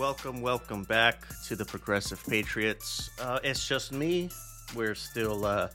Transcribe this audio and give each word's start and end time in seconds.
welcome, 0.00 0.40
welcome 0.40 0.82
back 0.84 1.26
to 1.44 1.54
the 1.54 1.64
Progressive 1.66 2.24
Patriots. 2.26 3.10
Uh, 3.20 3.38
it's 3.44 3.68
just 3.68 3.92
me. 3.92 4.30
We're 4.74 4.94
still 4.94 5.44
uh, 5.44 5.68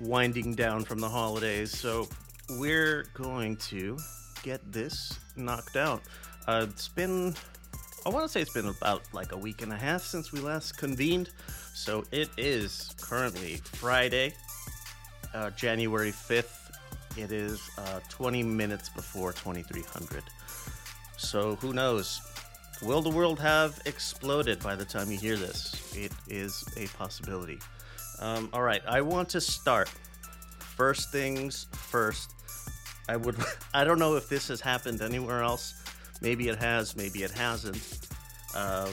winding 0.00 0.54
down 0.54 0.84
from 0.84 1.00
the 1.00 1.08
holidays, 1.08 1.78
so 1.78 2.08
we're 2.52 3.04
going 3.12 3.58
to 3.68 3.98
get 4.42 4.72
this 4.72 5.20
knocked 5.36 5.76
out. 5.76 6.00
Uh, 6.46 6.64
it's 6.70 6.88
been, 6.88 7.34
I 8.06 8.08
want 8.08 8.24
to 8.24 8.28
say 8.30 8.40
it's 8.40 8.54
been 8.54 8.68
about 8.68 9.02
like 9.12 9.32
a 9.32 9.36
week 9.36 9.60
and 9.60 9.70
a 9.70 9.76
half 9.76 10.00
since 10.00 10.32
we 10.32 10.40
last 10.40 10.78
convened, 10.78 11.28
so 11.74 12.04
it 12.10 12.30
is 12.38 12.94
currently 12.98 13.60
Friday, 13.64 14.32
uh, 15.34 15.50
January 15.50 16.12
5th. 16.12 16.70
It 17.18 17.32
is 17.32 17.68
uh, 17.76 18.00
20 18.08 18.42
minutes 18.44 18.88
before 18.88 19.34
2300. 19.34 20.24
So 21.18 21.56
who 21.56 21.74
knows? 21.74 22.22
Will 22.82 23.02
the 23.02 23.10
world 23.10 23.40
have 23.40 23.80
exploded 23.86 24.62
by 24.62 24.76
the 24.76 24.84
time 24.84 25.10
you 25.10 25.18
hear 25.18 25.36
this? 25.36 25.92
It 25.96 26.12
is 26.28 26.64
a 26.76 26.86
possibility. 26.96 27.58
Um, 28.20 28.48
all 28.52 28.62
right, 28.62 28.82
I 28.86 29.00
want 29.00 29.28
to 29.30 29.40
start. 29.40 29.88
First 30.60 31.10
things 31.10 31.66
first. 31.72 32.34
I 33.08 33.16
would. 33.16 33.36
I 33.74 33.82
don't 33.82 33.98
know 33.98 34.14
if 34.14 34.28
this 34.28 34.46
has 34.48 34.60
happened 34.60 35.02
anywhere 35.02 35.42
else. 35.42 35.82
Maybe 36.20 36.48
it 36.48 36.58
has. 36.58 36.96
Maybe 36.96 37.24
it 37.24 37.32
hasn't. 37.32 38.08
Uh, 38.54 38.90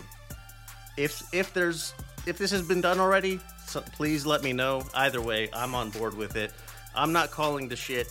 if 0.97 1.21
if 1.31 1.53
there's 1.53 1.93
if 2.25 2.39
this 2.39 2.49
has 2.49 2.63
been 2.63 2.81
done 2.81 2.99
already, 2.99 3.39
so 3.67 3.81
please 3.81 4.25
let 4.25 4.43
me 4.43 4.51
know. 4.51 4.81
Either 4.95 5.21
way, 5.21 5.47
I'm 5.53 5.75
on 5.75 5.91
board 5.91 6.15
with 6.15 6.35
it. 6.35 6.51
I'm 6.95 7.13
not 7.13 7.29
calling 7.29 7.67
the 7.67 7.75
shit 7.75 8.07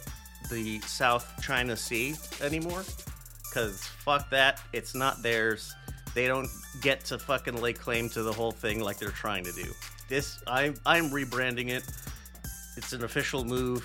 the 0.50 0.78
South 0.82 1.42
China 1.42 1.76
Sea 1.76 2.14
anymore 2.42 2.84
because 3.54 3.86
fuck 3.86 4.28
that. 4.30 4.60
It's 4.72 4.94
not 4.94 5.22
theirs. 5.22 5.74
They 6.12 6.26
don't 6.26 6.48
get 6.80 7.04
to 7.06 7.18
fucking 7.18 7.60
lay 7.60 7.72
claim 7.72 8.08
to 8.10 8.22
the 8.22 8.32
whole 8.32 8.50
thing 8.50 8.80
like 8.80 8.98
they're 8.98 9.10
trying 9.10 9.44
to 9.44 9.52
do. 9.52 9.72
This, 10.08 10.42
I'm, 10.46 10.74
I'm 10.84 11.10
rebranding 11.10 11.70
it. 11.70 11.84
It's 12.76 12.92
an 12.92 13.04
official 13.04 13.44
move. 13.44 13.82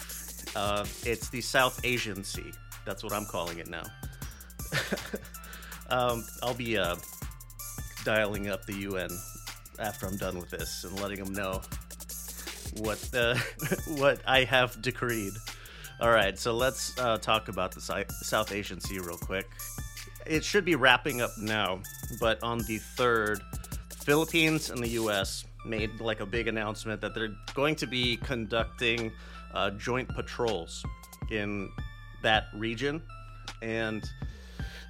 Uh, 0.56 0.86
it's 1.06 1.30
the 1.30 1.42
South 1.42 1.80
Asian 1.84 2.24
Sea. 2.24 2.52
That's 2.86 3.04
what 3.04 3.14
I'm 3.14 3.26
calling 3.26 3.60
it 3.60 3.68
now. 3.68 3.84
um, 5.90 6.26
I'll 6.42 6.56
be 6.56 6.78
uh, 6.78 6.96
dialing 8.04 8.50
up 8.50 8.66
the 8.66 8.74
UN 8.74 9.10
after 9.78 10.08
I'm 10.08 10.18
done 10.18 10.38
with 10.40 10.50
this 10.50 10.84
and 10.84 11.00
letting 11.00 11.24
them 11.24 11.34
know 11.34 11.62
what 12.78 13.08
uh, 13.14 13.36
what 13.98 14.22
I 14.26 14.44
have 14.46 14.82
decreed. 14.82 15.34
All 16.02 16.12
right, 16.12 16.40
so 16.40 16.54
let's 16.54 16.98
uh, 16.98 17.18
talk 17.18 17.50
about 17.50 17.74
the 17.74 17.82
South 18.22 18.54
Asian 18.54 18.80
Sea 18.80 19.00
real 19.00 19.18
quick. 19.18 19.50
It 20.26 20.46
should 20.46 20.64
be 20.64 20.76
wrapping 20.76 21.20
up 21.22 21.32
now, 21.38 21.82
but 22.22 22.42
on 22.42 22.60
the 22.60 22.78
third, 22.78 23.42
Philippines 24.06 24.70
and 24.70 24.82
the 24.82 24.88
U.S. 24.92 25.44
made 25.66 26.00
like 26.00 26.22
a 26.22 26.26
big 26.26 26.48
announcement 26.48 27.02
that 27.02 27.14
they're 27.14 27.36
going 27.54 27.76
to 27.76 27.86
be 27.86 28.16
conducting 28.16 29.12
uh, 29.54 29.72
joint 29.72 30.08
patrols 30.08 30.86
in 31.32 31.70
that 32.24 32.46
region, 32.54 33.02
and 33.62 34.10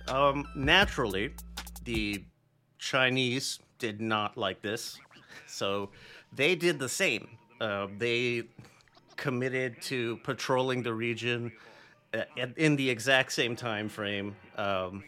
um, 0.10 0.48
naturally, 0.56 1.34
the 1.86 2.24
Chinese 2.78 3.58
did 3.80 4.00
not 4.00 4.38
like 4.38 4.62
this, 4.62 5.00
so 5.48 5.90
they 6.34 6.54
did 6.54 6.78
the 6.78 6.90
same. 6.90 7.30
Uh, 7.60 7.88
they 7.98 8.44
committed 9.20 9.82
to 9.82 10.18
patrolling 10.24 10.82
the 10.82 10.94
region 10.94 11.52
uh, 12.14 12.24
in 12.56 12.78
the 12.78 12.90
exact 12.90 13.34
same 13.34 13.56
time 13.56 13.90
frame. 13.90 14.36
Um, 14.58 15.04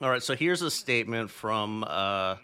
all 0.00 0.08
right, 0.08 0.22
so 0.22 0.34
here's 0.34 0.62
a 0.62 0.70
statement 0.70 1.30
from. 1.30 1.84
Uh, 1.84 2.36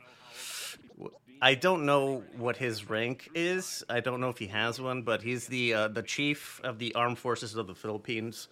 I 1.42 1.54
don't 1.54 1.86
know 1.86 2.22
what 2.36 2.58
his 2.58 2.90
rank 2.90 3.30
is. 3.34 3.82
I 3.88 4.00
don't 4.00 4.20
know 4.20 4.28
if 4.28 4.36
he 4.36 4.48
has 4.48 4.78
one, 4.78 5.02
but 5.02 5.22
he's 5.22 5.46
the 5.46 5.72
uh, 5.72 5.88
the 5.88 6.02
chief 6.02 6.60
of 6.62 6.78
the 6.78 6.94
armed 6.94 7.18
forces 7.18 7.56
of 7.56 7.66
the 7.66 7.74
Philippines. 7.74 8.48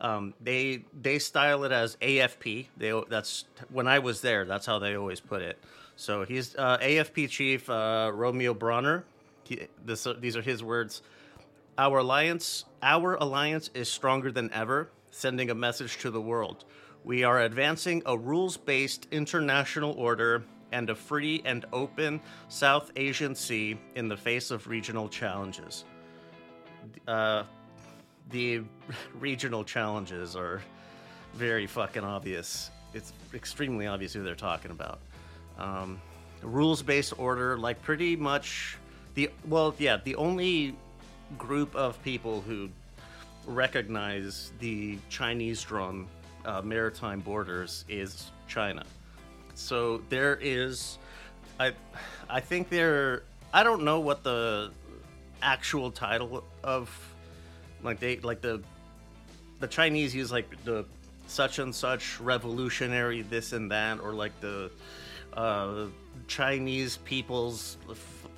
Um, 0.00 0.34
they 0.40 0.84
they 1.00 1.20
style 1.20 1.62
it 1.62 1.70
as 1.70 1.96
AFP. 1.96 2.66
They 2.76 3.02
that's 3.08 3.44
when 3.70 3.86
I 3.86 4.00
was 4.00 4.22
there. 4.22 4.44
That's 4.44 4.66
how 4.66 4.80
they 4.80 4.96
always 4.96 5.20
put 5.20 5.42
it. 5.42 5.58
So 5.94 6.24
he's 6.24 6.56
uh, 6.56 6.78
AFP 6.78 7.28
chief 7.28 7.70
uh, 7.70 8.10
Romeo 8.12 8.54
Brawner. 8.54 9.04
He, 9.44 9.68
this, 9.84 10.06
these 10.20 10.36
are 10.36 10.42
his 10.42 10.62
words. 10.62 11.02
Our 11.78 11.98
alliance, 11.98 12.66
our 12.82 13.14
alliance 13.14 13.70
is 13.72 13.90
stronger 13.90 14.30
than 14.30 14.52
ever, 14.52 14.90
sending 15.10 15.48
a 15.48 15.54
message 15.54 15.96
to 15.98 16.10
the 16.10 16.20
world. 16.20 16.66
We 17.02 17.24
are 17.24 17.40
advancing 17.40 18.02
a 18.04 18.16
rules-based 18.16 19.08
international 19.10 19.92
order 19.92 20.44
and 20.70 20.90
a 20.90 20.94
free 20.94 21.40
and 21.46 21.64
open 21.72 22.20
South 22.48 22.90
Asian 22.96 23.34
Sea 23.34 23.78
in 23.94 24.08
the 24.08 24.16
face 24.16 24.50
of 24.50 24.66
regional 24.66 25.08
challenges. 25.08 25.84
Uh, 27.08 27.44
the 28.28 28.62
regional 29.18 29.64
challenges 29.64 30.36
are 30.36 30.60
very 31.32 31.66
fucking 31.66 32.04
obvious. 32.04 32.70
It's 32.92 33.14
extremely 33.32 33.86
obvious 33.86 34.12
who 34.12 34.22
they're 34.22 34.34
talking 34.34 34.72
about. 34.72 35.00
Um, 35.58 36.02
rules-based 36.42 37.14
order, 37.18 37.56
like 37.56 37.80
pretty 37.80 38.14
much 38.14 38.76
the 39.14 39.30
well, 39.48 39.74
yeah, 39.78 39.98
the 40.02 40.16
only 40.16 40.76
group 41.38 41.74
of 41.74 42.02
people 42.02 42.40
who 42.40 42.68
recognize 43.46 44.52
the 44.60 44.98
Chinese 45.08 45.62
drawn 45.62 46.06
uh, 46.44 46.62
maritime 46.62 47.20
borders 47.20 47.84
is 47.88 48.30
China. 48.48 48.84
So 49.54 50.02
there 50.08 50.38
is, 50.40 50.98
I, 51.58 51.72
I 52.28 52.40
think 52.40 52.68
there. 52.68 53.22
I 53.52 53.62
don't 53.62 53.82
know 53.82 54.00
what 54.00 54.22
the 54.24 54.70
actual 55.42 55.90
title 55.90 56.44
of, 56.64 56.88
like 57.82 58.00
they 58.00 58.16
like 58.18 58.40
the, 58.40 58.62
the 59.60 59.66
Chinese 59.66 60.14
use 60.14 60.32
like 60.32 60.48
the 60.64 60.86
such 61.26 61.58
and 61.58 61.74
such 61.74 62.20
revolutionary 62.20 63.22
this 63.22 63.52
and 63.52 63.70
that 63.70 64.00
or 64.00 64.12
like 64.12 64.38
the 64.40 64.70
uh, 65.34 65.86
Chinese 66.28 66.96
people's 66.98 67.76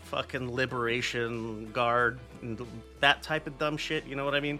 fucking 0.04 0.53
liberation 0.53 1.70
guard 1.72 2.19
and 2.42 2.60
that 3.00 3.22
type 3.22 3.47
of 3.47 3.59
dumb 3.59 3.76
shit. 3.76 4.04
You 4.06 4.16
know 4.16 4.25
what 4.25 4.34
I 4.34 4.41
mean? 4.41 4.59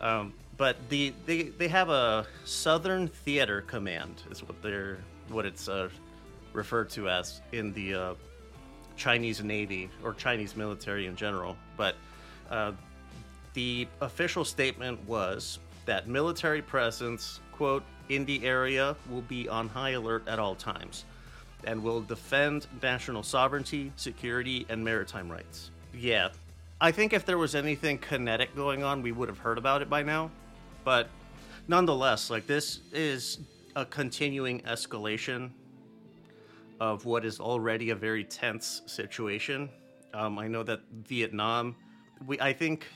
Um, 0.00 0.32
but 0.56 0.76
the 0.88 1.12
they 1.26 1.44
they 1.44 1.68
have 1.68 1.90
a 1.90 2.26
Southern 2.44 3.08
Theater 3.08 3.62
Command 3.62 4.22
is 4.30 4.42
what 4.42 4.60
they're 4.62 4.98
what 5.28 5.44
it's 5.44 5.68
uh, 5.68 5.88
referred 6.52 6.90
to 6.90 7.08
as 7.08 7.40
in 7.52 7.72
the 7.72 7.94
uh, 7.94 8.14
Chinese 8.96 9.42
Navy 9.42 9.90
or 10.02 10.14
Chinese 10.14 10.56
military 10.56 11.06
in 11.06 11.16
general. 11.16 11.56
But 11.76 11.96
uh, 12.50 12.72
the 13.54 13.86
official 14.00 14.44
statement 14.44 15.06
was 15.06 15.58
that 15.84 16.08
military 16.08 16.62
presence, 16.62 17.40
quote, 17.52 17.84
in 18.08 18.24
the 18.24 18.44
area 18.44 18.96
will 19.10 19.22
be 19.22 19.48
on 19.48 19.68
high 19.68 19.90
alert 19.90 20.26
at 20.26 20.38
all 20.38 20.54
times 20.54 21.04
and 21.64 21.82
will 21.82 22.00
defend 22.00 22.66
national 22.82 23.22
sovereignty, 23.22 23.92
security, 23.96 24.66
and 24.68 24.84
maritime 24.84 25.30
rights. 25.30 25.70
Yeah, 25.94 26.28
I 26.80 26.92
think 26.92 27.12
if 27.12 27.24
there 27.24 27.38
was 27.38 27.54
anything 27.54 27.98
kinetic 27.98 28.54
going 28.54 28.82
on, 28.82 29.02
we 29.02 29.12
would 29.12 29.28
have 29.28 29.38
heard 29.38 29.58
about 29.58 29.82
it 29.82 29.88
by 29.88 30.02
now. 30.02 30.30
But 30.84 31.08
nonetheless, 31.68 32.30
like 32.30 32.46
this 32.46 32.80
is 32.92 33.38
a 33.74 33.84
continuing 33.84 34.60
escalation 34.60 35.50
of 36.78 37.04
what 37.04 37.24
is 37.24 37.40
already 37.40 37.90
a 37.90 37.94
very 37.94 38.24
tense 38.24 38.82
situation. 38.86 39.70
Um, 40.12 40.38
I 40.38 40.48
know 40.48 40.62
that 40.62 40.80
Vietnam, 41.04 41.74
we 42.26 42.38
I 42.40 42.52
think, 42.52 42.86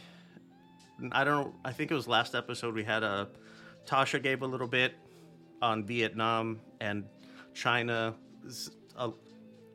I 1.13 1.25
don't, 1.25 1.55
I 1.65 1.73
think 1.73 1.91
it 1.91 1.95
was 1.95 2.07
last 2.07 2.35
episode 2.35 2.75
we 2.75 2.85
had 2.85 3.03
a 3.03 3.29
Tasha 3.87 4.23
gave 4.23 4.43
a 4.43 4.47
little 4.47 4.67
bit 4.67 4.95
on 5.63 5.85
Vietnam 5.85 6.61
and 6.81 7.05
China 7.55 8.15
uh, 8.97 9.11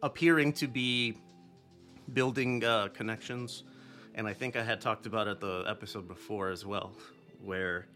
appearing 0.01 0.53
to 0.53 0.67
be 0.67 1.17
building 2.13 2.63
uh, 2.63 2.89
connections, 2.89 3.63
and 4.13 4.27
I 4.27 4.33
think 4.33 4.55
I 4.55 4.63
had 4.63 4.81
talked 4.81 5.05
about 5.05 5.27
it 5.27 5.39
the 5.39 5.63
episode 5.67 6.07
before 6.07 6.49
as 6.49 6.65
well, 6.65 6.93
where 7.43 7.87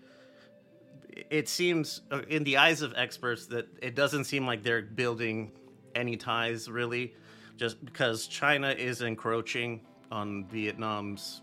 it 1.29 1.49
seems 1.49 2.01
uh, 2.11 2.21
in 2.27 2.43
the 2.43 2.57
eyes 2.57 2.81
of 2.81 2.93
experts 2.95 3.45
that 3.47 3.67
it 3.81 3.95
doesn't 3.95 4.25
seem 4.25 4.45
like 4.45 4.63
they're 4.63 4.81
building 4.81 5.51
any 5.95 6.15
ties 6.15 6.69
really 6.69 7.13
just 7.57 7.83
because 7.83 8.27
China 8.27 8.69
is 8.69 9.01
encroaching 9.01 9.81
on 10.11 10.45
Vietnam's 10.45 11.41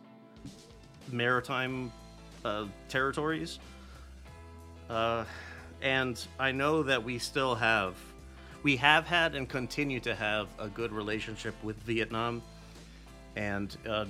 maritime 1.13 1.93
uh, 2.45 2.65
territories. 2.89 3.59
Uh, 4.89 5.25
and 5.83 6.27
I 6.39 6.53
know 6.53 6.83
that 6.83 7.03
we 7.03 7.19
still 7.19 7.55
have 7.55 7.97
we 8.67 8.75
have 8.75 9.07
had 9.07 9.37
and 9.37 9.49
continue 9.49 10.01
to 10.01 10.13
have 10.13 10.49
a 10.59 10.67
good 10.67 10.91
relationship 10.91 11.55
with 11.63 11.77
Vietnam, 11.85 12.43
and 13.37 13.77
uh, 13.89 14.05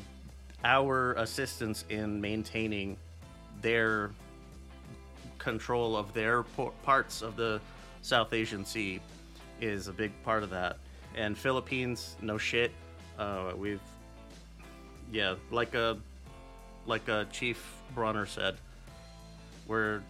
our 0.65 1.13
assistance 1.19 1.85
in 1.91 2.19
maintaining 2.23 2.97
their 3.61 4.11
control 5.37 5.95
of 5.95 6.11
their 6.15 6.43
parts 6.85 7.21
of 7.21 7.37
the 7.37 7.61
South 8.01 8.33
Asian 8.33 8.65
Sea 8.65 8.99
is 9.61 9.89
a 9.89 9.93
big 9.93 10.11
part 10.23 10.43
of 10.43 10.49
that. 10.49 10.79
And 11.15 11.37
Philippines, 11.37 12.17
no 12.23 12.39
shit. 12.39 12.73
Uh, 13.19 13.53
we've, 13.59 13.83
yeah, 15.13 15.35
like 15.51 15.75
a, 15.75 15.99
like 16.87 17.07
a 17.09 17.27
Chief 17.31 17.63
Brawner 17.95 18.27
said, 18.27 18.57
we're 19.67 20.01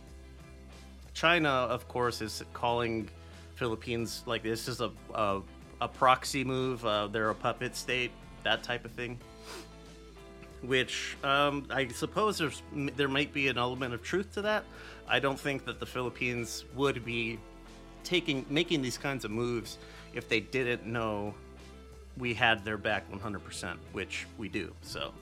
China, 1.14 1.48
of 1.48 1.88
course, 1.88 2.20
is 2.20 2.44
calling 2.52 3.08
Philippines 3.56 4.22
like 4.26 4.42
this 4.42 4.68
is 4.68 4.80
a 4.80 4.90
a, 5.14 5.40
a 5.80 5.88
proxy 5.88 6.44
move. 6.44 6.84
Uh, 6.84 7.08
they're 7.08 7.30
a 7.30 7.34
puppet 7.34 7.74
state, 7.74 8.12
that 8.44 8.62
type 8.62 8.84
of 8.84 8.92
thing. 8.92 9.18
Which 10.62 11.16
um, 11.22 11.66
I 11.70 11.88
suppose 11.88 12.38
there's 12.38 12.62
there 12.96 13.08
might 13.08 13.32
be 13.32 13.48
an 13.48 13.58
element 13.58 13.92
of 13.92 14.02
truth 14.02 14.32
to 14.34 14.42
that. 14.42 14.64
I 15.08 15.20
don't 15.20 15.38
think 15.38 15.64
that 15.66 15.80
the 15.80 15.86
Philippines 15.86 16.64
would 16.74 17.04
be 17.04 17.38
taking 18.04 18.46
making 18.48 18.82
these 18.82 18.98
kinds 18.98 19.24
of 19.24 19.30
moves 19.30 19.78
if 20.14 20.28
they 20.28 20.40
didn't 20.40 20.86
know 20.86 21.34
we 22.16 22.32
had 22.32 22.64
their 22.64 22.78
back 22.78 23.10
100%, 23.12 23.76
which 23.92 24.26
we 24.38 24.48
do. 24.48 24.72
So 24.80 25.12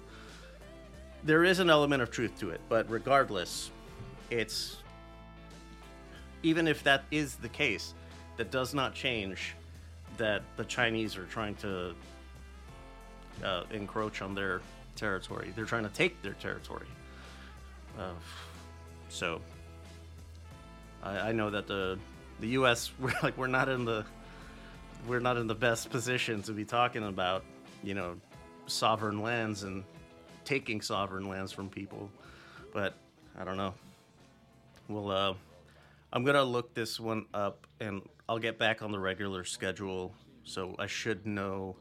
there 1.25 1.44
is 1.44 1.58
an 1.58 1.70
element 1.70 2.02
of 2.02 2.10
truth 2.10 2.38
to 2.38 2.50
it, 2.50 2.60
but 2.69 2.88
regardless, 2.88 3.70
it's 4.31 4.76
even 6.42 6.69
if 6.69 6.84
that 6.84 7.04
is 7.10 7.36
the 7.36 7.48
case, 7.48 7.94
that 8.36 8.50
does 8.50 8.75
not 8.75 8.94
change 8.94 9.54
that 10.16 10.42
the 10.56 10.64
Chinese 10.64 11.16
are 11.16 11.25
trying 11.25 11.54
to 11.56 11.94
uh, 13.42 13.64
encroach 13.72 14.22
on 14.22 14.34
their 14.34 14.60
territory. 14.96 15.52
They're 15.54 15.64
trying 15.64 15.84
to 15.84 15.90
take 15.90 16.20
their 16.22 16.34
territory. 16.34 16.86
Uh, 17.98 18.12
so 19.08 19.40
I, 21.02 21.28
I, 21.28 21.32
know 21.32 21.50
that 21.50 21.66
the 21.66 21.98
the 22.40 22.48
U.S. 22.48 22.90
we're 22.98 23.12
like 23.22 23.36
we're 23.36 23.46
not 23.46 23.69
in 23.69 23.84
the 23.84 24.04
we're 25.06 25.20
not 25.20 25.36
in 25.36 25.46
the 25.46 25.54
best 25.54 25.90
position 25.90 26.42
to 26.42 26.52
be 26.52 26.64
talking 26.64 27.04
about 27.04 27.44
you 27.82 27.94
know 27.94 28.16
sovereign 28.66 29.22
lands 29.22 29.62
and 29.62 29.84
taking 30.44 30.81
sovereign 30.81 31.28
lands 31.28 31.52
from 31.52 31.69
people, 31.69 32.10
but 32.72 32.94
I 33.38 33.44
don't 33.44 33.56
know. 33.56 33.75
We'll 34.88 35.10
uh, 35.10 35.34
I'm 36.12 36.25
gonna 36.25 36.44
look 36.44 36.75
this 36.75 36.98
one 36.98 37.26
up, 37.32 37.66
and 37.81 38.02
I'll 38.28 38.38
get 38.38 38.58
back 38.58 38.82
on 38.82 38.90
the 38.90 38.98
regular 38.98 39.44
schedule. 39.44 40.14
So 40.44 40.74
I 40.78 40.86
should 40.86 41.26
know 41.26 41.76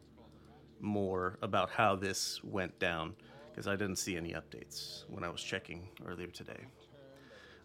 more 0.79 1.37
about 1.41 1.69
how 1.69 1.95
this 1.95 2.43
went 2.43 2.77
down 2.79 3.15
because 3.49 3.67
I 3.67 3.75
didn't 3.75 3.97
see 3.97 4.17
any 4.17 4.33
updates 4.33 5.03
when 5.09 5.23
I 5.23 5.29
was 5.29 5.41
checking 5.41 5.87
earlier 6.05 6.27
today. 6.27 6.65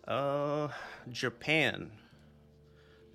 Uh, 0.07 0.69
Japan. 1.11 1.91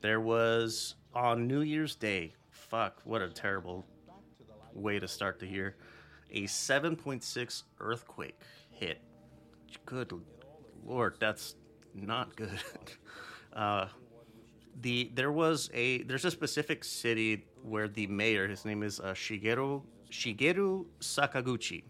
There 0.01 0.19
was 0.19 0.95
on 1.13 1.48
New 1.48 1.62
Year's 1.62 1.95
Day. 1.95 2.33
Fuck, 2.50 3.00
what 3.06 3.21
a 3.21 3.30
terrible 3.30 3.86
way 4.74 5.00
to 5.00 5.07
start 5.07 5.39
the 5.39 5.48
year. 5.48 5.77
A 6.31 6.44
7.6 6.44 7.63
earthquake 7.80 8.39
hit. 8.69 9.01
Good 9.86 10.12
lord, 10.86 11.15
that's 11.19 11.56
not 11.94 12.36
good. 12.36 12.60
Uh, 13.54 13.88
the 14.81 15.12
there 15.14 15.31
was 15.31 15.70
a 15.74 16.04
there's 16.04 16.25
a 16.25 16.31
specific 16.31 16.84
city 16.84 17.46
where 17.62 17.88
the 17.88 18.08
mayor 18.08 18.48
his 18.48 18.66
name 18.66 18.84
is 18.84 19.00
uh, 19.00 19.14
Shigeru 19.14 19.81
Shigeru 20.12 20.86
Sakaguchi. 21.00 21.84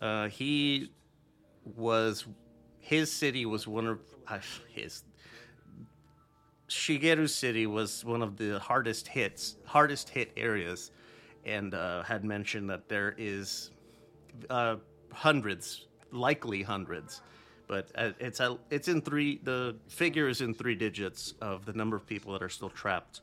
Uh, 0.00 0.28
he 0.28 0.92
was 1.76 2.26
his 2.80 3.10
city 3.10 3.46
was 3.46 3.66
one 3.66 3.86
of 3.86 4.00
uh, 4.28 4.38
his 4.72 5.04
Shigeru 6.68 7.28
City 7.28 7.66
was 7.66 8.04
one 8.04 8.22
of 8.22 8.36
the 8.36 8.58
hardest 8.58 9.08
hits 9.08 9.56
hardest 9.64 10.08
hit 10.08 10.32
areas, 10.36 10.90
and 11.44 11.74
uh, 11.74 12.02
had 12.02 12.24
mentioned 12.24 12.68
that 12.70 12.88
there 12.88 13.14
is 13.16 13.70
uh, 14.50 14.76
hundreds, 15.12 15.86
likely 16.12 16.62
hundreds, 16.62 17.22
but 17.66 17.90
uh, 17.94 18.10
it's 18.18 18.40
a, 18.40 18.58
it's 18.70 18.88
in 18.88 19.00
three. 19.00 19.40
The 19.42 19.76
figure 19.88 20.28
is 20.28 20.40
in 20.40 20.54
three 20.54 20.74
digits 20.74 21.34
of 21.40 21.64
the 21.66 21.72
number 21.72 21.96
of 21.96 22.06
people 22.06 22.32
that 22.32 22.42
are 22.42 22.48
still 22.48 22.70
trapped 22.70 23.22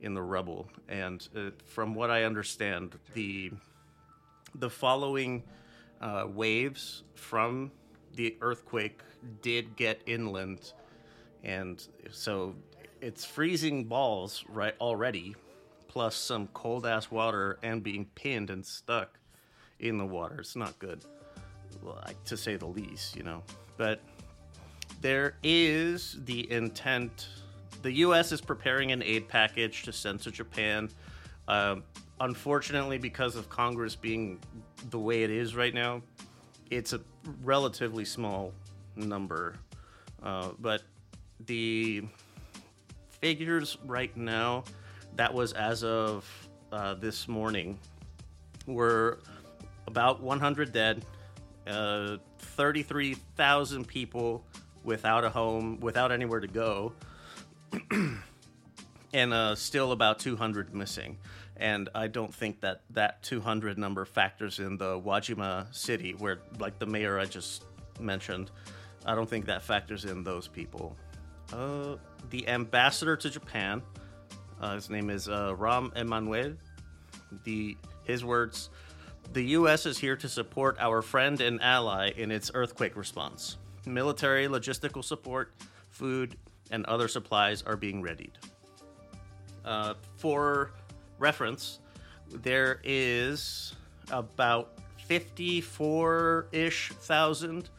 in 0.00 0.14
the 0.14 0.22
rubble. 0.22 0.68
And 0.88 1.26
uh, 1.36 1.50
from 1.66 1.94
what 1.94 2.10
I 2.10 2.24
understand, 2.24 2.98
the 3.14 3.52
the 4.54 4.70
following 4.70 5.42
uh, 6.00 6.26
waves 6.32 7.02
from 7.14 7.72
the 8.14 8.36
earthquake 8.40 9.00
did 9.42 9.76
get 9.76 10.00
inland, 10.06 10.72
and 11.42 11.86
so 12.10 12.54
it's 13.00 13.24
freezing 13.24 13.84
balls 13.84 14.44
right 14.48 14.74
already, 14.80 15.34
plus 15.88 16.14
some 16.14 16.46
cold 16.48 16.86
ass 16.86 17.10
water 17.10 17.58
and 17.62 17.82
being 17.82 18.06
pinned 18.14 18.50
and 18.50 18.64
stuck 18.64 19.18
in 19.80 19.98
the 19.98 20.06
water. 20.06 20.36
It's 20.38 20.56
not 20.56 20.78
good, 20.78 21.04
well, 21.82 22.02
to 22.26 22.36
say 22.36 22.56
the 22.56 22.66
least, 22.66 23.16
you 23.16 23.24
know. 23.24 23.42
But 23.76 24.00
there 25.00 25.36
is 25.42 26.18
the 26.24 26.50
intent. 26.50 27.28
The 27.82 27.92
U.S. 27.92 28.32
is 28.32 28.40
preparing 28.40 28.92
an 28.92 29.02
aid 29.02 29.28
package 29.28 29.82
to 29.82 29.92
send 29.92 30.20
to 30.22 30.30
Japan. 30.30 30.88
Uh, 31.46 31.76
unfortunately, 32.20 32.98
because 32.98 33.36
of 33.36 33.48
Congress 33.48 33.96
being 33.96 34.38
the 34.90 34.98
way 34.98 35.22
it 35.22 35.30
is 35.30 35.54
right 35.54 35.74
now, 35.74 36.02
it's 36.70 36.92
a 36.92 37.00
relatively 37.42 38.04
small 38.04 38.52
number. 38.96 39.56
Uh, 40.22 40.50
but 40.58 40.82
the 41.46 42.02
figures 43.20 43.78
right 43.84 44.16
now, 44.16 44.64
that 45.16 45.32
was 45.32 45.52
as 45.52 45.84
of 45.84 46.48
uh, 46.72 46.94
this 46.94 47.28
morning, 47.28 47.78
were 48.66 49.18
about 49.86 50.22
100 50.22 50.72
dead, 50.72 51.04
uh, 51.66 52.16
33,000 52.56 53.86
people 53.86 54.44
without 54.82 55.24
a 55.24 55.30
home, 55.30 55.80
without 55.80 56.12
anywhere 56.12 56.40
to 56.40 56.46
go, 56.46 56.92
and 59.12 59.32
uh, 59.32 59.54
still 59.54 59.92
about 59.92 60.18
200 60.18 60.74
missing. 60.74 61.18
And 61.56 61.88
I 61.94 62.08
don't 62.08 62.34
think 62.34 62.60
that 62.60 62.82
that 62.90 63.22
200 63.22 63.78
number 63.78 64.04
factors 64.04 64.58
in 64.58 64.76
the 64.76 65.00
Wajima 65.00 65.72
city, 65.74 66.12
where, 66.12 66.40
like 66.58 66.78
the 66.78 66.86
mayor 66.86 67.18
I 67.18 67.26
just 67.26 67.64
mentioned, 68.00 68.50
I 69.06 69.14
don't 69.14 69.28
think 69.28 69.46
that 69.46 69.62
factors 69.62 70.04
in 70.04 70.24
those 70.24 70.48
people. 70.48 70.96
Uh, 71.52 71.96
the 72.30 72.48
ambassador 72.48 73.16
to 73.16 73.30
Japan, 73.30 73.82
uh, 74.60 74.74
his 74.74 74.90
name 74.90 75.10
is 75.10 75.28
uh, 75.28 75.54
Rahm 75.54 75.96
Emanuel. 75.96 76.54
The 77.44 77.76
his 78.04 78.24
words 78.24 78.70
the 79.34 79.42
U.S. 79.58 79.84
is 79.84 79.98
here 79.98 80.16
to 80.16 80.28
support 80.28 80.76
our 80.78 81.02
friend 81.02 81.40
and 81.40 81.60
ally 81.60 82.12
in 82.16 82.30
its 82.30 82.52
earthquake 82.54 82.96
response. 82.96 83.56
Military, 83.84 84.46
logistical 84.46 85.02
support, 85.02 85.52
food, 85.90 86.36
and 86.70 86.86
other 86.86 87.08
supplies 87.08 87.60
are 87.62 87.76
being 87.76 88.00
readied. 88.00 88.38
Uh, 89.64 89.94
for 90.16 90.70
reference, 91.18 91.80
there 92.30 92.80
is 92.84 93.74
about 94.12 94.78
54 94.98 96.46
ish 96.52 96.90
thousand 96.92 97.70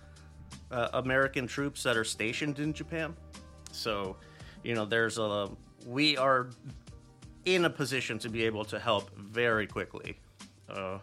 uh, 0.72 0.90
American 0.94 1.48
troops 1.48 1.84
that 1.84 1.96
are 1.96 2.04
stationed 2.04 2.60
in 2.60 2.74
Japan. 2.74 3.16
So, 3.72 4.18
you 4.62 4.76
know, 4.76 4.84
there's 4.84 5.18
a, 5.18 5.50
we 5.88 6.18
are 6.18 6.50
in 7.46 7.64
a 7.64 7.70
position 7.70 8.20
to 8.20 8.30
be 8.30 8.44
able 8.44 8.66
to 8.66 8.78
help 8.78 9.16
very 9.16 9.68
quickly. 9.68 10.18
Uh, 10.70 11.00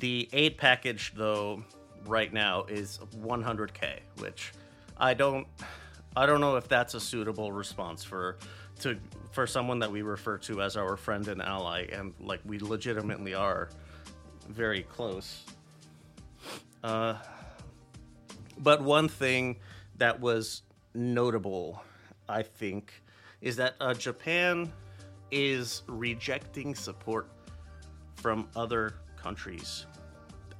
the 0.00 0.28
aid 0.32 0.56
package, 0.56 1.12
though, 1.16 1.62
right 2.06 2.32
now 2.32 2.64
is 2.64 2.98
100k, 3.20 4.00
which 4.18 4.52
I 4.96 5.14
don't, 5.14 5.46
I 6.16 6.26
don't 6.26 6.40
know 6.40 6.56
if 6.56 6.68
that's 6.68 6.94
a 6.94 7.00
suitable 7.00 7.52
response 7.52 8.04
for 8.04 8.38
to 8.80 8.96
for 9.32 9.46
someone 9.46 9.78
that 9.80 9.90
we 9.90 10.02
refer 10.02 10.38
to 10.38 10.62
as 10.62 10.76
our 10.76 10.96
friend 10.96 11.28
and 11.28 11.42
ally, 11.42 11.86
and 11.92 12.14
like 12.20 12.40
we 12.44 12.58
legitimately 12.58 13.34
are 13.34 13.68
very 14.48 14.82
close. 14.82 15.44
Uh, 16.82 17.14
but 18.58 18.82
one 18.82 19.08
thing 19.08 19.56
that 19.96 20.18
was 20.20 20.62
notable, 20.94 21.82
I 22.28 22.42
think, 22.42 23.02
is 23.40 23.56
that 23.56 23.74
uh, 23.80 23.94
Japan 23.94 24.72
is 25.30 25.82
rejecting 25.86 26.74
support 26.74 27.28
from 28.16 28.48
other 28.56 28.94
countries. 29.20 29.86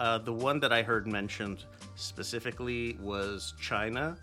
Uh, 0.01 0.19
the 0.19 0.33
one 0.33 0.61
that 0.61 0.73
I 0.73 0.83
heard 0.83 1.07
mentioned 1.07 1.65
specifically 1.97 2.99
was 3.01 3.55
China. 3.61 4.17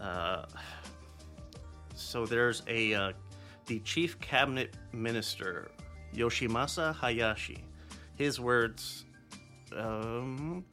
Uh, 0.00 0.44
so 1.94 2.26
there's 2.26 2.62
a 2.68 2.94
uh, 2.94 3.12
the 3.66 3.80
chief 3.80 4.18
cabinet 4.20 4.74
minister 4.92 5.70
Yoshimasa 6.14 6.94
Hayashi. 6.94 7.64
His 8.14 8.38
words: 8.38 9.04
um, 9.76 10.64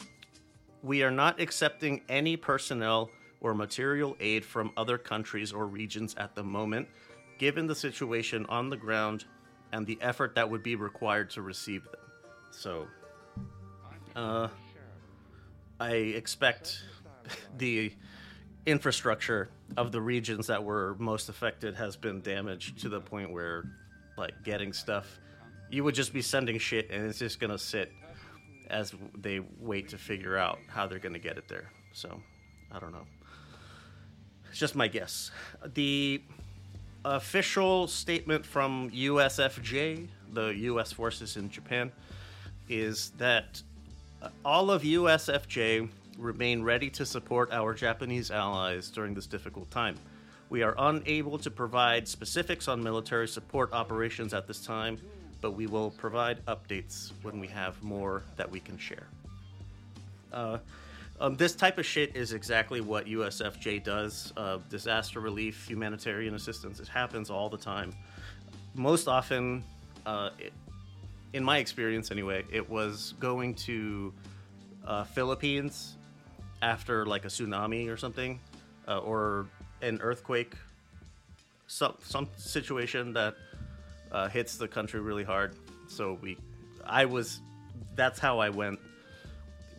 "We 0.83 1.01
are 1.03 1.11
not 1.11 1.39
accepting 1.39 2.01
any 2.09 2.37
personnel 2.37 3.09
or 3.41 3.53
material 3.53 4.15
aid 4.19 4.45
from 4.45 4.71
other 4.77 4.97
countries 4.97 5.51
or 5.51 5.65
regions 5.65 6.15
at 6.17 6.35
the 6.35 6.43
moment 6.43 6.87
given 7.37 7.67
the 7.67 7.75
situation 7.75 8.45
on 8.47 8.69
the 8.69 8.77
ground 8.77 9.25
and 9.71 9.85
the 9.85 9.97
effort 10.01 10.35
that 10.35 10.49
would 10.49 10.63
be 10.63 10.75
required 10.75 11.29
to 11.31 11.41
receive 11.41 11.83
them. 11.85 12.04
So, 12.57 12.87
uh, 14.15 14.47
I 15.79 15.91
expect 15.91 16.81
the 17.57 17.91
infrastructure 18.65 19.49
of 19.77 19.91
the 19.91 20.01
regions 20.01 20.47
that 20.47 20.63
were 20.63 20.95
most 20.97 21.29
affected 21.29 21.75
has 21.75 21.95
been 21.95 22.21
damaged 22.21 22.79
to 22.79 22.89
the 22.89 23.01
point 23.01 23.31
where, 23.31 23.65
like, 24.17 24.43
getting 24.43 24.73
stuff, 24.73 25.19
you 25.69 25.83
would 25.83 25.95
just 25.95 26.13
be 26.13 26.21
sending 26.21 26.57
shit 26.57 26.89
and 26.89 27.05
it's 27.05 27.19
just 27.19 27.39
gonna 27.39 27.57
sit 27.57 27.91
as 28.69 28.93
they 29.17 29.41
wait 29.59 29.89
to 29.89 29.97
figure 29.97 30.37
out 30.37 30.57
how 30.67 30.87
they're 30.87 30.99
gonna 30.99 31.19
get 31.19 31.37
it 31.37 31.47
there. 31.47 31.69
So, 31.93 32.21
I 32.71 32.79
don't 32.79 32.93
know. 32.93 33.05
It's 34.49 34.59
just 34.59 34.75
my 34.75 34.87
guess. 34.87 35.29
The 35.73 36.21
official 37.03 37.87
statement 37.87 38.45
from 38.45 38.89
USFJ, 38.91 40.07
the 40.31 40.47
U.S. 40.47 40.91
forces 40.91 41.35
in 41.37 41.49
Japan, 41.49 41.91
is 42.69 43.11
that 43.17 43.61
uh, 44.21 44.29
all 44.43 44.71
of 44.71 44.83
USFJ 44.83 45.89
remain 46.17 46.63
ready 46.63 46.89
to 46.91 47.05
support 47.05 47.51
our 47.51 47.73
Japanese 47.73 48.31
allies 48.31 48.89
during 48.89 49.13
this 49.13 49.27
difficult 49.27 49.69
time. 49.71 49.95
We 50.49 50.63
are 50.63 50.75
unable 50.77 51.37
to 51.39 51.49
provide 51.49 52.07
specifics 52.07 52.67
on 52.67 52.81
military 52.81 53.27
support 53.27 53.73
operations 53.73 54.33
at 54.33 54.47
this 54.47 54.63
time, 54.63 54.97
but 55.41 55.51
we 55.51 55.67
will 55.67 55.91
provide 55.91 56.45
updates 56.45 57.11
when 57.23 57.39
we 57.39 57.47
have 57.47 57.81
more 57.83 58.23
that 58.37 58.49
we 58.49 58.59
can 58.59 58.77
share. 58.77 59.07
Uh, 60.31 60.57
um, 61.19 61.35
this 61.37 61.55
type 61.55 61.77
of 61.77 61.85
shit 61.85 62.15
is 62.15 62.33
exactly 62.33 62.81
what 62.81 63.05
USFJ 63.05 63.83
does. 63.83 64.33
Uh, 64.35 64.57
disaster 64.69 65.19
relief, 65.19 65.67
humanitarian 65.67 66.35
assistance. 66.35 66.79
It 66.79 66.87
happens 66.87 67.29
all 67.29 67.49
the 67.49 67.57
time. 67.57 67.93
Most 68.73 69.07
often, 69.07 69.63
uh, 70.05 70.31
it, 70.37 70.51
in 71.35 71.43
my 71.43 71.57
experience 71.57 72.11
anyway, 72.11 72.45
it 72.49 72.67
was 72.69 73.13
going 73.19 73.53
to 73.53 74.13
uh, 74.87 75.03
Philippines 75.03 75.97
after 76.61 77.05
like 77.05 77.25
a 77.25 77.27
tsunami 77.27 77.89
or 77.89 77.97
something, 77.97 78.39
uh, 78.87 78.99
or 78.99 79.45
an 79.81 79.99
earthquake, 80.01 80.55
some 81.67 81.95
some 81.99 82.29
situation 82.37 83.11
that 83.11 83.35
uh, 84.13 84.29
hits 84.29 84.55
the 84.55 84.67
country 84.67 85.01
really 85.01 85.25
hard. 85.25 85.53
So 85.87 86.17
we, 86.21 86.37
I 86.85 87.03
was, 87.03 87.41
that's 87.95 88.17
how 88.17 88.39
I 88.39 88.49
went, 88.49 88.79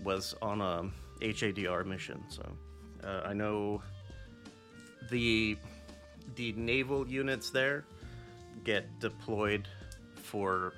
was 0.04 0.34
on 0.42 0.60
a 0.60 0.90
HADR 1.22 1.86
mission. 1.86 2.22
So 2.28 2.44
uh, 3.02 3.22
I 3.24 3.32
know 3.32 3.80
the 5.10 5.56
the 6.34 6.52
naval 6.52 7.08
units 7.08 7.48
there 7.48 7.86
get 8.62 9.00
deployed 9.00 9.66
for 10.16 10.74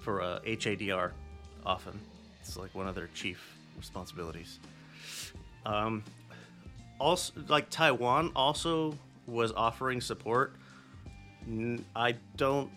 for 0.00 0.22
uh, 0.22 0.40
HADR 0.40 1.12
often. 1.64 1.98
It's 2.40 2.56
like 2.56 2.74
one 2.74 2.88
of 2.88 2.94
their 2.94 3.08
chief 3.14 3.56
responsibilities. 3.76 4.58
Um, 5.66 6.02
also, 6.98 7.32
like 7.48 7.70
Taiwan 7.70 8.32
also 8.34 8.94
was 9.26 9.52
offering 9.52 10.00
support. 10.00 10.54
I 11.94 12.14
don't, 12.36 12.70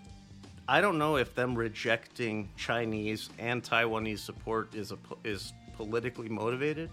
I 0.67 0.81
don't 0.81 0.97
know 0.97 1.17
if 1.17 1.35
them 1.35 1.55
rejecting 1.55 2.49
Chinese 2.55 3.29
and 3.39 3.63
Taiwanese 3.63 4.19
support 4.19 4.73
is 4.75 4.91
a 4.91 4.97
is 5.23 5.53
politically 5.75 6.29
motivated. 6.29 6.89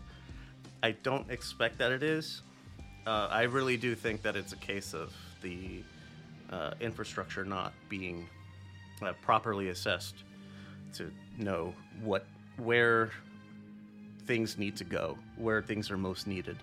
I 0.82 0.92
don't 0.92 1.30
expect 1.30 1.78
that 1.78 1.92
it 1.92 2.02
is. 2.02 2.42
Uh, 3.06 3.28
I 3.30 3.42
really 3.42 3.76
do 3.76 3.94
think 3.94 4.22
that 4.22 4.36
it's 4.36 4.52
a 4.52 4.56
case 4.56 4.94
of 4.94 5.12
the 5.42 5.82
uh, 6.50 6.74
infrastructure 6.80 7.44
not 7.44 7.72
being 7.88 8.28
uh, 9.02 9.12
properly 9.22 9.68
assessed 9.68 10.24
to 10.94 11.10
know 11.36 11.74
what 12.02 12.26
where 12.56 13.10
things 14.26 14.58
need 14.58 14.76
to 14.76 14.84
go, 14.84 15.16
where 15.36 15.62
things 15.62 15.90
are 15.90 15.96
most 15.96 16.26
needed 16.26 16.56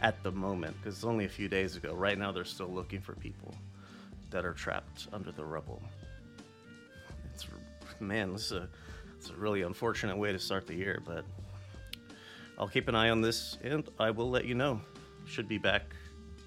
at 0.00 0.22
the 0.22 0.32
moment. 0.32 0.76
Because 0.76 0.96
it's 0.96 1.04
only 1.04 1.24
a 1.24 1.28
few 1.28 1.48
days 1.48 1.76
ago. 1.76 1.94
Right 1.94 2.18
now, 2.18 2.32
they're 2.32 2.44
still 2.44 2.68
looking 2.68 3.00
for 3.00 3.14
people 3.14 3.54
that 4.30 4.44
are 4.44 4.52
trapped 4.52 5.08
under 5.12 5.32
the 5.32 5.44
rubble. 5.44 5.82
It's 7.32 7.46
man, 8.00 8.32
this 8.32 8.46
is 8.46 8.52
a 8.52 8.68
it's 9.18 9.30
a 9.30 9.34
really 9.34 9.62
unfortunate 9.62 10.16
way 10.16 10.32
to 10.32 10.38
start 10.38 10.66
the 10.66 10.74
year, 10.74 11.02
but 11.04 11.24
I'll 12.58 12.68
keep 12.68 12.88
an 12.88 12.94
eye 12.94 13.10
on 13.10 13.20
this 13.20 13.58
and 13.62 13.88
I 13.98 14.10
will 14.10 14.30
let 14.30 14.44
you 14.44 14.54
know. 14.54 14.80
Should 15.26 15.48
be 15.48 15.58
back. 15.58 15.94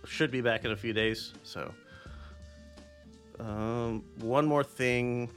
Should 0.06 0.32
be 0.32 0.42
back 0.42 0.66
in 0.66 0.72
a 0.72 0.78
few 0.78 0.94
days. 0.94 1.34
So, 1.44 1.74
um, 3.40 4.04
one 4.20 4.46
more 4.46 4.64
thing 4.64 5.30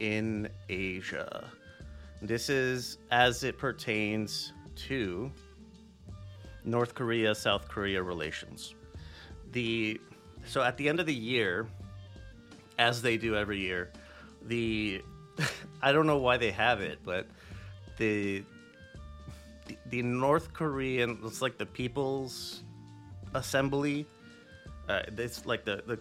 in 0.00 0.48
Asia. 0.68 1.50
This 2.20 2.48
is 2.48 2.98
as 3.10 3.42
it 3.42 3.58
pertains 3.58 4.52
to 4.88 5.30
North 6.64 6.94
Korea 6.94 7.34
South 7.34 7.68
Korea 7.68 8.02
relations. 8.02 8.74
The 9.52 10.00
so 10.46 10.62
at 10.62 10.76
the 10.76 10.88
end 10.88 11.00
of 11.00 11.06
the 11.06 11.14
year, 11.14 11.66
as 12.78 13.02
they 13.02 13.16
do 13.16 13.36
every 13.36 13.58
year, 13.58 13.90
the 14.46 15.02
I 15.82 15.92
don't 15.92 16.06
know 16.06 16.18
why 16.18 16.36
they 16.36 16.50
have 16.52 16.80
it, 16.80 17.00
but 17.04 17.26
the 17.98 18.44
the, 19.88 20.02
North 20.02 20.52
Korean 20.52 21.18
it's 21.24 21.42
like 21.42 21.58
the 21.58 21.66
People's 21.66 22.62
Assembly. 23.34 24.06
Uh, 24.88 25.02
it's 25.16 25.46
like 25.46 25.64
the 25.64 25.82
the 25.86 25.98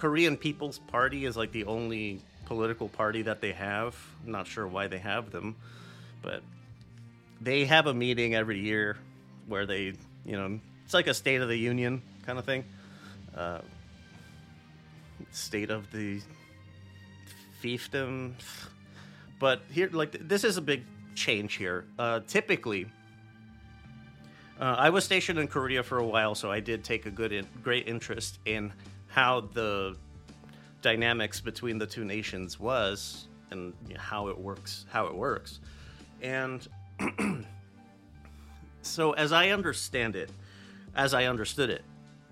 Korean 0.00 0.38
People's 0.38 0.78
Party 0.78 1.26
is 1.26 1.36
like 1.36 1.52
the 1.52 1.66
only 1.66 2.22
political 2.46 2.88
party 2.88 3.20
that 3.20 3.42
they 3.42 3.52
have. 3.52 3.94
I'm 4.24 4.32
not 4.32 4.46
sure 4.46 4.66
why 4.66 4.86
they 4.86 4.96
have 4.96 5.30
them, 5.30 5.56
but 6.22 6.42
they 7.38 7.66
have 7.66 7.86
a 7.86 7.92
meeting 7.92 8.34
every 8.34 8.60
year 8.60 8.96
where 9.46 9.66
they, 9.66 9.92
you 10.24 10.38
know, 10.38 10.58
it's 10.86 10.94
like 10.94 11.06
a 11.06 11.12
State 11.12 11.42
of 11.42 11.48
the 11.48 11.56
Union 11.56 12.00
kind 12.24 12.38
of 12.38 12.46
thing. 12.46 12.64
Uh, 13.36 13.60
state 15.32 15.68
of 15.68 15.92
the 15.92 16.22
fiefdom. 17.62 18.32
But 19.38 19.60
here, 19.70 19.90
like, 19.92 20.12
this 20.26 20.44
is 20.44 20.56
a 20.56 20.62
big 20.62 20.82
change 21.14 21.56
here. 21.56 21.84
Uh, 21.98 22.20
typically, 22.26 22.86
uh, 24.58 24.76
I 24.78 24.88
was 24.88 25.04
stationed 25.04 25.38
in 25.38 25.46
Korea 25.46 25.82
for 25.82 25.98
a 25.98 26.06
while, 26.06 26.34
so 26.34 26.50
I 26.50 26.60
did 26.60 26.84
take 26.84 27.04
a 27.04 27.10
good, 27.10 27.32
in, 27.32 27.46
great 27.62 27.86
interest 27.86 28.38
in 28.46 28.72
how 29.10 29.40
the 29.40 29.96
dynamics 30.82 31.40
between 31.40 31.78
the 31.78 31.86
two 31.86 32.04
nations 32.04 32.58
was 32.58 33.28
and 33.50 33.74
you 33.86 33.94
know, 33.94 34.00
how 34.00 34.28
it 34.28 34.38
works. 34.38 34.86
How 34.90 35.06
it 35.06 35.14
works, 35.14 35.60
and 36.22 36.66
so 38.82 39.12
as 39.12 39.32
I 39.32 39.50
understand 39.50 40.16
it, 40.16 40.30
as 40.94 41.12
I 41.14 41.24
understood 41.24 41.70
it, 41.70 41.82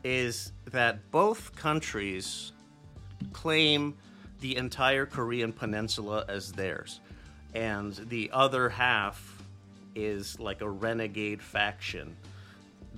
is 0.04 0.52
that 0.66 1.11
both 1.11 1.54
countries 1.56 2.52
claim 3.32 3.97
the 4.40 4.56
entire 4.56 5.04
Korean 5.04 5.52
peninsula 5.52 6.25
as 6.28 6.52
theirs, 6.52 7.00
and 7.54 7.94
the 8.08 8.30
other 8.32 8.68
half 8.68 9.42
is 9.97 10.38
like 10.38 10.61
a 10.61 10.70
renegade 10.70 11.42
faction 11.42 12.16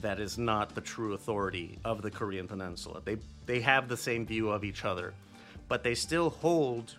that 0.02 0.21
is 0.21 0.38
not 0.38 0.75
the 0.75 0.80
true 0.80 1.14
authority 1.14 1.78
of 1.85 2.02
the 2.02 2.11
Korean 2.11 2.47
peninsula. 2.47 3.00
They 3.04 3.19
they 3.47 3.61
have 3.61 3.88
the 3.88 3.97
same 3.97 4.26
view 4.26 4.50
of 4.50 4.64
each 4.64 4.85
other, 4.85 5.14
but 5.69 5.83
they 5.83 5.95
still 5.95 6.30
hold 6.30 6.97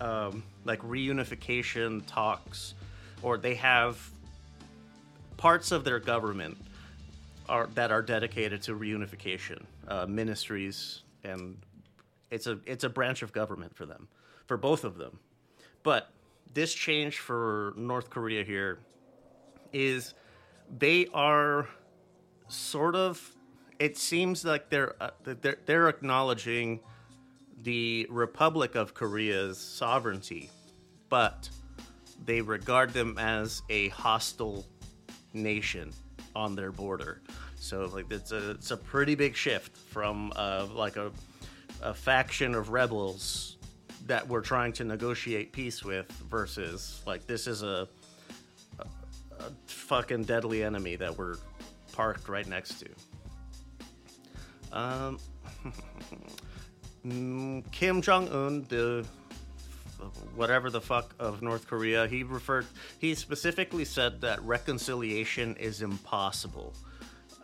um, 0.00 0.42
like 0.64 0.80
reunification 0.82 2.02
talks, 2.06 2.74
or 3.22 3.38
they 3.38 3.54
have 3.54 3.98
parts 5.36 5.72
of 5.72 5.84
their 5.84 5.98
government 5.98 6.56
are 7.48 7.68
that 7.74 7.90
are 7.90 8.02
dedicated 8.02 8.62
to 8.62 8.74
reunification, 8.74 9.62
uh, 9.88 10.06
ministries, 10.06 11.02
and 11.24 11.56
it's 12.30 12.46
a 12.46 12.58
it's 12.66 12.84
a 12.84 12.88
branch 12.88 13.22
of 13.22 13.32
government 13.32 13.74
for 13.74 13.86
them, 13.86 14.08
for 14.46 14.56
both 14.56 14.84
of 14.84 14.96
them. 14.98 15.18
But 15.82 16.10
this 16.54 16.74
change 16.74 17.18
for 17.18 17.72
North 17.76 18.10
Korea 18.10 18.44
here 18.44 18.78
is 19.72 20.14
they 20.78 21.06
are 21.14 21.68
sort 22.48 22.94
of. 22.94 23.34
It 23.78 23.96
seems 23.96 24.44
like 24.44 24.70
they're 24.70 24.94
uh, 25.00 25.10
they're, 25.24 25.58
they're 25.66 25.88
acknowledging 25.88 26.80
the 27.62 28.06
Republic 28.10 28.74
of 28.74 28.94
Korea's 28.94 29.58
sovereignty, 29.58 30.50
but 31.08 31.48
they 32.24 32.40
regard 32.40 32.92
them 32.92 33.16
as 33.18 33.62
a 33.68 33.88
hostile 33.90 34.66
nation 35.32 35.92
on 36.34 36.56
their 36.56 36.72
border. 36.72 37.20
So 37.56 37.86
like 37.86 38.10
it's 38.10 38.32
a 38.32 38.50
it's 38.52 38.70
a 38.70 38.76
pretty 38.76 39.14
big 39.14 39.36
shift 39.36 39.76
from 39.76 40.32
uh, 40.36 40.66
like 40.72 40.96
a 40.96 41.12
a 41.82 41.94
faction 41.94 42.54
of 42.54 42.70
rebels 42.70 43.56
that 44.06 44.26
we're 44.26 44.40
trying 44.40 44.72
to 44.72 44.84
negotiate 44.84 45.52
peace 45.52 45.84
with 45.84 46.10
versus 46.30 47.02
like 47.06 47.26
this 47.26 47.46
is 47.46 47.62
a, 47.62 47.88
a, 48.78 48.84
a 49.40 49.50
fucking 49.66 50.24
deadly 50.24 50.64
enemy 50.64 50.96
that 50.96 51.16
we're 51.16 51.36
parked 51.98 52.28
right 52.28 52.46
next 52.46 52.80
to. 52.80 52.88
Um, 54.70 55.18
Kim 57.72 58.00
Jong 58.00 58.28
Un, 58.28 58.64
the 58.68 59.04
whatever 60.36 60.70
the 60.70 60.80
fuck 60.80 61.12
of 61.18 61.42
North 61.42 61.66
Korea, 61.66 62.06
he 62.06 62.22
referred. 62.22 62.66
He 63.00 63.16
specifically 63.16 63.84
said 63.84 64.20
that 64.20 64.40
reconciliation 64.44 65.56
is 65.56 65.82
impossible. 65.82 66.72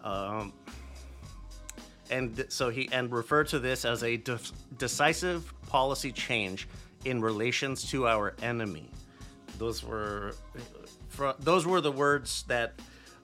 Um, 0.05 0.53
and 2.09 2.47
so 2.49 2.71
he 2.71 2.89
and 2.93 3.11
referred 3.11 3.49
to 3.49 3.59
this 3.59 3.85
as 3.85 4.05
a 4.05 4.19
de- 4.19 4.39
decisive 4.79 5.53
policy 5.67 6.13
change 6.13 6.69
in 7.05 7.21
relations 7.21 7.91
to 7.91 8.07
our 8.07 8.37
enemy. 8.41 8.89
Those 9.59 9.83
were 9.83 10.37
those 11.41 11.67
were 11.67 11.81
the 11.81 11.91
words 11.91 12.45
that 12.47 12.75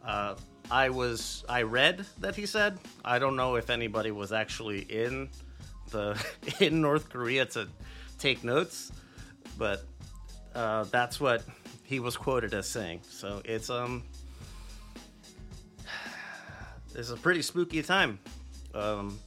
uh, 0.04 0.34
I 0.70 0.90
was 0.90 1.44
I 1.48 1.62
read 1.62 2.06
that 2.18 2.36
he 2.36 2.46
said. 2.46 2.78
I 3.04 3.18
don't 3.18 3.36
know 3.36 3.56
if 3.56 3.70
anybody 3.70 4.10
was 4.10 4.32
actually 4.32 4.80
in 4.80 5.28
the 5.90 6.22
in 6.60 6.80
North 6.80 7.08
Korea 7.10 7.46
to 7.46 7.68
take 8.18 8.44
notes, 8.44 8.92
but 9.58 9.84
uh, 10.54 10.84
that's 10.84 11.20
what 11.20 11.42
he 11.82 11.98
was 11.98 12.16
quoted 12.16 12.54
as 12.54 12.68
saying. 12.68 13.00
So 13.08 13.42
it's 13.44 13.68
um 13.70 14.04
it's 16.94 17.10
a 17.10 17.16
pretty 17.16 17.42
spooky 17.42 17.82
time. 17.82 18.18
Um, 18.74 19.18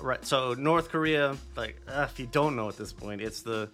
right. 0.00 0.24
So 0.24 0.54
North 0.54 0.88
Korea, 0.88 1.36
like 1.56 1.80
uh, 1.88 2.06
if 2.10 2.18
you 2.18 2.26
don't 2.26 2.56
know 2.56 2.68
at 2.68 2.76
this 2.76 2.92
point, 2.92 3.20
it's 3.20 3.42
the 3.42 3.68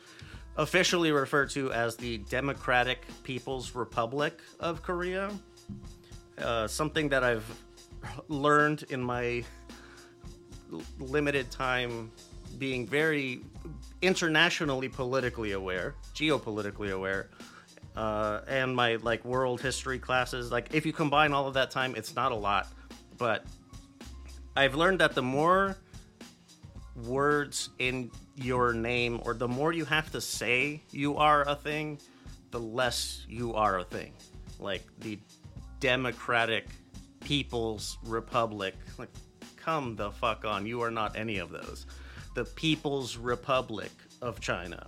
officially 0.56 1.12
referred 1.12 1.50
to 1.50 1.72
as 1.72 1.96
the 1.96 2.18
Democratic 2.18 3.06
People's 3.22 3.74
Republic 3.74 4.40
of 4.60 4.82
Korea. 4.82 5.30
Uh, 6.38 6.66
something 6.66 7.08
that 7.08 7.22
I've 7.22 7.44
learned 8.28 8.84
in 8.90 9.02
my 9.02 9.44
limited 10.98 11.50
time 11.50 12.10
being 12.58 12.86
very 12.86 13.42
internationally 14.00 14.88
politically 14.88 15.52
aware, 15.52 15.94
geopolitically 16.14 16.92
aware, 16.92 17.30
uh, 17.96 18.40
and 18.48 18.74
my 18.74 18.96
like 18.96 19.24
world 19.24 19.60
history 19.60 19.98
classes. 19.98 20.50
Like 20.50 20.74
if 20.74 20.86
you 20.86 20.92
combine 20.92 21.32
all 21.32 21.46
of 21.46 21.54
that 21.54 21.70
time, 21.70 21.94
it's 21.96 22.14
not 22.14 22.32
a 22.32 22.36
lot, 22.36 22.68
but 23.18 23.44
I've 24.56 24.74
learned 24.74 25.00
that 25.00 25.14
the 25.14 25.22
more 25.22 25.76
words 27.06 27.70
in 27.78 28.10
your 28.36 28.72
name 28.72 29.20
or 29.24 29.34
the 29.34 29.48
more 29.48 29.72
you 29.72 29.84
have 29.84 30.10
to 30.12 30.20
say 30.20 30.82
you 30.90 31.16
are 31.16 31.48
a 31.48 31.54
thing, 31.54 31.98
the 32.50 32.60
less 32.60 33.24
you 33.28 33.54
are 33.54 33.78
a 33.78 33.84
thing. 33.84 34.12
Like 34.58 34.82
the 35.00 35.18
Democratic 35.82 36.68
People's 37.24 37.98
Republic. 38.04 38.76
Like, 38.98 39.08
come 39.56 39.96
the 39.96 40.12
fuck 40.12 40.44
on. 40.44 40.64
You 40.64 40.80
are 40.82 40.92
not 40.92 41.16
any 41.16 41.38
of 41.38 41.50
those. 41.50 41.86
The 42.34 42.44
People's 42.44 43.16
Republic 43.16 43.90
of 44.22 44.38
China. 44.38 44.86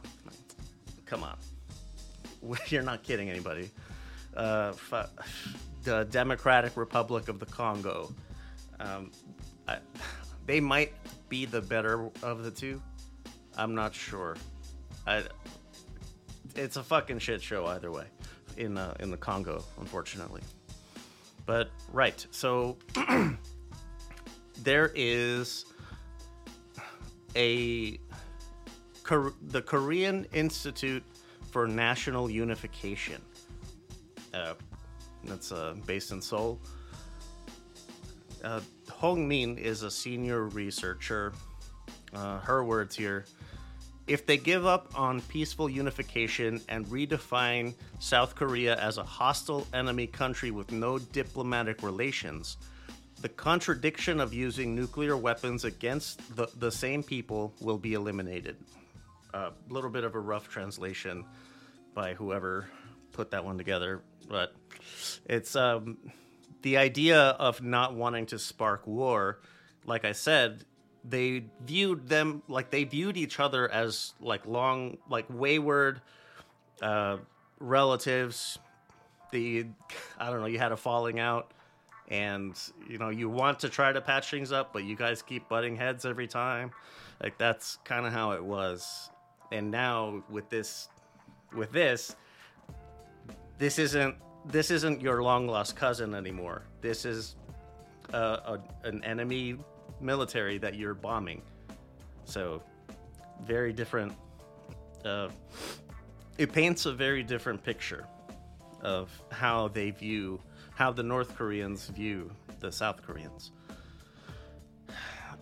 Come 1.04 1.24
on. 1.24 1.36
You're 2.68 2.84
not 2.84 3.02
kidding 3.02 3.28
anybody. 3.28 3.70
Uh, 4.36 4.70
fu- 4.70 5.10
the 5.82 6.04
Democratic 6.10 6.76
Republic 6.76 7.26
of 7.28 7.40
the 7.40 7.46
Congo. 7.46 8.14
Um, 8.78 9.10
I, 9.66 9.78
they 10.46 10.60
might 10.60 10.92
be 11.28 11.44
the 11.44 11.60
better 11.60 12.08
of 12.22 12.44
the 12.44 12.52
two. 12.52 12.80
I'm 13.58 13.74
not 13.74 13.96
sure. 13.96 14.36
I, 15.08 15.24
it's 16.54 16.76
a 16.76 16.84
fucking 16.84 17.18
shit 17.18 17.42
show 17.42 17.66
either 17.66 17.90
way 17.90 18.06
in 18.56 18.78
uh, 18.78 18.94
in 19.00 19.10
the 19.10 19.16
Congo, 19.16 19.64
unfortunately. 19.80 20.42
But 21.46 21.70
right, 21.92 22.26
so 22.30 22.76
there 24.62 24.92
is 24.94 25.66
a 27.36 27.98
the 29.48 29.60
Korean 29.62 30.26
Institute 30.32 31.02
for 31.50 31.66
National 31.66 32.30
Unification. 32.30 33.20
Uh, 34.32 34.54
that's 35.24 35.52
uh, 35.52 35.74
based 35.86 36.10
in 36.10 36.20
Seoul. 36.20 36.58
Uh, 38.42 38.60
Hong 38.90 39.26
Min 39.26 39.58
is 39.58 39.82
a 39.82 39.90
senior 39.90 40.44
researcher. 40.48 41.32
Uh, 42.14 42.38
her 42.40 42.64
words 42.64 42.96
here. 42.96 43.24
If 44.06 44.26
they 44.26 44.36
give 44.36 44.66
up 44.66 44.92
on 44.94 45.22
peaceful 45.22 45.68
unification 45.68 46.60
and 46.68 46.86
redefine 46.86 47.74
South 48.00 48.34
Korea 48.34 48.76
as 48.76 48.98
a 48.98 49.02
hostile 49.02 49.66
enemy 49.72 50.06
country 50.06 50.50
with 50.50 50.70
no 50.70 50.98
diplomatic 50.98 51.82
relations, 51.82 52.58
the 53.22 53.30
contradiction 53.30 54.20
of 54.20 54.34
using 54.34 54.74
nuclear 54.74 55.16
weapons 55.16 55.64
against 55.64 56.36
the, 56.36 56.48
the 56.58 56.70
same 56.70 57.02
people 57.02 57.54
will 57.60 57.78
be 57.78 57.94
eliminated. 57.94 58.56
A 59.32 59.52
little 59.70 59.88
bit 59.88 60.04
of 60.04 60.14
a 60.14 60.20
rough 60.20 60.48
translation 60.48 61.24
by 61.94 62.12
whoever 62.12 62.68
put 63.12 63.30
that 63.30 63.42
one 63.42 63.56
together, 63.56 64.02
but 64.28 64.54
it's 65.24 65.56
um, 65.56 65.96
the 66.60 66.76
idea 66.76 67.18
of 67.18 67.62
not 67.62 67.94
wanting 67.94 68.26
to 68.26 68.38
spark 68.38 68.86
war. 68.86 69.40
Like 69.86 70.04
I 70.04 70.12
said, 70.12 70.64
they 71.04 71.44
viewed 71.64 72.08
them 72.08 72.42
like 72.48 72.70
they 72.70 72.84
viewed 72.84 73.16
each 73.16 73.38
other 73.38 73.70
as 73.70 74.14
like 74.20 74.46
long, 74.46 74.96
like 75.08 75.26
wayward 75.28 76.00
uh, 76.80 77.18
relatives. 77.60 78.58
The 79.30 79.66
I 80.18 80.30
don't 80.30 80.40
know. 80.40 80.46
You 80.46 80.58
had 80.58 80.72
a 80.72 80.76
falling 80.76 81.20
out, 81.20 81.52
and 82.08 82.58
you 82.88 82.98
know 82.98 83.10
you 83.10 83.28
want 83.28 83.60
to 83.60 83.68
try 83.68 83.92
to 83.92 84.00
patch 84.00 84.30
things 84.30 84.52
up, 84.52 84.72
but 84.72 84.84
you 84.84 84.96
guys 84.96 85.22
keep 85.22 85.48
butting 85.48 85.76
heads 85.76 86.04
every 86.06 86.26
time. 86.26 86.70
Like 87.22 87.36
that's 87.38 87.78
kind 87.84 88.06
of 88.06 88.12
how 88.12 88.32
it 88.32 88.44
was. 88.44 89.10
And 89.52 89.70
now 89.70 90.24
with 90.30 90.48
this, 90.48 90.88
with 91.54 91.70
this, 91.70 92.16
this 93.58 93.78
isn't 93.78 94.16
this 94.46 94.70
isn't 94.70 95.00
your 95.00 95.22
long 95.22 95.46
lost 95.48 95.76
cousin 95.76 96.14
anymore. 96.14 96.62
This 96.80 97.04
is 97.04 97.36
uh, 98.12 98.56
a, 98.84 98.86
an 98.86 99.02
enemy 99.04 99.58
military 100.00 100.58
that 100.58 100.74
you're 100.74 100.94
bombing. 100.94 101.42
So, 102.24 102.62
very 103.42 103.72
different. 103.72 104.12
Uh, 105.04 105.28
it 106.38 106.52
paints 106.52 106.86
a 106.86 106.92
very 106.92 107.22
different 107.22 107.62
picture 107.62 108.06
of 108.80 109.10
how 109.30 109.68
they 109.68 109.90
view, 109.90 110.40
how 110.74 110.92
the 110.92 111.02
North 111.02 111.36
Koreans 111.36 111.88
view 111.88 112.30
the 112.60 112.70
South 112.70 113.02
Koreans. 113.02 113.52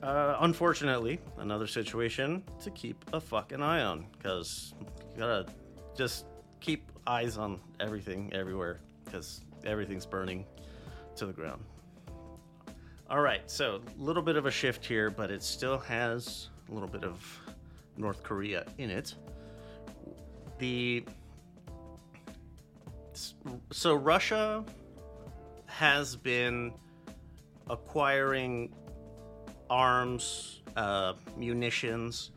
Uh, 0.02 0.36
unfortunately, 0.40 1.20
another 1.38 1.66
situation 1.66 2.42
to 2.60 2.70
keep 2.70 3.04
a 3.12 3.20
fucking 3.20 3.62
eye 3.62 3.82
on 3.82 4.04
because 4.18 4.74
you 5.12 5.18
gotta 5.18 5.46
just 5.96 6.26
keep 6.60 6.90
eyes 7.06 7.38
on 7.38 7.60
everything 7.78 8.32
everywhere 8.32 8.80
because 9.04 9.42
everything's 9.64 10.06
burning 10.06 10.44
to 11.14 11.26
the 11.26 11.32
ground. 11.32 11.62
All 13.12 13.20
right, 13.20 13.42
so 13.51 13.83
a 13.87 14.03
little 14.03 14.22
bit 14.22 14.37
of 14.37 14.46
a 14.46 14.51
shift 14.51 14.87
here, 14.87 15.11
but 15.11 15.31
it 15.31 15.42
still 15.42 15.77
has 15.81 16.48
a 16.70 16.72
little 16.72 16.88
bit 16.88 17.05
of 17.05 17.22
North 17.98 18.22
Korea 18.22 18.64
in 18.79 18.88
it. 18.88 19.14
The 20.59 21.05
so 23.70 23.94
Russia 23.94 24.64
has 25.66 26.16
been 26.16 26.72
acquiring 27.68 28.72
arms, 29.68 30.62
uh, 30.75 31.12
munitions 31.37 32.31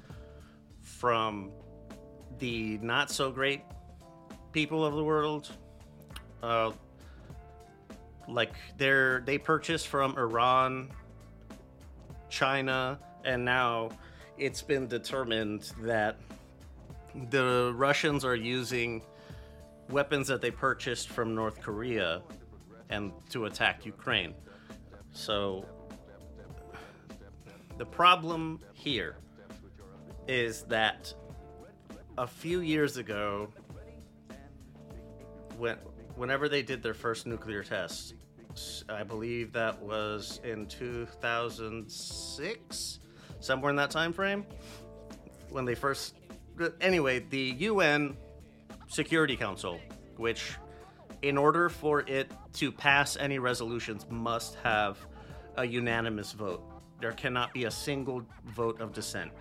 from 0.81 1.53
the 2.39 2.79
not 2.79 3.09
so 3.09 3.31
great 3.31 3.61
people 4.51 4.83
of 4.83 4.95
the 4.95 5.03
world. 5.05 5.53
Uh, 6.43 6.71
like 8.27 8.53
they're 8.77 9.21
they 9.21 9.37
purchased 9.37 9.87
from 9.87 10.17
Iran, 10.17 10.89
China, 12.29 12.99
and 13.23 13.43
now 13.43 13.89
it's 14.37 14.61
been 14.61 14.87
determined 14.87 15.71
that 15.81 16.17
the 17.29 17.73
Russians 17.75 18.25
are 18.25 18.35
using 18.35 19.01
weapons 19.89 20.27
that 20.27 20.41
they 20.41 20.51
purchased 20.51 21.09
from 21.09 21.35
North 21.35 21.61
Korea 21.61 22.21
and 22.89 23.11
to 23.29 23.45
attack 23.45 23.85
Ukraine. 23.85 24.33
So 25.11 25.65
the 27.77 27.85
problem 27.85 28.59
here 28.73 29.17
is 30.27 30.63
that 30.63 31.13
a 32.17 32.27
few 32.27 32.61
years 32.61 32.97
ago 32.97 33.49
when 35.57 35.77
whenever 36.15 36.49
they 36.49 36.61
did 36.61 36.83
their 36.83 36.93
first 36.93 37.25
nuclear 37.25 37.63
test 37.63 38.13
i 38.89 39.03
believe 39.03 39.51
that 39.51 39.77
was 39.81 40.39
in 40.43 40.65
2006 40.67 42.99
somewhere 43.39 43.69
in 43.69 43.75
that 43.75 43.91
time 43.91 44.13
frame 44.13 44.45
when 45.49 45.65
they 45.65 45.75
first 45.75 46.15
anyway 46.81 47.19
the 47.29 47.51
un 47.67 48.15
security 48.87 49.35
council 49.35 49.79
which 50.17 50.53
in 51.21 51.37
order 51.37 51.69
for 51.69 52.01
it 52.01 52.31
to 52.53 52.71
pass 52.71 53.17
any 53.17 53.39
resolutions 53.39 54.05
must 54.09 54.55
have 54.55 54.97
a 55.57 55.65
unanimous 55.65 56.31
vote 56.31 56.63
there 56.99 57.11
cannot 57.11 57.53
be 57.53 57.65
a 57.65 57.71
single 57.71 58.23
vote 58.45 58.79
of 58.79 58.93
dissent. 58.93 59.31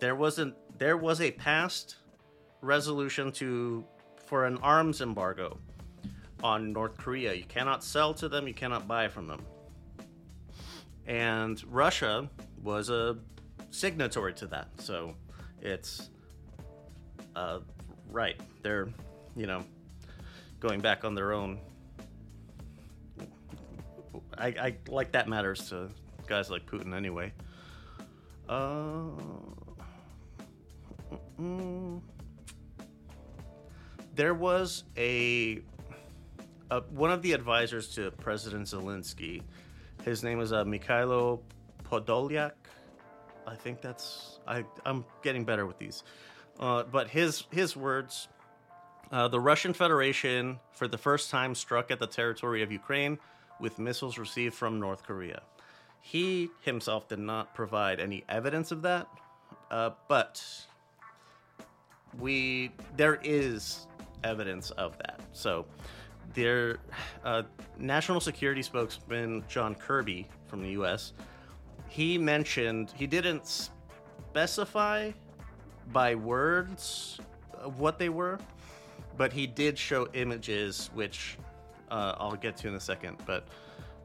There 0.00 0.14
wasn't. 0.14 0.54
There 0.78 0.96
was 0.96 1.20
a 1.20 1.30
passed 1.30 1.96
resolution 2.60 3.30
to 3.32 3.84
for 4.26 4.46
an 4.46 4.56
arms 4.58 5.00
embargo 5.00 5.58
on 6.42 6.72
North 6.72 6.96
Korea. 6.96 7.32
You 7.34 7.44
cannot 7.44 7.84
sell 7.84 8.14
to 8.14 8.28
them. 8.28 8.46
You 8.48 8.54
cannot 8.54 8.86
buy 8.86 9.08
from 9.08 9.26
them. 9.26 9.42
And 11.06 11.62
Russia 11.70 12.28
was 12.62 12.88
a 12.88 13.18
signatory 13.70 14.32
to 14.34 14.46
that, 14.46 14.68
so 14.78 15.14
it's 15.60 16.10
uh, 17.36 17.60
right. 18.10 18.40
They're, 18.62 18.88
you 19.36 19.46
know, 19.46 19.64
going 20.60 20.80
back 20.80 21.04
on 21.04 21.14
their 21.14 21.32
own. 21.32 21.58
I, 24.36 24.46
I 24.46 24.76
like 24.88 25.12
that 25.12 25.28
matters 25.28 25.68
to 25.68 25.90
guys 26.26 26.50
like 26.50 26.66
Putin 26.66 26.94
anyway. 26.94 27.32
Uh, 28.48 29.10
mm, 31.40 32.00
there 34.14 34.34
was 34.34 34.84
a, 34.96 35.60
a 36.74 36.80
one 36.90 37.10
of 37.10 37.22
the 37.22 37.32
advisors 37.32 37.88
to 37.94 38.10
President 38.10 38.66
Zelensky. 38.66 39.42
His 40.04 40.22
name 40.22 40.40
is 40.40 40.52
uh, 40.52 40.64
Mikhailo 40.64 41.40
Podolyak. 41.84 42.52
I 43.46 43.54
think 43.54 43.80
that's 43.80 44.38
I. 44.46 44.64
I'm 44.84 45.04
getting 45.22 45.44
better 45.44 45.66
with 45.66 45.78
these. 45.78 46.02
Uh, 46.58 46.82
but 46.84 47.08
his 47.08 47.44
his 47.50 47.76
words, 47.76 48.28
uh, 49.12 49.28
the 49.28 49.40
Russian 49.40 49.72
Federation 49.72 50.58
for 50.72 50.88
the 50.88 50.98
first 50.98 51.30
time 51.30 51.54
struck 51.54 51.90
at 51.90 51.98
the 51.98 52.06
territory 52.06 52.62
of 52.62 52.72
Ukraine 52.72 53.18
with 53.60 53.78
missiles 53.78 54.18
received 54.18 54.54
from 54.54 54.80
North 54.80 55.02
Korea. 55.04 55.42
He 56.00 56.50
himself 56.62 57.08
did 57.08 57.20
not 57.20 57.54
provide 57.54 58.00
any 58.00 58.24
evidence 58.28 58.72
of 58.72 58.82
that, 58.82 59.06
uh, 59.70 59.90
but 60.08 60.42
we 62.18 62.72
there 62.96 63.20
is 63.22 63.86
evidence 64.22 64.70
of 64.70 64.96
that. 64.98 65.20
So, 65.32 65.66
their 66.34 66.78
uh, 67.24 67.42
national 67.78 68.20
security 68.20 68.62
spokesman 68.62 69.44
John 69.48 69.74
Kirby 69.74 70.28
from 70.46 70.62
the 70.62 70.70
U.S. 70.70 71.12
He 71.88 72.18
mentioned 72.18 72.92
he 72.96 73.06
didn't 73.06 73.70
specify 74.30 75.12
by 75.92 76.14
words 76.14 77.18
what 77.76 77.98
they 77.98 78.08
were, 78.08 78.38
but 79.16 79.32
he 79.32 79.46
did 79.46 79.78
show 79.78 80.08
images, 80.12 80.90
which 80.94 81.38
uh, 81.90 82.14
I'll 82.18 82.36
get 82.36 82.56
to 82.58 82.68
in 82.68 82.74
a 82.74 82.80
second. 82.80 83.18
But 83.26 83.46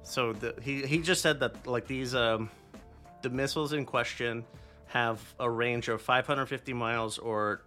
so 0.03 0.33
the, 0.33 0.55
he 0.61 0.85
he 0.85 0.99
just 0.99 1.21
said 1.21 1.39
that 1.39 1.67
like 1.67 1.87
these 1.87 2.15
um, 2.15 2.49
the 3.21 3.29
missiles 3.29 3.73
in 3.73 3.85
question 3.85 4.45
have 4.87 5.21
a 5.39 5.49
range 5.49 5.87
of 5.87 6.01
550 6.01 6.73
miles 6.73 7.17
or 7.19 7.61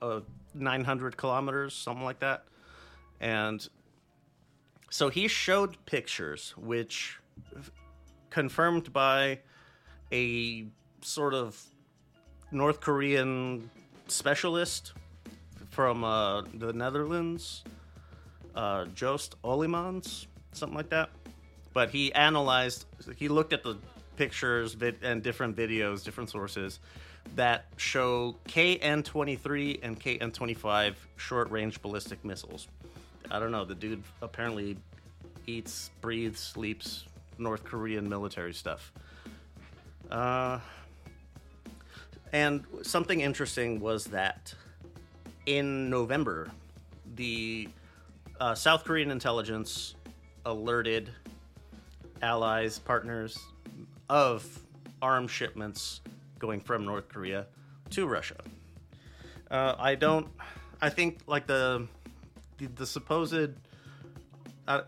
uh, 0.00 0.20
900 0.54 1.16
kilometers, 1.16 1.74
something 1.74 2.04
like 2.04 2.20
that, 2.20 2.44
and 3.22 3.66
so 4.90 5.08
he 5.08 5.28
showed 5.28 5.78
pictures 5.86 6.54
which 6.58 7.18
confirmed 8.28 8.92
by 8.92 9.38
a 10.12 10.66
sort 11.00 11.32
of 11.32 11.58
North 12.50 12.80
Korean 12.80 13.70
specialist 14.08 14.92
from 15.70 16.04
uh, 16.04 16.42
the 16.54 16.72
Netherlands, 16.74 17.64
uh, 18.54 18.84
Joost 18.94 19.40
Oliemans, 19.42 20.26
something 20.52 20.76
like 20.76 20.90
that. 20.90 21.08
But 21.72 21.88
he 21.88 22.12
analyzed, 22.12 22.84
he 23.16 23.28
looked 23.28 23.54
at 23.54 23.62
the 23.62 23.78
pictures 24.16 24.76
and 25.02 25.22
different 25.22 25.56
videos, 25.56 26.04
different 26.04 26.28
sources 26.28 26.80
that 27.36 27.64
show 27.76 28.36
KN 28.48 29.02
23 29.02 29.80
and 29.82 29.98
KN 29.98 30.30
25 30.30 31.08
short 31.16 31.50
range 31.50 31.80
ballistic 31.80 32.22
missiles. 32.24 32.68
I 33.32 33.38
don't 33.38 33.50
know, 33.50 33.64
the 33.64 33.74
dude 33.74 34.02
apparently 34.20 34.76
eats, 35.46 35.90
breathes, 36.02 36.38
sleeps 36.38 37.06
North 37.38 37.64
Korean 37.64 38.06
military 38.06 38.52
stuff. 38.52 38.92
Uh, 40.10 40.60
and 42.34 42.64
something 42.82 43.22
interesting 43.22 43.80
was 43.80 44.04
that 44.06 44.54
in 45.46 45.88
November, 45.88 46.50
the 47.14 47.70
uh, 48.38 48.54
South 48.54 48.84
Korean 48.84 49.10
intelligence 49.10 49.94
alerted 50.44 51.08
allies, 52.20 52.78
partners 52.78 53.38
of 54.10 54.60
arms 55.00 55.30
shipments 55.30 56.02
going 56.38 56.60
from 56.60 56.84
North 56.84 57.08
Korea 57.08 57.46
to 57.90 58.06
Russia. 58.06 58.36
Uh, 59.50 59.74
I 59.78 59.94
don't. 59.94 60.28
I 60.82 60.90
think 60.90 61.20
like 61.26 61.46
the 61.46 61.86
the, 62.58 62.66
the 62.66 62.86
supposed 62.86 63.50
uh, 64.68 64.82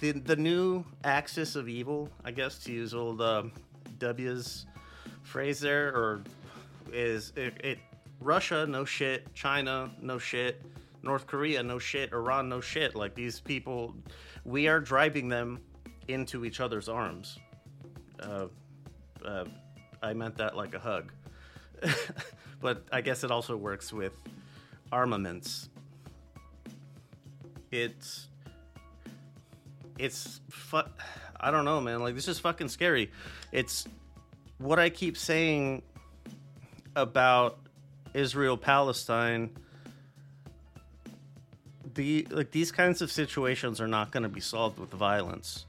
the 0.00 0.12
the 0.12 0.36
new 0.36 0.84
axis 1.04 1.56
of 1.56 1.68
evil, 1.68 2.08
I 2.24 2.30
guess 2.30 2.58
to 2.60 2.72
use 2.72 2.94
old 2.94 3.20
uh, 3.20 3.44
W's 3.98 4.66
phrase 5.22 5.60
there, 5.60 5.88
or 5.88 6.22
is 6.92 7.32
it, 7.36 7.54
it 7.64 7.78
Russia 8.20 8.66
no 8.66 8.84
shit, 8.84 9.32
China 9.34 9.90
no 10.00 10.18
shit, 10.18 10.62
North 11.02 11.26
Korea 11.26 11.62
no 11.62 11.78
shit, 11.78 12.12
Iran 12.12 12.48
no 12.48 12.60
shit. 12.60 12.94
Like 12.94 13.14
these 13.14 13.40
people, 13.40 13.94
we 14.44 14.68
are 14.68 14.80
driving 14.80 15.28
them 15.28 15.60
into 16.08 16.44
each 16.44 16.60
other's 16.60 16.88
arms. 16.88 17.38
Uh, 18.20 18.46
uh, 19.24 19.44
I 20.02 20.14
meant 20.14 20.36
that 20.38 20.56
like 20.56 20.74
a 20.74 20.78
hug, 20.78 21.12
but 22.60 22.84
I 22.92 23.00
guess 23.00 23.24
it 23.24 23.30
also 23.30 23.56
works 23.56 23.92
with 23.92 24.12
armaments. 24.90 25.68
It's 27.72 28.28
it's 29.98 30.40
fu- 30.50 30.82
I 31.40 31.50
don't 31.50 31.64
know, 31.64 31.80
man. 31.80 32.00
Like 32.00 32.14
this 32.14 32.28
is 32.28 32.38
fucking 32.38 32.68
scary. 32.68 33.10
It's 33.50 33.88
what 34.58 34.78
I 34.78 34.90
keep 34.90 35.16
saying 35.16 35.82
about 36.94 37.58
Israel 38.14 38.56
Palestine 38.56 39.50
the 41.94 42.26
like 42.30 42.50
these 42.50 42.72
kinds 42.72 43.02
of 43.02 43.10
situations 43.10 43.80
are 43.80 43.88
not 43.88 44.10
going 44.10 44.22
to 44.22 44.28
be 44.28 44.40
solved 44.40 44.78
with 44.78 44.90
violence. 44.90 45.66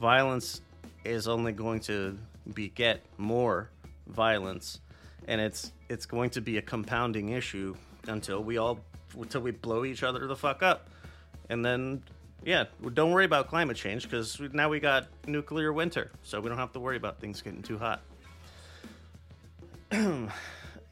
Violence 0.00 0.62
is 1.04 1.28
only 1.28 1.52
going 1.52 1.80
to 1.80 2.18
beget 2.54 3.02
more 3.18 3.70
violence 4.08 4.80
and 5.28 5.40
it's 5.40 5.72
it's 5.88 6.06
going 6.06 6.30
to 6.30 6.40
be 6.40 6.58
a 6.58 6.62
compounding 6.62 7.30
issue 7.30 7.74
until 8.08 8.42
we 8.42 8.58
all 8.58 8.80
until 9.16 9.40
we 9.40 9.50
blow 9.50 9.84
each 9.84 10.02
other 10.02 10.26
the 10.26 10.36
fuck 10.36 10.62
up. 10.62 10.88
And 11.50 11.62
then 11.62 12.02
yeah, 12.42 12.64
don't 12.94 13.10
worry 13.10 13.26
about 13.26 13.48
climate 13.48 13.76
change 13.76 14.04
because 14.04 14.40
now 14.52 14.70
we 14.70 14.80
got 14.80 15.08
nuclear 15.26 15.74
winter, 15.74 16.10
so 16.22 16.40
we 16.40 16.48
don't 16.48 16.56
have 16.56 16.72
to 16.72 16.80
worry 16.80 16.96
about 16.96 17.20
things 17.20 17.42
getting 17.42 17.62
too 17.62 17.76
hot. 17.76 18.00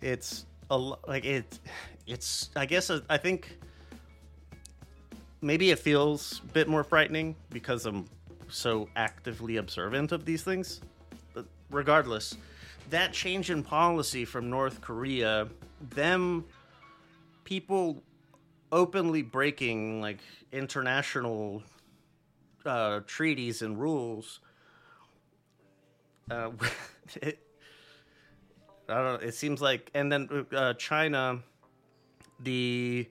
it's 0.03 0.45
a 0.71 0.77
like 0.77 1.25
it 1.25 1.59
it's 2.07 2.51
i 2.57 2.67
guess 2.67 2.91
uh, 2.91 3.01
i 3.09 3.17
think 3.17 3.59
maybe 5.41 5.71
it 5.71 5.79
feels 5.79 6.41
a 6.45 6.53
bit 6.53 6.69
more 6.69 6.85
frightening 6.85 7.35
because 7.51 7.87
i'm 7.87 8.07
so 8.49 8.89
actively 8.97 9.57
observant 9.57 10.13
of 10.13 10.25
these 10.25 10.43
things 10.43 10.81
but 11.35 11.47
regardless 11.71 12.37
that 12.91 13.13
change 13.13 13.51
in 13.51 13.63
policy 13.63 14.25
from 14.25 14.51
north 14.51 14.81
korea 14.81 15.49
them 15.95 16.45
people 17.45 18.03
openly 18.71 19.23
breaking 19.23 20.01
like 20.01 20.19
international 20.53 21.63
uh, 22.67 23.01
treaties 23.07 23.63
and 23.63 23.81
rules 23.81 24.41
uh, 26.31 26.51
it, 27.23 27.39
I 28.89 28.95
don't 28.95 29.21
know. 29.21 29.27
It 29.27 29.35
seems 29.35 29.61
like, 29.61 29.91
and 29.95 30.11
then 30.11 30.47
uh, 30.55 30.75
China, 30.75 31.41
the 32.41 33.09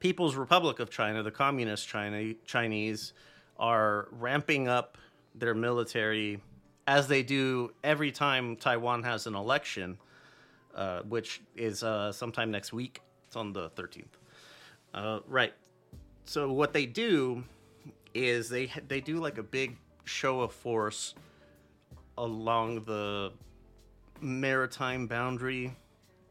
People's 0.00 0.36
Republic 0.36 0.78
of 0.78 0.90
China, 0.90 1.22
the 1.22 1.30
Communist 1.30 1.88
China 1.88 2.34
Chinese, 2.46 3.12
are 3.58 4.08
ramping 4.12 4.68
up 4.68 4.96
their 5.34 5.54
military 5.54 6.40
as 6.86 7.08
they 7.08 7.22
do 7.22 7.72
every 7.84 8.10
time 8.10 8.56
Taiwan 8.56 9.02
has 9.02 9.26
an 9.26 9.34
election, 9.34 9.98
uh, 10.74 11.00
which 11.00 11.42
is 11.56 11.82
uh, 11.82 12.12
sometime 12.12 12.50
next 12.50 12.72
week. 12.72 13.00
It's 13.26 13.36
on 13.36 13.52
the 13.52 13.68
13th. 13.70 14.04
Uh, 14.94 15.20
right. 15.26 15.52
So 16.24 16.52
what 16.52 16.72
they 16.72 16.86
do 16.86 17.44
is 18.14 18.48
they 18.48 18.70
they 18.88 19.00
do 19.00 19.18
like 19.18 19.38
a 19.38 19.42
big 19.42 19.76
show 20.04 20.40
of 20.40 20.52
force 20.52 21.14
along 22.16 22.84
the 22.84 23.32
maritime 24.20 25.06
boundary 25.06 25.74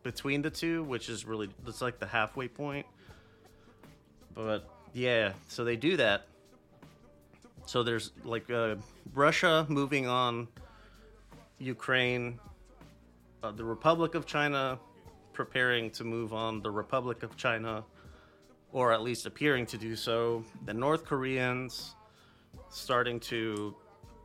between 0.03 0.41
the 0.41 0.49
two, 0.49 0.83
which 0.83 1.09
is 1.09 1.25
really 1.25 1.49
it's 1.65 1.81
like 1.81 1.99
the 1.99 2.05
halfway 2.05 2.47
point. 2.47 2.85
But 4.33 4.69
yeah, 4.93 5.33
so 5.47 5.63
they 5.63 5.75
do 5.75 5.97
that. 5.97 6.27
So 7.65 7.83
there's 7.83 8.11
like 8.23 8.49
uh, 8.49 8.75
Russia 9.13 9.65
moving 9.67 10.07
on 10.07 10.47
Ukraine, 11.59 12.39
uh, 13.43 13.51
the 13.51 13.63
Republic 13.63 14.15
of 14.15 14.25
China 14.25 14.79
preparing 15.33 15.91
to 15.91 16.03
move 16.03 16.33
on 16.33 16.61
the 16.61 16.71
Republic 16.71 17.23
of 17.23 17.35
China, 17.35 17.83
or 18.77 18.93
at 18.93 19.01
least 19.01 19.25
appearing 19.25 19.65
to 19.65 19.75
do 19.75 19.95
so. 19.95 20.43
The 20.67 20.73
North 20.73 21.03
Koreans 21.03 21.95
starting 22.69 23.19
to, 23.21 23.75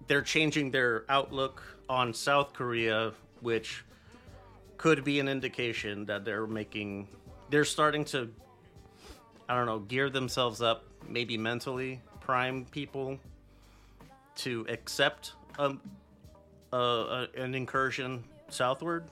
they're 0.09 0.21
changing 0.21 0.71
their 0.71 1.07
outlook 1.09 1.63
on 1.89 2.13
South 2.13 2.53
Korea, 2.53 3.15
which 3.41 3.83
could 4.77 5.05
be 5.05 5.21
an 5.21 5.27
indication 5.27 6.05
that 6.05 6.27
they're 6.27 6.47
making, 6.47 7.09
they're 7.49 7.65
starting 7.65 8.05
to, 8.05 8.31
I 9.49 9.57
don't 9.57 9.65
know, 9.65 9.79
gear 9.79 10.11
themselves 10.11 10.61
up, 10.61 10.85
maybe 11.09 11.39
mentally, 11.39 12.03
prime 12.21 12.67
people 12.67 13.19
to 14.37 14.67
accept 14.69 15.33
a, 15.59 15.73
a, 16.75 16.77
a, 16.77 17.29
an 17.39 17.55
incursion 17.55 18.23
southward. 18.51 19.05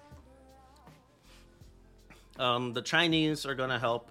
Um, 2.38 2.74
the 2.74 2.82
Chinese 2.82 3.46
are 3.46 3.54
going 3.54 3.70
to 3.70 3.78
help 3.78 4.10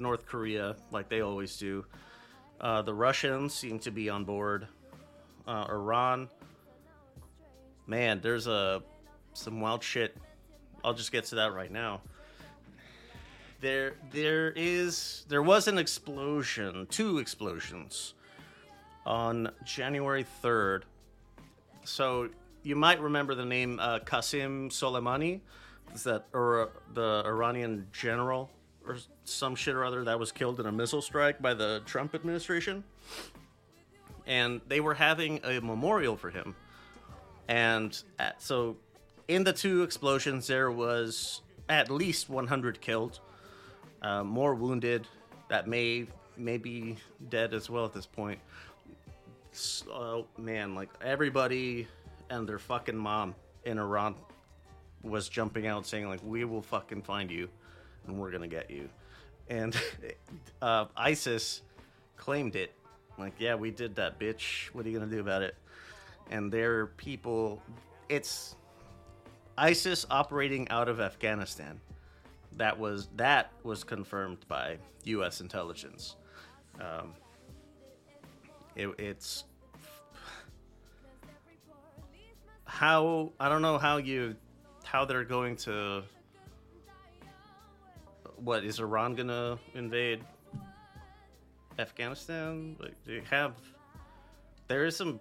North 0.00 0.26
Korea 0.26 0.76
like 0.90 1.08
they 1.08 1.20
always 1.20 1.56
do. 1.56 1.84
Uh, 2.60 2.82
the 2.82 2.94
Russians 2.94 3.54
seem 3.54 3.78
to 3.80 3.90
be 3.90 4.10
on 4.10 4.24
board. 4.24 4.66
Uh, 5.46 5.66
Iran, 5.68 6.28
man, 7.86 8.20
there's 8.20 8.46
a 8.46 8.82
some 9.32 9.60
wild 9.60 9.82
shit. 9.82 10.16
I'll 10.84 10.94
just 10.94 11.12
get 11.12 11.24
to 11.26 11.36
that 11.36 11.54
right 11.54 11.70
now. 11.70 12.00
There, 13.60 13.94
there 14.12 14.52
is, 14.54 15.24
there 15.28 15.42
was 15.42 15.66
an 15.66 15.78
explosion, 15.78 16.86
two 16.90 17.18
explosions, 17.18 18.14
on 19.04 19.50
January 19.64 20.24
third. 20.42 20.84
So 21.84 22.28
you 22.62 22.76
might 22.76 23.00
remember 23.00 23.34
the 23.34 23.44
name 23.44 23.80
uh, 23.80 24.00
Qasim 24.00 24.70
Soleimani. 24.70 25.40
Is 25.94 26.04
that 26.04 26.26
or 26.32 26.70
the 26.94 27.22
Iranian 27.24 27.86
general 27.92 28.50
or 28.88 28.96
some 29.24 29.54
shit 29.54 29.74
or 29.74 29.84
other 29.84 30.04
that 30.04 30.18
was 30.18 30.32
killed 30.32 30.58
in 30.58 30.66
a 30.66 30.72
missile 30.72 31.02
strike 31.02 31.40
by 31.40 31.54
the 31.54 31.82
Trump 31.84 32.14
administration? 32.14 32.82
And 34.26 34.60
they 34.68 34.80
were 34.80 34.94
having 34.94 35.40
a 35.44 35.60
memorial 35.60 36.16
for 36.16 36.30
him. 36.30 36.54
And 37.48 38.00
at, 38.18 38.42
so 38.42 38.76
in 39.26 39.44
the 39.44 39.52
two 39.52 39.82
explosions, 39.82 40.46
there 40.46 40.70
was 40.70 41.42
at 41.68 41.90
least 41.90 42.28
100 42.28 42.80
killed, 42.80 43.20
uh, 44.02 44.24
more 44.24 44.54
wounded 44.54 45.06
that 45.48 45.66
may 45.66 46.06
may 46.36 46.56
be 46.56 46.96
dead 47.30 47.52
as 47.52 47.68
well 47.68 47.84
at 47.84 47.92
this 47.92 48.06
point. 48.06 48.38
So, 49.50 50.26
man, 50.36 50.74
like 50.74 50.88
everybody 51.02 51.88
and 52.30 52.48
their 52.48 52.60
fucking 52.60 52.96
mom 52.96 53.34
in 53.64 53.78
Iran 53.78 54.14
was 55.02 55.28
jumping 55.28 55.66
out 55.66 55.86
saying 55.86 56.08
like 56.08 56.20
we 56.22 56.44
will 56.44 56.62
fucking 56.62 57.02
find 57.02 57.30
you 57.30 57.48
and 58.08 58.18
we're 58.18 58.30
gonna 58.30 58.48
get 58.48 58.70
you. 58.70 58.88
And 59.48 59.76
uh, 60.62 60.86
isis 60.96 61.62
claimed 62.16 62.56
it 62.56 62.72
like 63.18 63.34
yeah 63.38 63.54
we 63.54 63.70
did 63.70 63.94
that 63.96 64.18
bitch. 64.18 64.66
What 64.72 64.86
are 64.86 64.88
you 64.88 64.98
gonna 64.98 65.10
do 65.10 65.20
about 65.20 65.42
it? 65.42 65.54
And 66.30 66.52
their 66.52 66.86
people 66.86 67.62
it's 68.08 68.56
isis 69.56 70.06
operating 70.10 70.68
out 70.68 70.88
of 70.88 71.00
afghanistan. 71.00 71.80
That 72.56 72.78
was 72.78 73.08
that 73.16 73.52
was 73.62 73.84
confirmed 73.84 74.38
by 74.48 74.78
us 75.06 75.40
intelligence. 75.40 76.16
Um, 76.80 77.14
it, 78.76 78.88
it's 78.98 79.44
how 82.64 83.32
I 83.40 83.48
don't 83.48 83.62
know 83.62 83.78
how 83.78 83.96
you 83.96 84.36
how 84.84 85.04
they're 85.04 85.24
going 85.24 85.56
to 85.56 86.02
what 88.42 88.64
is 88.64 88.80
Iran 88.80 89.14
gonna 89.14 89.58
invade 89.74 90.24
Afghanistan? 91.78 92.76
Like 92.80 92.94
they 93.04 93.22
have 93.30 93.52
there 94.68 94.84
is 94.84 94.96
some 94.96 95.20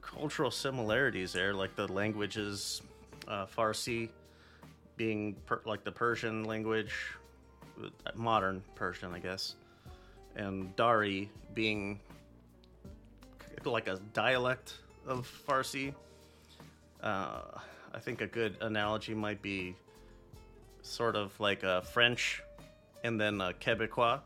cultural 0.00 0.50
similarities 0.50 1.32
there, 1.32 1.54
like 1.54 1.74
the 1.74 1.90
languages, 1.92 2.82
uh, 3.28 3.46
Farsi 3.46 4.08
being 4.96 5.34
per- 5.46 5.62
like 5.64 5.84
the 5.84 5.92
Persian 5.92 6.44
language, 6.44 6.94
modern 8.14 8.62
Persian, 8.74 9.12
I 9.14 9.18
guess, 9.18 9.56
and 10.36 10.74
Dari 10.76 11.30
being 11.54 12.00
like 13.64 13.88
a 13.88 13.98
dialect 14.12 14.74
of 15.06 15.28
Farsi 15.46 15.94
uh, 17.02 17.40
I 17.94 17.98
think 17.98 18.20
a 18.20 18.26
good 18.26 18.56
analogy 18.60 19.14
might 19.14 19.42
be 19.42 19.74
sort 20.82 21.16
of 21.16 21.38
like 21.40 21.62
a 21.62 21.82
French 21.82 22.42
and 23.04 23.20
then 23.20 23.40
a 23.40 23.52
Quebecois, 23.52 24.20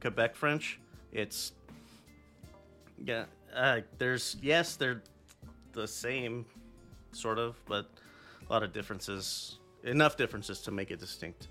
Quebec 0.00 0.34
French. 0.34 0.80
It's 1.12 1.52
yeah. 3.04 3.24
Uh, 3.54 3.80
there's 3.98 4.36
yes, 4.42 4.76
they're 4.76 5.02
the 5.72 5.86
same, 5.86 6.44
sort 7.12 7.38
of, 7.38 7.56
but 7.66 7.88
a 8.48 8.52
lot 8.52 8.62
of 8.62 8.72
differences. 8.72 9.58
Enough 9.84 10.16
differences 10.16 10.60
to 10.62 10.70
make 10.70 10.90
it 10.90 10.98
distinct. 10.98 11.48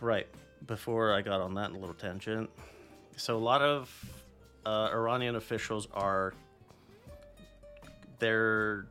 Right. 0.00 0.26
Before 0.66 1.14
I 1.14 1.22
got 1.22 1.40
on 1.40 1.54
that 1.54 1.70
a 1.70 1.74
little 1.74 1.94
tangent, 1.94 2.50
so 3.16 3.36
a 3.36 3.38
lot 3.38 3.62
of 3.62 3.90
uh, 4.64 4.90
Iranian 4.92 5.36
officials 5.36 5.88
are 5.92 6.34
they're 8.18 8.86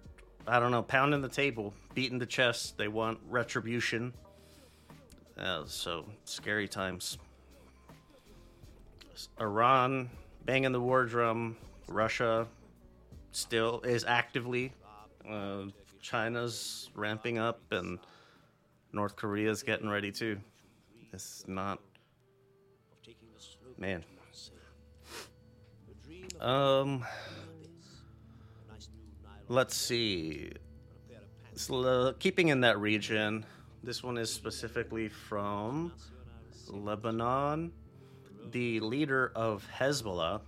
I 0.52 0.60
don't 0.60 0.72
know, 0.72 0.84
pounding 0.84 1.22
the 1.22 1.30
table, 1.30 1.74
beating 1.94 2.20
the 2.20 2.26
chest. 2.26 2.78
They 2.78 2.90
want 2.90 3.20
retribution. 3.30 4.12
Uh, 5.38 5.64
so 5.66 6.04
scary 6.26 6.68
times. 6.68 7.18
Iran 9.40 10.10
banging 10.44 10.74
the 10.74 10.82
war 10.82 11.06
drum. 11.06 11.56
Russia 11.88 12.48
still 13.32 13.80
is 13.86 14.04
actively. 14.04 14.74
Uh, 15.26 15.68
China's 16.02 16.90
ramping 16.96 17.38
up, 17.38 17.62
and 17.72 17.98
North 18.92 19.16
Korea's 19.16 19.64
getting 19.64 19.88
ready 19.88 20.12
too. 20.12 20.38
It's 21.14 21.46
not. 21.48 21.80
Man. 23.78 24.04
Um 26.42 27.06
let's 29.52 29.76
see. 29.76 30.50
So, 31.56 32.14
keeping 32.18 32.48
in 32.48 32.62
that 32.62 32.80
region, 32.80 33.46
this 33.84 34.02
one 34.02 34.18
is 34.18 34.34
specifically 34.34 35.10
from 35.10 35.92
Lebanon. 36.70 37.74
The 38.52 38.80
leader 38.80 39.32
of 39.36 39.68
Hezbollah, 39.78 40.42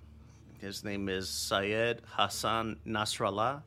his 0.61 0.83
name 0.85 1.09
is 1.09 1.27
Syed 1.29 2.01
Hassan 2.05 2.77
Nasrallah. 2.87 3.63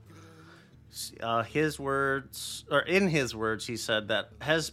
Uh, 1.21 1.43
his 1.43 1.79
words, 1.79 2.65
or 2.71 2.81
in 2.81 3.09
his 3.09 3.37
words, 3.37 3.67
he 3.67 3.77
said 3.77 4.09
that 4.09 4.31
Hez- 4.41 4.73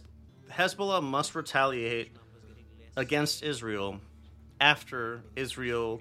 Hezbollah 0.50 1.02
must 1.02 1.34
retaliate 1.34 2.16
against 2.96 3.42
Israel 3.42 4.00
after 4.58 5.22
Israel 5.36 6.00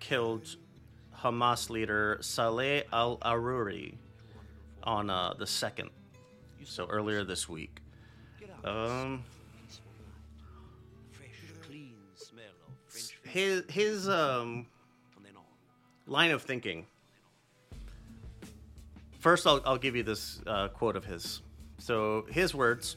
killed 0.00 0.56
Hamas 1.22 1.68
leader 1.68 2.18
Saleh 2.20 2.84
al 2.92 3.18
Aruri 3.18 3.94
on 4.82 5.10
uh, 5.10 5.34
the 5.34 5.46
second, 5.46 5.90
so 6.64 6.86
earlier 6.86 7.24
this 7.24 7.48
week. 7.48 7.80
Um, 8.64 9.24
his 13.24 13.64
his 13.68 14.08
um 14.08 14.66
line 16.06 16.30
of 16.30 16.42
thinking. 16.42 16.86
First, 19.18 19.46
I'll 19.46 19.60
I'll 19.66 19.78
give 19.78 19.94
you 19.94 20.02
this 20.02 20.40
uh, 20.46 20.68
quote 20.68 20.96
of 20.96 21.04
his. 21.04 21.42
So 21.78 22.26
his 22.30 22.54
words: 22.54 22.96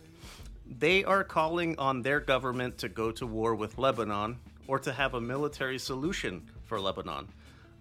"They 0.65 1.03
are 1.03 1.23
calling 1.23 1.77
on 1.77 2.01
their 2.01 2.19
government 2.19 2.77
to 2.79 2.89
go 2.89 3.11
to 3.11 3.27
war 3.27 3.53
with 3.53 3.77
Lebanon 3.77 4.39
or 4.67 4.79
to 4.79 4.93
have 4.93 5.13
a 5.13 5.21
military 5.21 5.77
solution 5.77 6.49
for 6.65 6.79
Lebanon." 6.79 7.27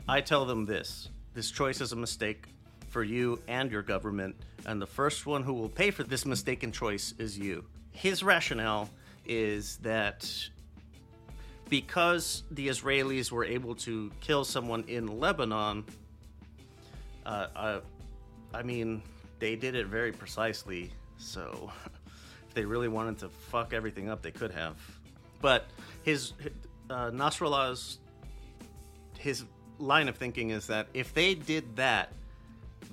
I 0.09 0.21
tell 0.21 0.45
them 0.45 0.65
this 0.65 1.09
this 1.35 1.51
choice 1.51 1.81
is 1.81 1.93
a 1.93 1.97
mistake 1.97 2.47
for 2.89 3.03
you 3.03 3.41
and 3.49 3.71
your 3.71 3.83
government, 3.83 4.37
and 4.67 4.81
the 4.81 4.87
first 4.87 5.27
one 5.27 5.43
who 5.43 5.55
will 5.55 5.69
pay 5.69 5.91
for 5.91 6.03
this 6.03 6.27
mistaken 6.27 6.73
choice 6.73 7.15
is 7.19 7.39
you. 7.39 7.65
His 7.93 8.23
rationale 8.23 8.91
is 9.25 9.79
that 9.79 10.31
because 11.71 12.43
the 12.51 12.69
Israelis 12.69 13.31
were 13.31 13.45
able 13.45 13.75
to 13.77 14.11
kill 14.21 14.45
someone 14.45 14.85
in 14.89 15.19
Lebanon, 15.21 15.85
uh, 17.25 17.47
uh, 17.57 17.81
I 18.53 18.63
mean, 18.63 19.03
they 19.39 19.57
did 19.57 19.75
it 19.75 19.87
very 19.87 20.13
precisely. 20.13 20.91
So, 21.17 21.71
if 22.49 22.55
they 22.55 22.65
really 22.65 22.89
wanted 22.89 23.19
to 23.21 23.29
fuck 23.29 23.73
everything 23.73 24.11
up, 24.11 24.21
they 24.21 24.33
could 24.33 24.51
have. 24.51 24.77
But 25.41 25.67
his 26.03 26.35
uh, 26.91 27.11
Nasrallah's 27.11 27.99
his 29.19 29.45
line 29.83 30.09
of 30.09 30.17
thinking 30.17 30.51
is 30.51 30.67
that 30.69 30.87
if 30.95 31.13
they 31.13 31.35
did 31.35 31.77
that, 31.77 32.13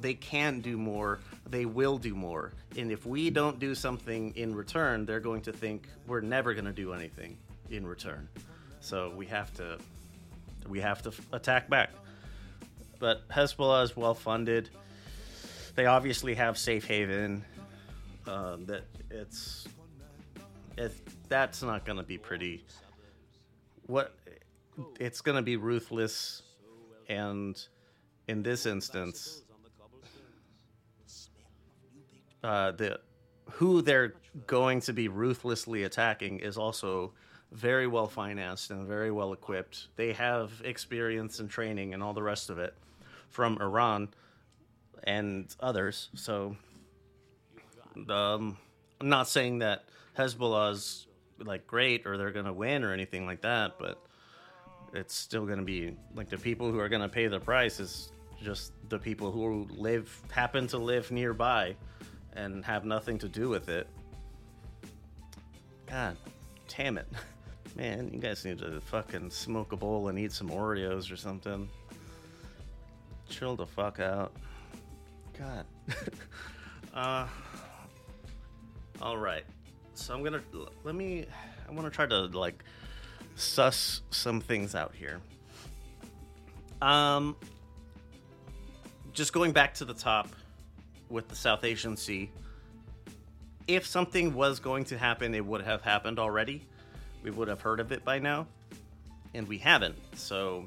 they 0.01 0.13
can 0.13 0.59
do 0.61 0.77
more, 0.77 1.19
they 1.49 1.65
will 1.65 1.97
do 1.97 2.15
more. 2.15 2.53
And 2.77 2.91
if 2.91 3.05
we 3.05 3.29
don't 3.29 3.59
do 3.59 3.75
something 3.75 4.33
in 4.35 4.55
return, 4.55 5.05
they're 5.05 5.19
going 5.19 5.41
to 5.43 5.51
think 5.53 5.87
we're 6.07 6.21
never 6.21 6.53
going 6.53 6.65
to 6.65 6.73
do 6.73 6.93
anything 6.93 7.37
in 7.69 7.85
return. 7.85 8.27
So 8.81 9.11
we 9.15 9.25
have 9.27 9.53
to 9.55 9.77
we 10.67 10.79
have 10.79 11.01
to 11.03 11.11
attack 11.33 11.69
back. 11.69 11.89
But 12.99 13.27
Hezbollah 13.29 13.83
is 13.83 13.95
well 13.95 14.13
funded. 14.13 14.69
They 15.75 15.85
obviously 15.85 16.35
have 16.35 16.57
safe 16.57 16.85
haven. 16.85 17.43
Uh, 18.27 18.57
that 18.65 18.83
it's 19.09 19.67
it, 20.77 20.93
that's 21.27 21.63
not 21.63 21.85
going 21.85 21.97
to 21.97 22.03
be 22.03 22.17
pretty. 22.17 22.65
What 23.87 24.15
it's 24.99 25.21
going 25.21 25.35
to 25.35 25.41
be 25.41 25.57
ruthless, 25.57 26.43
and 27.09 27.61
in 28.27 28.43
this 28.43 28.65
instance, 28.65 29.41
uh, 32.43 32.71
the 32.71 32.99
who 33.51 33.81
they're 33.81 34.13
going 34.45 34.79
to 34.79 34.93
be 34.93 35.07
ruthlessly 35.07 35.83
attacking 35.83 36.39
is 36.39 36.57
also 36.57 37.11
very 37.51 37.87
well 37.87 38.07
financed 38.07 38.69
and 38.69 38.87
very 38.87 39.09
well 39.11 39.33
equipped. 39.33 39.87
They 39.95 40.13
have 40.13 40.51
experience 40.63 41.39
and 41.39 41.49
training 41.49 41.95
and 41.95 42.03
all 42.03 42.13
the 42.13 42.21
rest 42.21 42.51
of 42.51 42.59
it 42.59 42.75
from 43.29 43.59
Iran 43.59 44.09
and 45.03 45.53
others. 45.59 46.09
So, 46.13 46.55
um, 48.07 48.57
I'm 49.01 49.09
not 49.09 49.27
saying 49.27 49.59
that 49.59 49.85
Hezbollah's 50.15 51.07
like 51.39 51.65
great 51.65 52.05
or 52.05 52.17
they're 52.17 52.31
gonna 52.31 52.53
win 52.53 52.83
or 52.83 52.93
anything 52.93 53.25
like 53.25 53.41
that, 53.41 53.79
but 53.79 53.97
it's 54.93 55.13
still 55.13 55.45
gonna 55.45 55.63
be 55.63 55.95
like 56.15 56.29
the 56.29 56.37
people 56.37 56.71
who 56.71 56.79
are 56.79 56.89
gonna 56.89 57.09
pay 57.09 57.27
the 57.27 57.39
price 57.39 57.79
is 57.79 58.11
just 58.41 58.73
the 58.89 58.97
people 58.97 59.31
who 59.31 59.67
live 59.71 60.21
happen 60.31 60.67
to 60.67 60.77
live 60.77 61.11
nearby 61.11 61.75
and 62.33 62.63
have 62.63 62.85
nothing 62.85 63.17
to 63.19 63.27
do 63.27 63.49
with 63.49 63.69
it. 63.69 63.87
God 65.87 66.17
damn 66.67 66.97
it. 66.97 67.07
Man, 67.75 68.09
you 68.11 68.19
guys 68.19 68.45
need 68.45 68.59
to 68.59 68.81
fucking 68.81 69.29
smoke 69.29 69.71
a 69.71 69.77
bowl 69.77 70.07
and 70.07 70.17
eat 70.17 70.31
some 70.31 70.49
Oreos 70.49 71.11
or 71.11 71.15
something. 71.15 71.69
Chill 73.29 73.55
the 73.55 73.65
fuck 73.65 73.99
out. 73.99 74.33
God. 75.37 75.65
uh 76.93 77.27
all 79.01 79.17
right. 79.17 79.43
So 79.93 80.13
I'm 80.13 80.23
gonna 80.23 80.41
let 80.83 80.95
me. 80.95 81.25
I 81.67 81.71
want 81.71 81.85
to 81.85 81.91
try 81.91 82.05
to 82.05 82.25
like 82.25 82.63
suss 83.39 84.01
some 84.11 84.41
things 84.41 84.75
out 84.75 84.93
here. 84.93 85.19
Um, 86.81 87.35
just 89.13 89.33
going 89.33 89.51
back 89.51 89.73
to 89.75 89.85
the 89.85 89.93
top 89.93 90.29
with 91.09 91.27
the 91.27 91.35
South 91.35 91.63
Asian 91.63 91.97
Sea. 91.97 92.29
If 93.67 93.85
something 93.85 94.33
was 94.33 94.59
going 94.59 94.85
to 94.85 94.97
happen, 94.97 95.35
it 95.35 95.45
would 95.45 95.61
have 95.61 95.81
happened 95.81 96.19
already. 96.19 96.65
We 97.23 97.31
would 97.31 97.47
have 97.47 97.61
heard 97.61 97.79
of 97.79 97.91
it 97.91 98.03
by 98.05 98.19
now, 98.19 98.47
and 99.33 99.47
we 99.47 99.57
haven't. 99.57 99.95
So 100.15 100.65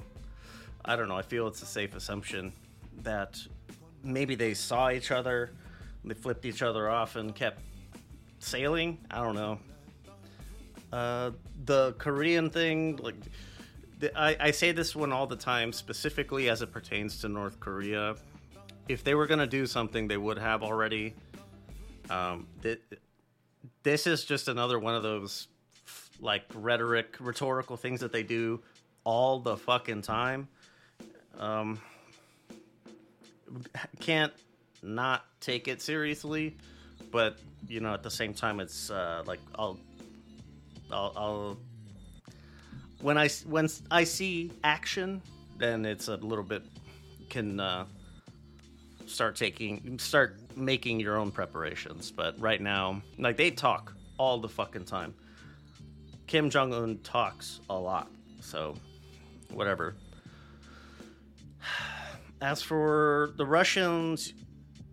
I 0.84 0.96
don't 0.96 1.08
know. 1.08 1.16
I 1.16 1.22
feel 1.22 1.46
it's 1.46 1.62
a 1.62 1.66
safe 1.66 1.94
assumption 1.94 2.52
that 3.02 3.40
maybe 4.04 4.34
they 4.34 4.54
saw 4.54 4.90
each 4.90 5.10
other, 5.10 5.50
they 6.04 6.14
flipped 6.14 6.44
each 6.44 6.62
other 6.62 6.90
off, 6.90 7.16
and 7.16 7.34
kept 7.34 7.62
sailing. 8.38 8.98
I 9.10 9.22
don't 9.22 9.34
know. 9.34 9.58
Uh, 10.92 11.30
the 11.64 11.92
Korean 11.94 12.50
thing, 12.50 12.96
like, 12.96 13.14
the, 13.98 14.16
I, 14.18 14.36
I 14.38 14.50
say 14.50 14.72
this 14.72 14.94
one 14.94 15.12
all 15.12 15.26
the 15.26 15.36
time, 15.36 15.72
specifically 15.72 16.50
as 16.50 16.60
it 16.60 16.70
pertains 16.70 17.20
to 17.20 17.28
North 17.28 17.58
Korea. 17.60 18.16
If 18.88 19.02
they 19.02 19.14
were 19.14 19.26
going 19.26 19.40
to 19.40 19.46
do 19.46 19.66
something, 19.66 20.06
they 20.06 20.16
would 20.16 20.38
have 20.38 20.62
already. 20.62 21.14
Um, 22.10 22.46
th- 22.62 22.82
this 23.82 24.06
is 24.06 24.24
just 24.24 24.48
another 24.48 24.78
one 24.78 24.94
of 24.94 25.02
those, 25.02 25.48
like, 26.20 26.44
rhetoric, 26.54 27.16
rhetorical 27.20 27.76
things 27.76 28.00
that 28.00 28.12
they 28.12 28.22
do 28.22 28.60
all 29.04 29.38
the 29.38 29.56
fucking 29.56 30.02
time. 30.02 30.48
Um, 31.38 31.80
can't 34.00 34.32
not 34.82 35.24
take 35.40 35.68
it 35.68 35.80
seriously 35.80 36.56
but 37.12 37.36
you 37.68 37.78
know, 37.78 37.94
at 37.94 38.02
the 38.02 38.10
same 38.10 38.34
time, 38.34 38.58
it's 38.58 38.90
uh, 38.90 39.22
like 39.26 39.38
I'll, 39.54 39.78
I'll, 40.92 41.12
I'll, 41.16 41.58
when 43.00 43.18
I 43.18 43.28
when 43.46 43.68
I 43.90 44.04
see 44.04 44.52
action, 44.62 45.22
then 45.58 45.84
it's 45.84 46.08
a 46.08 46.16
little 46.16 46.44
bit 46.44 46.62
can 47.32 47.58
uh, 47.58 47.86
start 49.06 49.36
taking 49.36 49.98
start 49.98 50.38
making 50.56 51.00
your 51.00 51.16
own 51.16 51.30
preparations. 51.30 52.10
But 52.10 52.38
right 52.38 52.60
now, 52.60 53.02
like 53.18 53.36
they 53.36 53.50
talk 53.50 53.94
all 54.18 54.38
the 54.38 54.48
fucking 54.48 54.84
time. 54.84 55.14
Kim 56.26 56.50
Jong 56.50 56.72
Un 56.72 56.98
talks 57.02 57.60
a 57.68 57.74
lot, 57.74 58.10
so 58.40 58.76
whatever. 59.50 59.94
As 62.40 62.60
for 62.60 63.32
the 63.36 63.46
Russians, 63.46 64.34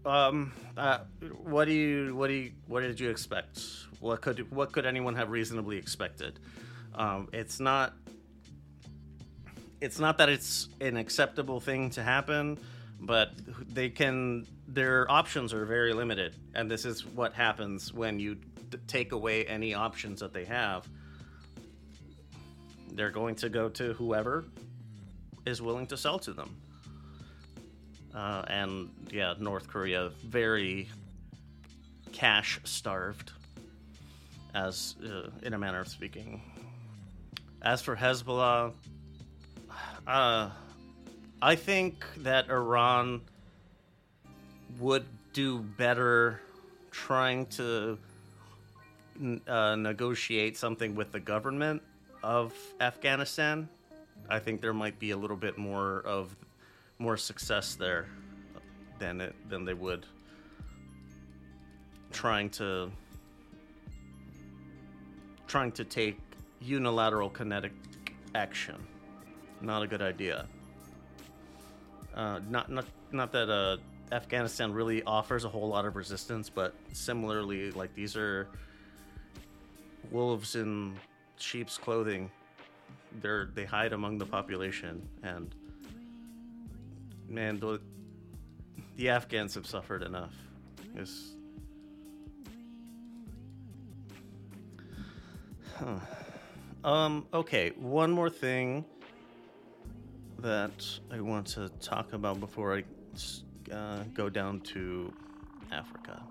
um, 0.05 0.53
uh, 0.77 0.99
what 1.43 1.65
do 1.65 1.73
you 1.73 2.15
what 2.15 2.27
do 2.27 2.33
you 2.33 2.51
what 2.67 2.81
did 2.81 2.99
you 2.99 3.09
expect? 3.09 3.59
What 3.99 4.21
could 4.21 4.49
what 4.51 4.71
could 4.71 4.85
anyone 4.85 5.15
have 5.15 5.29
reasonably 5.29 5.77
expected? 5.77 6.39
Um, 6.95 7.29
it's 7.33 7.59
not 7.59 7.93
it's 9.81 9.99
not 9.99 10.17
that 10.17 10.29
it's 10.29 10.69
an 10.81 10.97
acceptable 10.97 11.59
thing 11.59 11.89
to 11.91 12.03
happen, 12.03 12.57
but 12.99 13.31
they 13.73 13.89
can 13.89 14.45
their 14.67 15.09
options 15.09 15.53
are 15.53 15.65
very 15.65 15.93
limited, 15.93 16.35
and 16.55 16.69
this 16.69 16.85
is 16.85 17.05
what 17.05 17.33
happens 17.33 17.93
when 17.93 18.19
you 18.19 18.35
d- 18.35 18.77
take 18.87 19.11
away 19.11 19.45
any 19.45 19.73
options 19.73 20.19
that 20.19 20.33
they 20.33 20.45
have. 20.45 20.87
They're 22.91 23.11
going 23.11 23.35
to 23.35 23.49
go 23.49 23.69
to 23.69 23.93
whoever 23.93 24.45
is 25.45 25.61
willing 25.61 25.87
to 25.87 25.97
sell 25.97 26.19
to 26.19 26.33
them. 26.33 26.55
Uh, 28.13 28.43
and 28.47 28.89
yeah, 29.11 29.33
North 29.39 29.67
Korea 29.67 30.09
very 30.25 30.89
cash 32.11 32.59
starved, 32.63 33.31
as 34.53 34.95
uh, 35.03 35.29
in 35.43 35.53
a 35.53 35.57
manner 35.57 35.79
of 35.79 35.87
speaking. 35.87 36.41
As 37.61 37.81
for 37.81 37.95
Hezbollah, 37.95 38.73
uh, 40.07 40.49
I 41.41 41.55
think 41.55 42.05
that 42.17 42.49
Iran 42.49 43.21
would 44.79 45.05
do 45.33 45.59
better 45.59 46.41
trying 46.91 47.45
to 47.47 47.97
uh, 49.47 49.75
negotiate 49.75 50.57
something 50.57 50.95
with 50.95 51.11
the 51.11 51.19
government 51.19 51.81
of 52.23 52.53
Afghanistan. 52.79 53.67
I 54.29 54.39
think 54.39 54.61
there 54.61 54.73
might 54.73 54.99
be 54.99 55.11
a 55.11 55.17
little 55.17 55.37
bit 55.37 55.57
more 55.57 56.01
of 56.01 56.35
more 56.97 57.17
success 57.17 57.75
there 57.75 58.07
than 58.99 59.21
it 59.21 59.35
than 59.49 59.65
they 59.65 59.73
would 59.73 60.05
trying 62.11 62.49
to 62.49 62.91
trying 65.49 65.73
to 65.73 65.83
take 65.83 66.17
unilateral 66.61 67.29
kinetic 67.29 67.73
action. 68.35 68.75
Not 69.61 69.83
a 69.83 69.87
good 69.87 70.01
idea. 70.01 70.45
Uh, 72.15 72.39
not 72.49 72.71
not 72.71 72.85
not 73.11 73.31
that 73.33 73.49
uh, 73.49 73.77
Afghanistan 74.15 74.71
really 74.71 75.03
offers 75.03 75.43
a 75.43 75.49
whole 75.49 75.67
lot 75.67 75.85
of 75.85 75.95
resistance, 75.95 76.49
but 76.49 76.73
similarly, 76.93 77.71
like 77.71 77.93
these 77.93 78.15
are 78.15 78.47
wolves 80.11 80.55
in 80.55 80.95
sheep's 81.37 81.77
clothing. 81.77 82.31
They're 83.21 83.49
they 83.53 83.65
hide 83.65 83.91
among 83.91 84.17
the 84.19 84.25
population, 84.25 85.07
and 85.23 85.53
man, 87.27 87.59
the, 87.59 87.81
the 88.97 89.09
Afghans 89.09 89.55
have 89.55 89.65
suffered 89.65 90.03
enough. 90.03 90.33
It's, 90.95 91.35
huh. 95.79 95.99
Um, 96.83 97.25
okay, 97.33 97.71
one 97.77 98.11
more 98.11 98.29
thing 98.29 98.85
that 100.39 100.85
I 101.11 101.19
want 101.19 101.47
to 101.47 101.69
talk 101.81 102.13
about 102.13 102.39
before 102.39 102.77
I 102.77 102.83
uh, 103.73 104.03
go 104.13 104.29
down 104.29 104.61
to 104.61 105.13
Africa. 105.71 106.21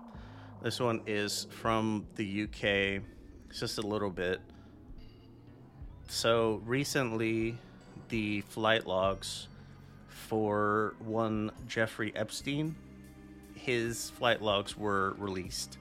This 0.61 0.79
one 0.79 1.01
is 1.05 1.47
from 1.51 2.05
the 2.15 2.43
UK, 2.43 3.03
it's 3.49 3.59
just 3.59 3.77
a 3.77 3.81
little 3.81 4.09
bit. 4.09 4.41
So 6.07 6.61
recently, 6.65 7.57
the 8.09 8.41
flight 8.41 8.87
logs 8.87 9.47
for 10.07 10.95
one 10.99 11.51
Jeffrey 11.67 12.11
Epstein. 12.15 12.75
His 13.55 14.09
flight 14.11 14.41
logs 14.41 14.75
were 14.75 15.15
released 15.17 15.77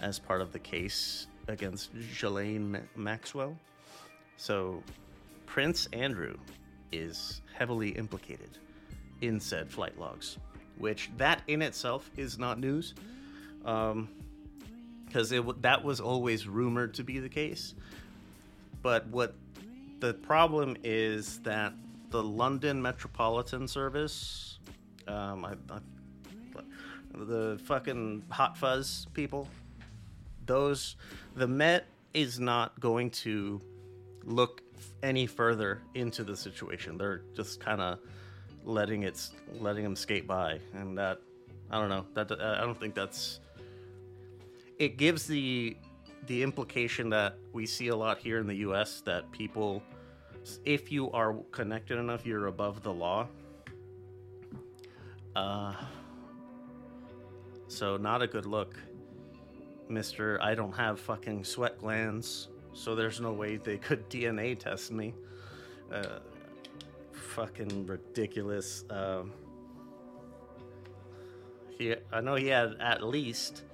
as 0.00 0.18
part 0.18 0.40
of 0.40 0.52
the 0.52 0.58
case 0.58 1.28
against 1.48 1.92
Ghislaine 1.94 2.80
Maxwell. 2.94 3.58
So 4.36 4.82
Prince 5.46 5.88
Andrew 5.92 6.36
is 6.92 7.40
heavily 7.56 7.90
implicated 7.90 8.58
in 9.20 9.40
said 9.40 9.70
flight 9.70 9.98
logs, 9.98 10.38
which 10.76 11.10
that 11.16 11.42
in 11.48 11.60
itself 11.62 12.08
is 12.16 12.38
not 12.38 12.60
news, 12.60 12.94
because 13.60 15.30
w- 15.30 15.56
that 15.60 15.82
was 15.82 16.00
always 16.00 16.46
rumored 16.46 16.94
to 16.94 17.02
be 17.02 17.18
the 17.18 17.28
case. 17.28 17.74
But 18.82 19.08
what 19.08 19.34
the 19.98 20.14
problem 20.14 20.76
is 20.84 21.40
that 21.40 21.72
the 22.10 22.22
London 22.22 22.80
Metropolitan 22.80 23.66
Service, 23.66 24.60
um, 25.08 25.44
I, 25.44 25.54
I, 25.70 25.80
the 27.14 27.60
fucking 27.64 28.22
hot 28.30 28.56
fuzz 28.56 29.08
people, 29.14 29.48
those 30.48 30.96
the 31.36 31.46
Met 31.46 31.86
is 32.12 32.40
not 32.40 32.80
going 32.80 33.10
to 33.10 33.60
look 34.24 34.62
any 35.02 35.26
further 35.26 35.80
into 35.94 36.24
the 36.24 36.36
situation. 36.36 36.98
They're 36.98 37.22
just 37.36 37.60
kind 37.60 37.80
of 37.80 38.00
letting 38.64 39.04
it 39.04 39.20
letting 39.60 39.84
them 39.84 39.94
skate 39.94 40.26
by, 40.26 40.58
and 40.74 40.98
that 40.98 41.20
I 41.70 41.78
don't 41.78 41.88
know. 41.88 42.06
That 42.14 42.32
I 42.32 42.60
don't 42.60 42.78
think 42.78 42.94
that's. 42.94 43.40
It 44.78 44.96
gives 44.96 45.26
the 45.26 45.76
the 46.26 46.42
implication 46.42 47.08
that 47.10 47.38
we 47.52 47.66
see 47.66 47.88
a 47.88 47.96
lot 47.96 48.18
here 48.18 48.38
in 48.38 48.46
the 48.46 48.56
U.S. 48.56 49.00
that 49.02 49.30
people, 49.32 49.82
if 50.64 50.90
you 50.90 51.10
are 51.12 51.34
connected 51.52 51.98
enough, 51.98 52.26
you're 52.26 52.46
above 52.46 52.82
the 52.82 52.92
law. 52.92 53.28
Uh, 55.34 55.72
so 57.68 57.96
not 57.96 58.22
a 58.22 58.26
good 58.26 58.46
look, 58.46 58.74
Mister. 59.88 60.40
I 60.42 60.54
don't 60.54 60.72
have 60.72 61.00
fucking 61.00 61.44
sweat 61.44 61.78
glands, 61.78 62.48
so 62.72 62.94
there's 62.94 63.20
no 63.20 63.32
way 63.32 63.56
they 63.56 63.78
could 63.78 64.08
DNA 64.10 64.58
test 64.58 64.92
me. 64.92 65.14
Uh, 65.92 66.18
fucking 67.12 67.86
ridiculous. 67.86 68.84
Um, 68.90 69.32
he, 71.78 71.94
I 72.12 72.20
know 72.20 72.34
he 72.34 72.48
had 72.48 72.76
at 72.80 73.02
least 73.02 73.64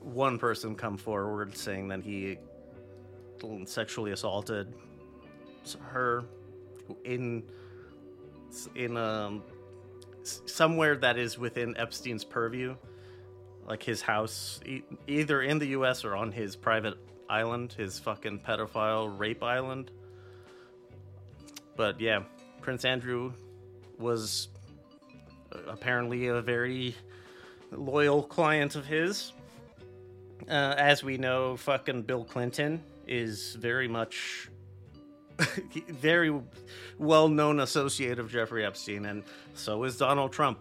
one 0.00 0.38
person 0.38 0.74
come 0.74 0.96
forward 0.96 1.56
saying 1.56 1.88
that 1.88 2.02
he 2.02 2.38
sexually 3.66 4.12
assaulted 4.12 4.72
her 5.80 6.24
in 7.04 7.42
in 8.74 8.96
um 8.96 9.42
somewhere 10.22 10.96
that 10.96 11.18
is 11.18 11.38
within 11.38 11.76
Epstein's 11.76 12.24
purview, 12.24 12.76
like 13.68 13.82
his 13.82 14.00
house, 14.00 14.60
e- 14.64 14.82
either 15.06 15.42
in 15.42 15.58
the 15.58 15.66
U.S. 15.68 16.04
or 16.04 16.16
on 16.16 16.32
his 16.32 16.56
private 16.56 16.94
island, 17.28 17.74
his 17.74 17.98
fucking 17.98 18.40
pedophile 18.40 19.16
rape 19.18 19.42
island. 19.42 19.90
But 21.76 22.00
yeah, 22.00 22.22
Prince 22.62 22.84
Andrew 22.86 23.32
was 23.98 24.48
uh, 25.52 25.58
apparently 25.68 26.28
a 26.28 26.40
very 26.40 26.96
loyal 27.70 28.22
client 28.22 28.74
of 28.74 28.86
his. 28.86 29.32
Uh, 30.48 30.74
as 30.78 31.04
we 31.04 31.18
know, 31.18 31.56
fucking 31.56 32.02
Bill 32.02 32.24
Clinton 32.24 32.82
is 33.06 33.54
very 33.54 33.86
much 33.86 34.48
very 35.88 36.40
well 36.98 37.28
known 37.28 37.60
associate 37.60 38.18
of 38.18 38.30
Jeffrey 38.30 38.64
Epstein, 38.64 39.04
and 39.04 39.22
so 39.54 39.84
is 39.84 39.98
Donald 39.98 40.32
Trump. 40.32 40.58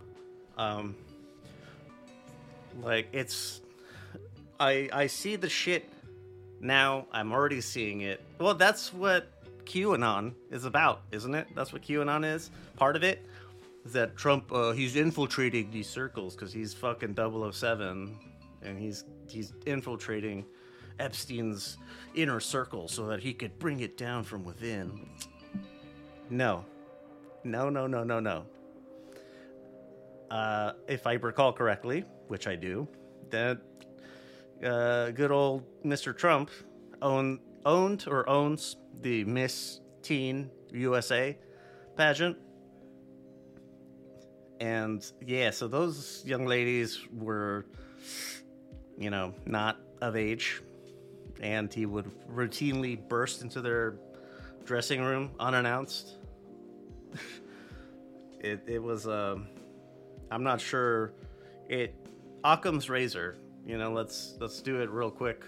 Um, 0.58 0.96
like 2.82 3.08
it's, 3.12 3.62
I 4.60 4.90
I 4.92 5.08
see 5.08 5.36
the 5.36 5.50
shit 5.50 5.90
now. 6.60 7.08
I'm 7.12 7.32
already 7.32 7.62
seeing 7.62 8.02
it. 8.02 8.24
Well, 8.40 8.54
that's 8.54 8.94
what 8.94 9.28
QAnon 9.66 10.34
is 10.50 10.66
about, 10.66 11.02
isn't 11.12 11.36
it? 11.36 11.48
That's 11.56 11.74
what 11.74 11.82
QAnon 11.82 12.26
is. 12.26 12.50
Part 12.76 12.96
of 12.96 13.04
it 13.04 13.26
is 13.86 13.94
that 13.94 14.16
Trump 14.16 14.52
uh, 14.52 14.72
he's 14.72 14.96
infiltrating 14.96 15.70
these 15.72 15.90
circles 15.90 16.36
because 16.36 16.54
he's 16.54 16.74
fucking 16.74 17.16
007 17.16 18.18
and 18.64 18.80
he's 18.80 19.06
he's 19.28 19.54
infiltrating 19.66 20.46
Epstein's 21.00 21.78
inner 22.16 22.40
circle 22.40 22.88
so 22.88 23.08
that 23.08 23.20
he 23.20 23.34
could 23.34 23.58
bring 23.60 23.82
it 23.82 23.98
down 23.98 24.24
from 24.24 24.44
within. 24.44 25.08
No. 26.30 26.66
No, 27.44 27.70
no, 27.70 27.88
no, 27.88 28.04
no, 28.04 28.20
no. 28.20 28.46
Uh, 30.30 30.74
if 30.88 31.08
I 31.08 31.14
recall 31.14 31.54
correctly, 31.54 32.04
which 32.28 32.48
I 32.48 32.56
do, 32.56 32.88
that 33.30 33.60
uh, 34.64 35.12
good 35.12 35.32
old 35.32 35.64
Mr. 35.84 36.16
Trump 36.16 36.50
own, 37.02 37.40
owned 37.66 38.06
or 38.08 38.28
owns 38.30 38.78
the 39.02 39.24
Miss 39.26 39.82
Teen 40.02 40.50
USA 40.72 41.38
pageant. 41.96 42.38
And 44.60 45.06
yeah, 45.26 45.52
so 45.52 45.68
those 45.68 46.24
young 46.26 46.46
ladies 46.46 47.00
were, 47.14 47.66
you 48.98 49.10
know, 49.10 49.36
not 49.46 49.78
of 50.02 50.16
age 50.16 50.62
and 51.42 51.74
he 51.74 51.86
would 51.86 52.06
routinely 52.28 52.98
burst 53.08 53.42
into 53.42 53.62
their 53.62 53.96
dressing 54.66 55.02
room 55.02 55.32
unannounced. 55.40 56.16
it 58.40 58.62
it 58.68 58.82
was 58.82 59.08
um 59.08 59.48
I'm 60.32 60.44
not 60.44 60.60
sure 60.60 61.14
it 61.70 61.96
Occam's 62.54 62.90
razor, 62.90 63.38
you 63.66 63.78
know, 63.78 63.92
let's 63.92 64.36
let's 64.40 64.62
do 64.62 64.80
it 64.80 64.90
real 64.90 65.12
quick. 65.12 65.44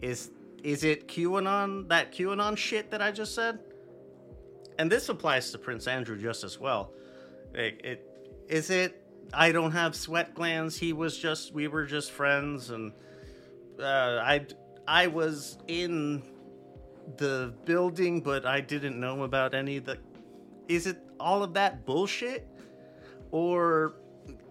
Is 0.00 0.30
is 0.62 0.84
it 0.84 1.08
QAnon 1.08 1.88
that 1.88 2.12
QAnon 2.12 2.56
shit 2.56 2.90
that 2.92 3.02
I 3.02 3.10
just 3.10 3.34
said? 3.34 3.58
And 4.78 4.90
this 4.90 5.08
applies 5.08 5.50
to 5.50 5.58
Prince 5.58 5.88
Andrew 5.88 6.16
just 6.16 6.44
as 6.44 6.60
well. 6.60 6.92
It, 7.54 7.80
it 7.82 8.44
is 8.48 8.70
it 8.70 9.02
I 9.34 9.50
don't 9.50 9.72
have 9.72 9.96
sweat 9.96 10.34
glands. 10.34 10.76
He 10.76 10.92
was 10.92 11.18
just 11.18 11.52
we 11.52 11.66
were 11.66 11.84
just 11.84 12.12
friends 12.12 12.70
and 12.70 12.92
uh, 13.80 14.20
I 14.22 14.46
I 14.86 15.08
was 15.08 15.58
in 15.66 16.22
the 17.16 17.52
building, 17.64 18.20
but 18.20 18.46
I 18.46 18.60
didn't 18.60 18.98
know 19.00 19.24
about 19.24 19.54
any 19.54 19.78
of 19.78 19.86
the. 19.86 19.98
Is 20.68 20.86
it 20.86 20.98
all 21.18 21.42
of 21.42 21.54
that 21.54 21.84
bullshit, 21.84 22.46
or 23.32 23.96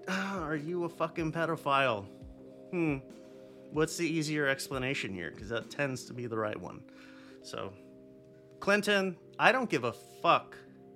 are 0.42 0.56
you 0.56 0.86
a 0.86 0.90
fucking 0.90 1.32
pedophile? 1.32 2.06
Hmm. 2.72 2.98
What's 3.72 3.98
the 3.98 4.08
easier 4.08 4.48
explanation 4.48 5.14
here? 5.14 5.32
Because 5.32 5.50
that 5.50 5.70
tends 5.70 6.06
to 6.06 6.14
be 6.14 6.26
the 6.26 6.38
right 6.38 6.60
one. 6.60 6.82
So, 7.44 7.74
Clinton, 8.60 9.18
I 9.38 9.52
don't 9.52 9.70
give 9.70 9.84
a 9.84 9.92
fuck 9.92 10.56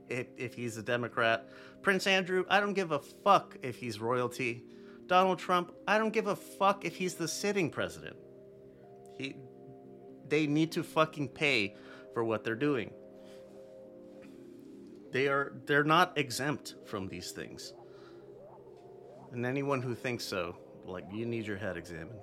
if, 0.10 0.28
if 0.38 0.54
he's 0.54 0.78
a 0.78 0.82
Democrat. 0.82 1.50
Prince 1.82 2.08
Andrew, 2.08 2.46
I 2.50 2.60
don't 2.60 2.74
give 2.74 2.92
a 2.92 3.00
fuck 3.00 3.58
if 3.62 3.78
he's 3.78 4.00
royalty. 4.00 4.64
Donald 5.08 5.40
Trump, 5.40 5.74
I 5.88 5.98
don't 5.98 6.14
give 6.14 6.28
a 6.28 6.36
fuck 6.36 6.86
if 6.86 6.96
he's 6.96 7.16
the 7.16 7.28
sitting 7.28 7.70
president. 7.70 8.16
He, 9.18 9.36
they 10.28 10.48
need 10.48 10.72
to 10.74 10.84
fucking 10.84 11.30
pay 11.30 11.76
for 12.14 12.24
what 12.24 12.44
they're 12.44 12.56
doing. 12.56 12.92
They 15.12 15.28
are 15.28 15.54
they're 15.66 15.84
not 15.84 16.18
exempt 16.18 16.76
from 16.86 17.10
these 17.10 17.32
things. 17.32 17.74
And 19.32 19.46
anyone 19.46 19.82
who 19.82 19.96
thinks 19.96 20.24
so, 20.24 20.58
like 20.86 21.06
you 21.12 21.26
need 21.26 21.48
your 21.48 21.58
head 21.58 21.78
examined. 21.78 22.20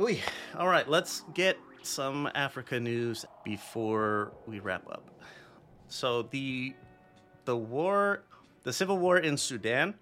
Ooh, 0.00 0.16
all 0.58 0.68
right, 0.68 0.88
let's 0.88 1.22
get 1.34 1.58
some 1.82 2.28
Africa 2.34 2.78
news 2.78 3.24
before 3.44 4.32
we 4.46 4.58
wrap 4.58 4.86
up. 4.90 5.08
So 5.88 6.22
the 6.22 6.74
the 7.44 7.56
war, 7.56 8.22
the 8.62 8.72
civil 8.72 8.98
war 8.98 9.18
in 9.18 9.36
Sudan, 9.36 9.94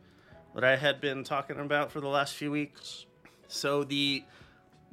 that 0.54 0.64
I 0.64 0.76
had 0.76 1.00
been 1.00 1.24
talking 1.24 1.58
about 1.58 1.90
for 1.90 2.00
the 2.00 2.08
last 2.08 2.34
few 2.34 2.50
weeks. 2.50 3.06
So 3.46 3.84
the 3.84 4.24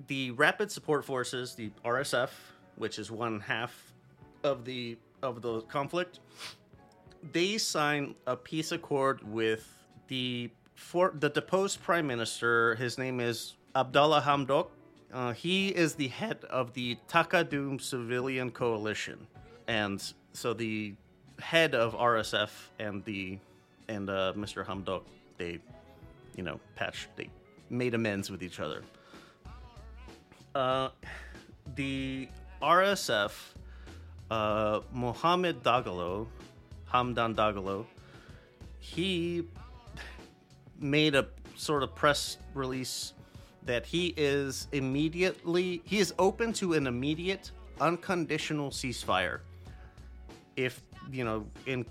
the 0.07 0.31
Rapid 0.31 0.71
Support 0.71 1.05
Forces, 1.05 1.55
the 1.55 1.71
RSF, 1.83 2.29
which 2.75 2.99
is 2.99 3.11
one 3.11 3.39
half 3.39 3.93
of 4.43 4.65
the 4.65 4.97
of 5.23 5.41
the 5.41 5.61
conflict, 5.61 6.19
they 7.31 7.57
signed 7.57 8.15
a 8.27 8.35
peace 8.35 8.71
accord 8.71 9.21
with 9.23 9.67
the 10.07 10.51
for 10.75 11.13
the 11.17 11.29
deposed 11.29 11.81
prime 11.81 12.05
minister. 12.05 12.75
His 12.75 12.97
name 12.97 13.19
is 13.19 13.55
Abdallah 13.75 14.21
Hamdok. 14.21 14.67
Uh, 15.13 15.33
he 15.33 15.69
is 15.69 15.95
the 15.95 16.09
head 16.09 16.43
of 16.49 16.73
the 16.73 16.97
Takadum 17.07 17.81
Civilian 17.81 18.51
Coalition, 18.51 19.27
and 19.67 20.01
so 20.33 20.53
the 20.53 20.93
head 21.39 21.73
of 21.73 21.95
RSF 21.95 22.49
and 22.79 23.03
the 23.05 23.39
and 23.87 24.09
uh, 24.09 24.33
Mr. 24.35 24.65
Hamdok, 24.65 25.03
they, 25.37 25.59
you 26.35 26.43
know, 26.43 26.59
patched, 26.75 27.07
they 27.15 27.29
made 27.69 27.93
amends 27.93 28.29
with 28.29 28.43
each 28.43 28.59
other. 28.59 28.81
Uh, 30.53 30.89
the 31.75 32.27
RSF, 32.61 33.31
uh, 34.31 34.81
Mohammed 34.91 35.63
Dagalo, 35.63 36.27
Hamdan 36.91 37.35
Dagalo, 37.35 37.85
he 38.79 39.43
made 40.79 41.15
a 41.15 41.27
sort 41.55 41.83
of 41.83 41.95
press 41.95 42.37
release 42.53 43.13
that 43.63 43.85
he 43.85 44.13
is 44.17 44.67
immediately 44.71 45.81
he 45.85 45.99
is 45.99 46.13
open 46.19 46.53
to 46.53 46.73
an 46.73 46.85
immediate 46.85 47.51
unconditional 47.81 48.69
ceasefire 48.69 49.39
if 50.55 50.81
you 51.11 51.23
know 51.23 51.45
in 51.65 51.85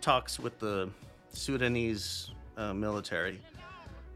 talks 0.00 0.38
with 0.38 0.58
the 0.58 0.88
Sudanese 1.32 2.30
uh, 2.56 2.74
military. 2.74 3.40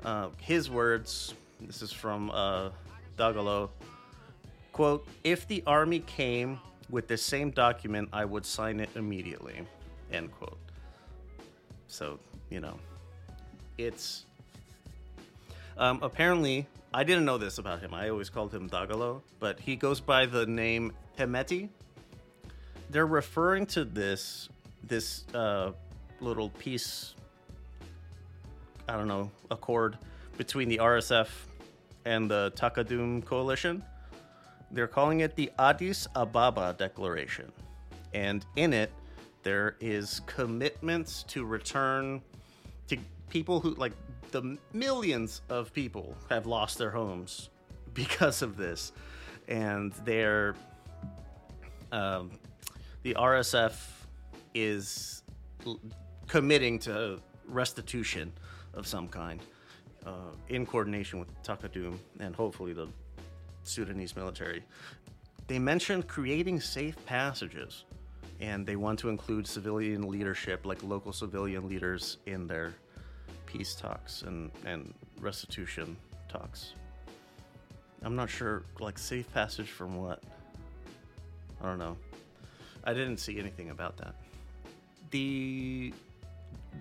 Uh, 0.04 0.28
his 0.40 0.70
words. 0.70 1.34
This 1.60 1.80
is 1.80 1.92
from 1.92 2.30
uh, 2.30 2.70
Dagalo. 3.16 3.70
Quote: 4.72 5.06
If 5.24 5.48
the 5.48 5.62
army 5.66 6.00
came 6.00 6.58
with 6.90 7.08
the 7.08 7.16
same 7.16 7.50
document, 7.50 8.08
I 8.12 8.24
would 8.24 8.44
sign 8.44 8.80
it 8.80 8.90
immediately. 8.94 9.54
End 10.12 10.30
quote. 10.32 10.58
So 11.88 12.18
you 12.50 12.60
know, 12.60 12.78
it's 13.78 14.24
um, 15.78 15.98
apparently 16.02 16.66
I 16.94 17.04
didn't 17.04 17.24
know 17.24 17.38
this 17.38 17.58
about 17.58 17.80
him. 17.80 17.92
I 17.92 18.08
always 18.08 18.30
called 18.30 18.54
him 18.54 18.70
Dagalo, 18.70 19.20
but 19.38 19.60
he 19.60 19.76
goes 19.76 20.00
by 20.00 20.26
the 20.26 20.46
name 20.46 20.92
Hemeti. 21.18 21.68
They're 22.90 23.06
referring 23.06 23.66
to 23.66 23.84
this 23.84 24.48
this 24.82 25.24
uh, 25.34 25.72
little 26.20 26.50
peace. 26.50 27.14
I 28.88 28.96
don't 28.96 29.08
know 29.08 29.30
accord 29.50 29.98
between 30.38 30.68
the 30.68 30.78
RSF 30.78 31.28
and 32.04 32.30
the 32.30 32.52
Takadum 32.56 33.24
coalition. 33.24 33.82
They're 34.70 34.86
calling 34.86 35.20
it 35.20 35.36
the 35.36 35.50
Addis 35.58 36.06
Ababa 36.14 36.74
Declaration, 36.78 37.52
and 38.14 38.46
in 38.56 38.72
it 38.72 38.92
there 39.42 39.76
is 39.80 40.20
commitments 40.26 41.24
to 41.24 41.44
return 41.44 42.20
to 42.88 42.96
people 43.28 43.60
who 43.60 43.74
like 43.74 43.92
the 44.30 44.58
millions 44.72 45.42
of 45.48 45.72
people 45.72 46.16
have 46.28 46.46
lost 46.46 46.78
their 46.78 46.90
homes 46.90 47.50
because 47.94 48.42
of 48.42 48.56
this, 48.56 48.92
and 49.48 49.92
they're 50.04 50.54
um, 51.92 52.30
the 53.02 53.14
RSF 53.14 53.74
is 54.54 55.22
l- 55.64 55.80
committing 56.26 56.78
to 56.80 57.20
restitution 57.48 58.32
of 58.74 58.86
some 58.86 59.08
kind 59.08 59.40
uh, 60.04 60.32
in 60.48 60.66
coordination 60.66 61.18
with 61.18 61.28
Takadum 61.42 61.96
and 62.20 62.34
hopefully 62.34 62.72
the 62.72 62.88
Sudanese 63.62 64.16
military. 64.16 64.62
They 65.46 65.58
mentioned 65.58 66.08
creating 66.08 66.60
safe 66.60 66.96
passages, 67.06 67.84
and 68.40 68.66
they 68.66 68.76
want 68.76 68.98
to 69.00 69.08
include 69.08 69.46
civilian 69.46 70.08
leadership, 70.08 70.66
like 70.66 70.82
local 70.82 71.12
civilian 71.12 71.68
leaders, 71.68 72.18
in 72.26 72.46
their 72.46 72.74
peace 73.46 73.74
talks 73.74 74.22
and, 74.22 74.50
and 74.64 74.92
restitution 75.20 75.96
talks. 76.28 76.74
I'm 78.02 78.16
not 78.16 78.28
sure, 78.28 78.64
like, 78.78 78.98
safe 78.98 79.32
passage 79.32 79.70
from 79.70 79.96
what? 79.96 80.22
I 81.60 81.66
don't 81.66 81.78
know. 81.78 81.96
I 82.84 82.92
didn't 82.92 83.16
see 83.18 83.38
anything 83.38 83.70
about 83.70 83.96
that. 83.98 84.14
The 85.10 85.92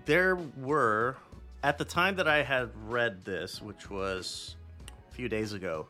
there 0.04 0.36
were 0.58 1.16
at 1.62 1.78
the 1.78 1.84
time 1.84 2.16
that 2.16 2.28
I 2.28 2.42
had 2.42 2.70
read 2.86 3.24
this, 3.24 3.60
which 3.62 3.90
was 3.90 4.56
a 4.88 5.14
few 5.14 5.28
days 5.28 5.52
ago. 5.52 5.88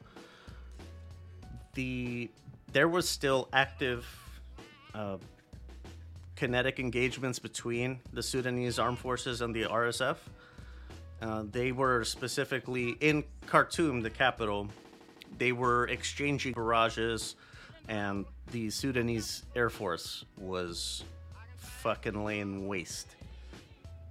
The 1.75 2.31
there 2.73 2.89
was 2.89 3.09
still 3.09 3.49
active 3.53 4.07
uh, 4.95 5.19
kinetic 6.37 6.79
engagements 6.79 7.39
between 7.39 8.01
the 8.13 8.23
Sudanese 8.23 8.79
armed 8.79 8.99
forces 8.99 9.41
and 9.41 9.55
the 9.55 9.65
RSF. 9.65 10.17
Uh, 11.21 11.45
they 11.51 11.73
were 11.73 12.05
specifically 12.05 12.91
in 13.01 13.25
Khartoum, 13.47 14.03
the 14.03 14.11
capital. 14.11 14.69
They 15.39 15.53
were 15.53 15.87
exchanging 15.89 16.53
barrages, 16.53 17.37
and 17.89 18.27
the 18.53 18.71
Sudanese 18.71 19.43
Air 19.55 19.71
Force 19.71 20.25
was 20.37 21.05
fucking 21.57 22.25
laying 22.25 22.69
waste. 22.69 23.17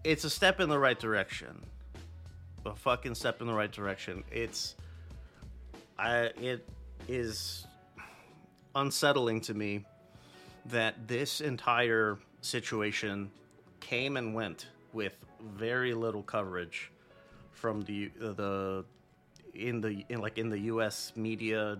It's 0.03 0.23
a 0.23 0.29
step 0.29 0.59
in 0.59 0.69
the 0.69 0.79
right 0.79 0.99
direction. 0.99 1.63
A 2.65 2.75
fucking 2.75 3.15
step 3.15 3.41
in 3.41 3.47
the 3.47 3.53
right 3.53 3.71
direction. 3.71 4.23
It's. 4.31 4.75
I, 5.97 6.31
it 6.41 6.67
is 7.07 7.65
unsettling 8.75 9.41
to 9.41 9.53
me 9.53 9.85
that 10.65 11.07
this 11.07 11.39
entire 11.41 12.17
situation 12.41 13.29
came 13.79 14.17
and 14.17 14.33
went 14.33 14.67
with 14.91 15.15
very 15.55 15.93
little 15.93 16.23
coverage 16.23 16.91
from 17.55 17.81
the 17.83 18.11
uh, 18.21 18.33
the 18.33 18.85
in 19.55 19.81
the 19.81 20.05
in 20.09 20.19
like 20.21 20.37
in 20.37 20.49
the 20.49 20.59
U.S. 20.73 21.13
media 21.15 21.77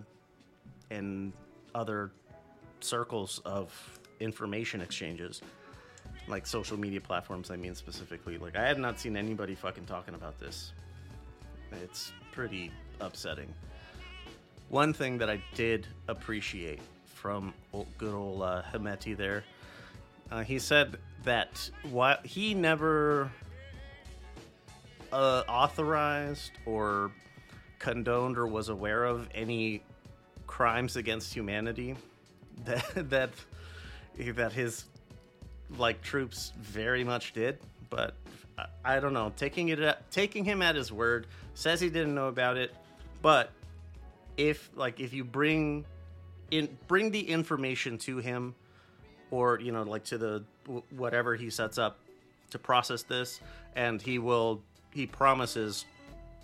and 0.90 1.32
other 1.74 2.10
circles 2.80 3.40
of 3.44 3.72
information 4.18 4.80
exchanges, 4.80 5.42
like 6.26 6.46
social 6.46 6.78
media 6.78 7.00
platforms. 7.00 7.50
I 7.50 7.56
mean 7.56 7.74
specifically, 7.74 8.38
like 8.38 8.56
I 8.56 8.66
have 8.66 8.78
not 8.78 8.98
seen 8.98 9.16
anybody 9.16 9.54
fucking 9.54 9.86
talking 9.86 10.14
about 10.14 10.38
this. 10.40 10.72
It's 11.82 12.12
pretty 12.32 12.72
upsetting. 13.00 13.52
One 14.68 14.92
thing 14.92 15.18
that 15.18 15.30
I 15.30 15.40
did 15.54 15.86
appreciate 16.08 16.80
from 17.04 17.54
old, 17.72 17.86
good 17.98 18.14
old 18.14 18.42
uh, 18.42 18.62
Hemeti 18.72 19.16
there, 19.16 19.44
uh, 20.30 20.42
he 20.42 20.58
said 20.58 20.96
that 21.24 21.70
while 21.90 22.18
he 22.24 22.54
never 22.54 23.30
uh, 25.16 25.42
authorized 25.48 26.52
or 26.66 27.10
condoned 27.78 28.36
or 28.36 28.46
was 28.46 28.68
aware 28.68 29.04
of 29.04 29.26
any 29.34 29.82
crimes 30.46 30.96
against 30.96 31.32
humanity 31.32 31.96
that 32.66 32.84
that 33.08 33.30
that 34.18 34.52
his 34.52 34.84
like 35.78 36.02
troops 36.02 36.52
very 36.58 37.02
much 37.02 37.32
did 37.32 37.58
but 37.88 38.14
I, 38.58 38.66
I 38.84 39.00
don't 39.00 39.12
know. 39.12 39.32
Taking 39.36 39.68
it 39.68 39.80
at, 39.80 40.10
taking 40.10 40.44
him 40.44 40.60
at 40.60 40.74
his 40.76 40.92
word 40.92 41.26
says 41.54 41.80
he 41.80 41.88
didn't 41.88 42.14
know 42.14 42.28
about 42.28 42.58
it 42.58 42.74
but 43.22 43.52
if 44.36 44.68
like 44.74 45.00
if 45.00 45.14
you 45.14 45.24
bring 45.24 45.86
in 46.50 46.76
bring 46.88 47.10
the 47.10 47.26
information 47.26 47.96
to 47.98 48.18
him 48.18 48.54
or 49.30 49.58
you 49.60 49.72
know 49.72 49.82
like 49.82 50.04
to 50.04 50.18
the 50.18 50.44
whatever 50.90 51.34
he 51.34 51.48
sets 51.48 51.78
up 51.78 51.98
to 52.50 52.58
process 52.58 53.02
this 53.02 53.40
and 53.74 54.02
he 54.02 54.18
will 54.18 54.60
he 54.96 55.06
promises 55.06 55.84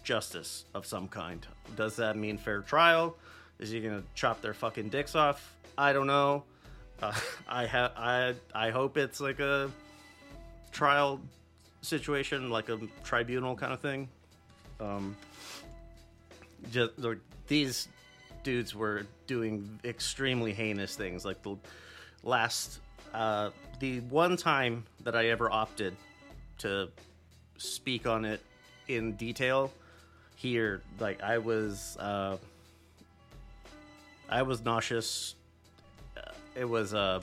justice 0.05 0.67
of 0.75 0.85
some 0.85 1.09
kind. 1.09 1.47
Does 1.75 1.97
that 1.97 2.17
mean 2.17 2.37
fair 2.37 2.61
trial? 2.61 3.17
Is 3.59 3.71
he 3.71 3.81
gonna 3.81 4.03
chop 4.15 4.43
their 4.43 4.53
fucking 4.53 4.91
dicks 4.91 5.15
off? 5.15 5.55
I 5.79 5.93
don't 5.93 6.07
know. 6.07 6.45
Uh, 7.01 7.13
i 7.49 7.67
have 7.67 7.93
i 7.97 8.35
i 8.55 8.71
hope 8.71 8.97
it's 8.97 9.21
like 9.21 9.41
a 9.41 9.69
trial 10.71 11.21
situation 11.81 12.49
like 12.49 12.69
a 12.69 12.79
tribunal 13.03 13.57
kind 13.57 13.73
of 13.73 13.81
thing. 13.81 14.09
Um 14.81 15.17
just 16.71 16.93
these 17.49 17.89
dudes 18.43 18.75
were 18.75 19.07
doing 19.27 19.81
extremely 19.85 20.53
heinous 20.53 20.95
things. 20.97 21.25
Like 21.25 21.43
the 21.43 21.57
last, 22.23 22.81
uh, 23.15 23.51
the 23.81 24.01
one 24.01 24.37
time 24.37 24.85
that 25.05 25.17
I 25.17 25.27
ever 25.29 25.51
opted 25.51 25.97
to 26.59 26.89
speak 27.63 28.07
on 28.07 28.25
it 28.25 28.41
in 28.89 29.13
detail 29.13 29.73
here, 30.37 30.83
like 30.99 31.23
I 31.23 31.39
was, 31.39 31.97
uh, 32.01 32.37
I 34.29 34.43
was 34.43 34.63
nauseous. 34.65 35.35
Uh, 36.17 36.21
It 36.57 36.69
was, 36.69 36.93
uh, 36.95 37.21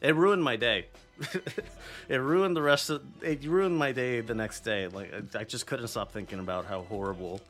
it 0.00 0.14
ruined 0.14 0.42
my 0.42 0.56
day. 0.56 0.86
it 2.08 2.16
ruined 2.16 2.56
the 2.56 2.62
rest 2.62 2.90
of 2.90 3.02
it 3.22 3.42
ruined 3.44 3.76
my 3.76 3.90
day 3.90 4.20
the 4.20 4.34
next 4.36 4.60
day 4.60 4.86
like 4.86 5.12
I- 5.34 5.42
just 5.42 5.66
couldn't 5.66 5.88
stop 5.88 6.12
thinking 6.12 6.38
about 6.38 6.64
how 6.64 6.82
horrible 6.82 7.40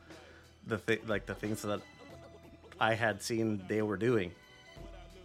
the 0.66 0.78
thi- 0.78 1.02
like 1.06 1.26
the 1.26 1.34
things 1.34 1.60
that 1.62 1.82
I 2.80 2.94
had 2.94 3.20
seen 3.22 3.60
they 3.68 3.82
were 3.82 3.98
doing. 3.98 4.32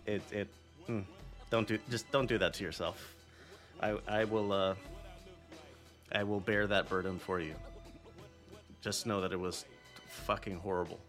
It 0.05 0.21
it 0.34 0.47
mm, 0.89 1.05
don't 1.51 1.65
do 1.65 1.77
just 1.89 2.11
don't 2.11 2.27
do 2.27 2.38
that 2.39 2.53
to 2.55 2.63
yourself. 2.65 2.97
I 3.79 3.97
I 4.09 4.25
will 4.25 4.51
uh 4.51 4.75
I 6.12 6.24
will 6.24 6.39
bear 6.39 6.68
that 6.68 6.89
burden 6.89 7.20
for 7.20 7.39
you. 7.39 7.56
Just 8.82 9.06
know 9.06 9.22
that 9.22 9.32
it 9.32 9.39
was 9.39 9.66
fucking 10.08 10.58
horrible. 10.58 10.99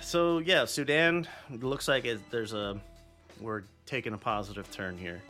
So 0.00 0.38
yeah, 0.38 0.64
Sudan 0.64 1.26
looks 1.50 1.88
like 1.88 2.04
it, 2.04 2.20
there's 2.30 2.52
a 2.52 2.80
we're 3.40 3.62
taking 3.86 4.12
a 4.12 4.18
positive 4.18 4.70
turn 4.70 4.96
here. 4.96 5.22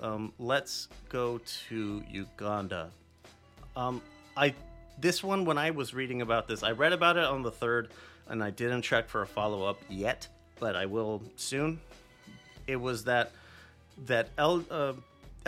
Um, 0.00 0.32
let's 0.38 0.88
go 1.08 1.40
to 1.68 2.02
Uganda. 2.08 2.90
Um, 3.76 4.00
I 4.36 4.54
this 5.00 5.22
one 5.22 5.44
when 5.44 5.58
I 5.58 5.70
was 5.70 5.94
reading 5.94 6.22
about 6.22 6.48
this, 6.48 6.62
I 6.62 6.72
read 6.72 6.92
about 6.92 7.16
it 7.16 7.24
on 7.24 7.42
the 7.42 7.50
third, 7.50 7.90
and 8.28 8.42
I 8.42 8.50
didn't 8.50 8.82
check 8.82 9.08
for 9.08 9.22
a 9.22 9.26
follow 9.26 9.64
up 9.64 9.78
yet, 9.88 10.26
but 10.58 10.76
I 10.76 10.86
will 10.86 11.22
soon. 11.36 11.80
It 12.66 12.76
was 12.76 13.04
that 13.04 13.32
that 14.06 14.28
L, 14.38 14.64
uh, 14.70 14.92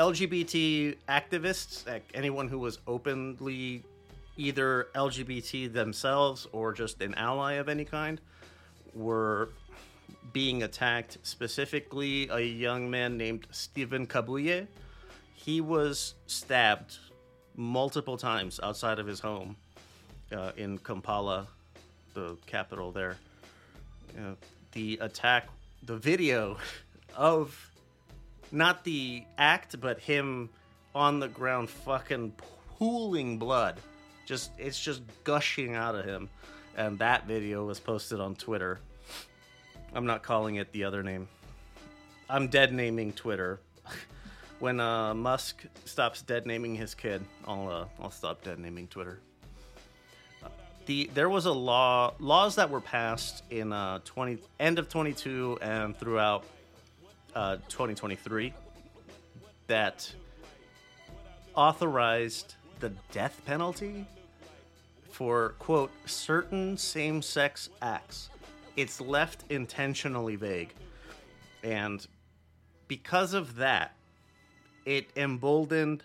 LGBT 0.01 0.97
activists, 1.11 1.87
like 1.87 2.11
anyone 2.15 2.49
who 2.49 2.59
was 2.59 2.79
openly 2.87 3.83
either 4.39 4.89
LGBT 4.95 5.71
themselves 5.71 6.47
or 6.53 6.73
just 6.73 7.03
an 7.03 7.15
ally 7.17 7.55
of 7.55 7.69
any 7.69 7.85
kind, 7.85 8.19
were 8.95 9.51
being 10.33 10.63
attacked. 10.63 11.19
Specifically, 11.23 12.31
a 12.31 12.41
young 12.41 12.91
man 12.91 13.19
named 13.19 13.47
Steven 13.51 14.07
Kabuye. 14.07 14.67
he 15.35 15.61
was 15.61 16.15
stabbed 16.27 16.97
multiple 17.55 18.17
times 18.17 18.59
outside 18.63 18.99
of 18.99 19.07
his 19.07 19.21
home 19.21 19.55
uh, 20.35 20.53
in 20.57 20.79
Kampala, 20.79 21.47
the 22.15 22.39
capital 22.47 22.91
there. 22.91 23.19
Uh, 24.17 24.33
the 24.73 24.97
attack, 25.03 25.49
the 25.83 25.99
video 25.99 26.57
of 27.15 27.70
not 28.53 28.85
the 28.85 29.25
act, 29.39 29.81
but 29.81 30.01
him 30.01 30.51
on 30.95 31.21
the 31.21 31.29
ground 31.29 31.71
fucking 31.71 32.33
pooling 32.79 33.39
blood. 33.39 33.77
Just 34.27 34.51
it's 34.59 34.81
just 34.81 35.03
gushing 35.25 35.75
out 35.75 35.95
of 35.95 36.05
him. 36.05 36.29
And 36.77 36.99
that 37.01 37.27
video 37.27 37.65
was 37.65 37.81
posted 37.81 38.21
on 38.21 38.35
Twitter. 38.35 38.81
I'm 39.93 40.07
not 40.07 40.23
calling 40.23 40.57
it 40.57 40.73
the 40.73 40.85
other 40.85 41.03
name. 41.03 41.29
I'm 42.29 42.49
dead 42.49 42.73
naming 42.73 43.13
Twitter. 43.13 43.61
when 44.61 44.79
uh, 44.79 45.15
Musk 45.15 45.65
stops 45.85 46.23
dead 46.23 46.47
naming 46.47 46.75
his 46.75 46.95
kid, 46.95 47.25
I'll 47.47 47.69
uh, 47.69 47.85
I'll 48.01 48.11
stop 48.11 48.43
dead 48.45 48.59
naming 48.59 48.87
Twitter. 48.87 49.19
the 50.87 51.11
there 51.13 51.29
was 51.29 51.47
a 51.47 51.53
law 51.53 52.15
laws 52.21 52.55
that 52.55 52.71
were 52.71 52.81
passed 52.81 53.43
in 53.51 53.73
uh, 53.73 53.99
20 54.05 54.39
end 54.61 54.79
of 54.79 54.89
22 54.89 55.59
and 55.61 55.97
throughout 55.97 56.45
uh, 57.35 57.57
2023 57.69 58.53
that 59.67 60.13
authorized 61.55 62.55
the 62.81 62.91
death 63.13 63.41
penalty 63.45 64.07
for 65.11 65.51
quote 65.59 65.91
certain 66.07 66.77
same-sex 66.77 67.69
acts. 67.83 68.31
It's 68.77 69.01
left 69.01 69.45
intentionally 69.51 70.37
vague. 70.37 70.73
And 71.63 72.07
because 72.89 73.35
of 73.35 73.57
that 73.57 73.95
it 74.85 75.09
emboldened 75.17 76.05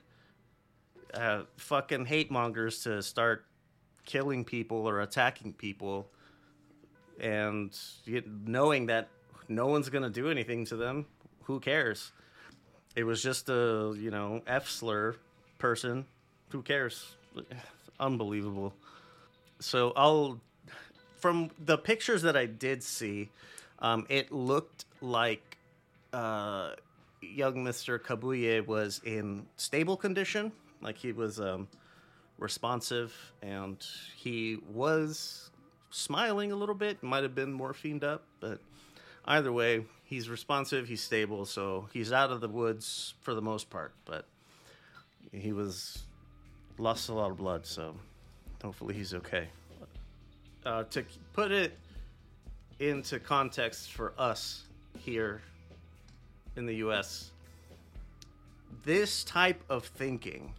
uh, 1.14 1.44
fucking 1.58 2.06
hate 2.06 2.30
mongers 2.30 2.84
to 2.84 3.02
start 3.02 3.46
killing 4.06 4.44
people 4.44 4.88
or 4.88 5.02
attacking 5.02 5.54
people 5.54 6.10
and 7.20 7.76
knowing 8.46 8.88
that 8.88 9.08
no 9.48 9.68
one's 9.68 9.90
gonna 9.90 10.10
do 10.10 10.30
anything 10.30 10.66
to 10.66 10.76
them 10.76 11.06
who 11.46 11.60
cares? 11.60 12.12
It 12.96 13.04
was 13.04 13.24
just 13.24 13.50
a 13.50 13.96
you 13.98 14.12
know 14.12 14.42
f 14.46 14.70
slur 14.70 15.16
person. 15.58 16.06
Who 16.50 16.62
cares? 16.62 17.16
Unbelievable. 18.00 18.74
So 19.60 19.94
I'll 19.96 20.40
from 21.18 21.50
the 21.66 21.78
pictures 21.78 22.22
that 22.22 22.38
I 22.38 22.46
did 22.46 22.84
see, 22.84 23.30
um, 23.80 24.06
it 24.10 24.32
looked 24.32 24.86
like 25.02 25.58
uh, 26.14 26.72
young 27.22 27.64
Mister 27.64 27.98
Kabuye 27.98 28.66
was 28.66 29.02
in 29.04 29.48
stable 29.58 29.98
condition, 29.98 30.52
like 30.82 30.98
he 30.98 31.12
was 31.12 31.40
um, 31.40 31.68
responsive, 32.38 33.14
and 33.42 33.78
he 34.16 34.60
was 34.72 35.50
smiling 35.90 36.52
a 36.52 36.56
little 36.56 36.76
bit. 36.76 37.02
Might 37.02 37.24
have 37.24 37.36
been 37.36 37.58
morphined 37.58 38.04
up, 38.04 38.24
but 38.40 38.60
either 39.26 39.52
way, 39.52 39.86
he's 40.04 40.30
responsive. 40.30 40.88
He's 40.88 41.02
stable, 41.02 41.46
so 41.46 41.90
he's 41.92 42.12
out 42.12 42.32
of 42.32 42.42
the 42.42 42.50
woods 42.50 43.14
for 43.22 43.34
the 43.34 43.42
most 43.42 43.70
part. 43.70 43.94
But 44.06 44.26
he 45.32 45.52
was 45.54 46.04
lost 46.78 47.10
a 47.10 47.14
lot 47.14 47.32
of 47.32 47.38
blood, 47.38 47.66
so 47.66 47.96
Hopefully, 48.66 48.96
he's 48.96 49.14
okay. 49.14 49.48
Uh, 50.66 50.84
to 50.86 51.06
put 51.34 51.52
it 51.52 51.78
into 52.80 53.20
context 53.20 53.92
for 53.92 54.12
us 54.18 54.64
here 54.98 55.40
in 56.56 56.66
the 56.66 56.78
US, 56.78 57.30
this 58.84 59.24
type 59.24 59.64
of 59.70 59.86
thinking 59.86 60.52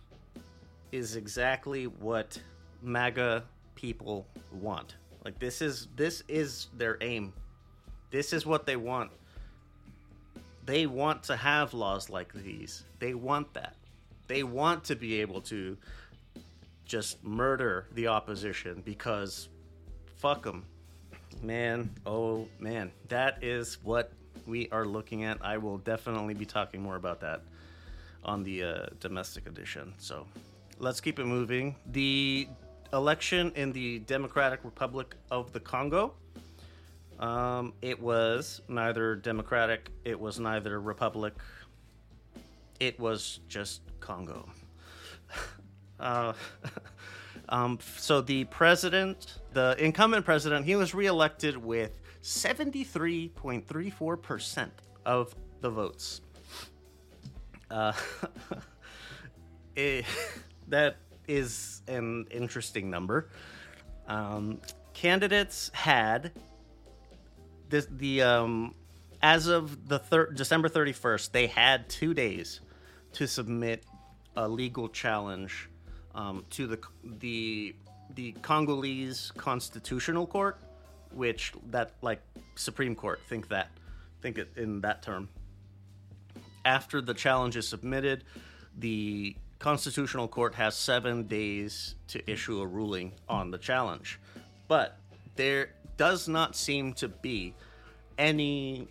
is 0.93 1.17
exactly 1.17 1.89
what 1.89 2.41
MAGA 2.81 3.43
people 3.75 4.25
want. 4.53 4.95
Like 5.25 5.41
this 5.41 5.61
is 5.61 5.89
this 5.97 6.23
is 6.29 6.69
their 6.77 6.99
aim. 7.01 7.33
This 8.11 8.33
is 8.33 8.47
what 8.47 8.67
they 8.67 8.77
want. 8.77 9.11
They 10.65 10.87
want 10.87 11.23
to 11.25 11.37
have 11.37 11.75
laws 11.75 12.11
like 12.11 12.33
these. 12.33 12.85
They 12.99 13.15
want 13.15 13.55
that. 13.55 13.77
They 14.27 14.43
want 14.43 14.85
to 14.85 14.97
be 14.97 15.21
able 15.21 15.41
to 15.43 15.77
just 16.85 17.23
murder 17.25 17.87
the 17.93 18.09
opposition 18.09 18.83
because 18.85 19.49
fuck 20.17 20.43
them. 20.43 20.65
Man, 21.43 21.91
oh 22.07 22.49
man, 22.59 22.91
that 23.09 23.43
is 23.43 23.79
what 23.83 24.13
we 24.47 24.69
are 24.71 24.87
looking 24.87 25.25
at. 25.25 25.39
I 25.43 25.59
will 25.59 25.79
definitely 25.79 26.35
be 26.35 26.47
talking 26.47 26.83
more 26.83 26.97
about 26.97 27.21
that 27.21 27.43
on 28.25 28.43
the 28.43 28.63
uh, 28.63 28.87
domestic 29.01 29.47
edition. 29.47 29.95
So 29.99 30.27
let's 30.79 31.01
keep 31.01 31.19
it 31.19 31.27
moving. 31.27 31.77
The 31.93 32.49
election 32.93 33.53
in 33.55 33.73
the 33.73 34.01
Democratic 34.01 34.61
Republic 34.65 35.15
of 35.31 35.53
the 35.53 35.61
Congo. 35.61 36.15
Um, 37.19 37.73
it 37.81 37.99
was 38.01 38.61
neither 38.69 39.17
Democratic, 39.17 39.89
it 40.05 40.21
was 40.21 40.39
neither 40.39 40.79
Republic, 40.81 41.33
it 42.79 43.01
was 43.01 43.41
just 43.49 43.81
Congo. 44.01 44.49
Uh, 45.99 46.35
um, 47.49 47.79
so 47.97 48.21
the 48.21 48.45
president, 48.45 49.39
the 49.55 49.75
incumbent 49.83 50.27
president, 50.27 50.67
he 50.67 50.77
was 50.77 50.93
reelected 50.93 51.57
with 51.57 51.99
73.34% 52.23 54.69
of 55.07 55.35
the 55.63 55.71
votes. 55.71 56.21
Uh, 57.71 57.95
it, 59.77 60.05
that 60.69 60.97
is 61.27 61.81
an 61.89 62.27
interesting 62.31 62.91
number. 62.91 63.31
Um, 64.07 64.61
candidates 64.93 65.71
had 65.73 66.33
this, 67.69 67.87
the 67.91 68.23
um, 68.23 68.75
as 69.23 69.47
of 69.47 69.89
the 69.89 69.99
thir- 69.99 70.31
December 70.33 70.69
31st, 70.69 71.33
they 71.33 71.47
had 71.47 71.89
two 71.89 72.15
days 72.15 72.61
to 73.13 73.27
submit 73.27 73.85
a 74.37 74.49
legal 74.49 74.89
challenge 74.89 75.69
um, 76.15 76.45
to 76.51 76.67
the 76.67 76.79
the 77.03 77.75
the 78.15 78.33
Congolese 78.43 79.33
Constitutional 79.37 80.27
Court, 80.27 80.59
which 81.13 81.53
that 81.71 81.93
like 82.03 82.21
Supreme 82.55 82.95
Court. 82.95 83.21
Think 83.29 83.49
that, 83.49 83.71
think 84.23 84.39
it 84.39 84.51
in 84.57 84.81
that 84.83 85.03
term. 85.03 85.29
After 86.65 87.01
the 87.01 87.15
challenge 87.15 87.57
is 87.57 87.69
submitted, 87.69 88.25
the 88.77 89.37
Constitutional 89.59 90.29
Court 90.29 90.55
has 90.57 90.75
seven 90.75 91.25
days 91.27 91.95
to 92.09 92.31
issue 92.31 92.61
a 92.61 92.67
ruling 92.67 93.13
on 93.29 93.51
the 93.51 93.59
challenge, 93.59 94.19
but 94.69 94.99
there 95.37 95.71
does 95.97 96.29
not 96.29 96.57
seem 96.57 96.93
to 96.95 97.09
be 97.09 97.55
any 98.19 98.89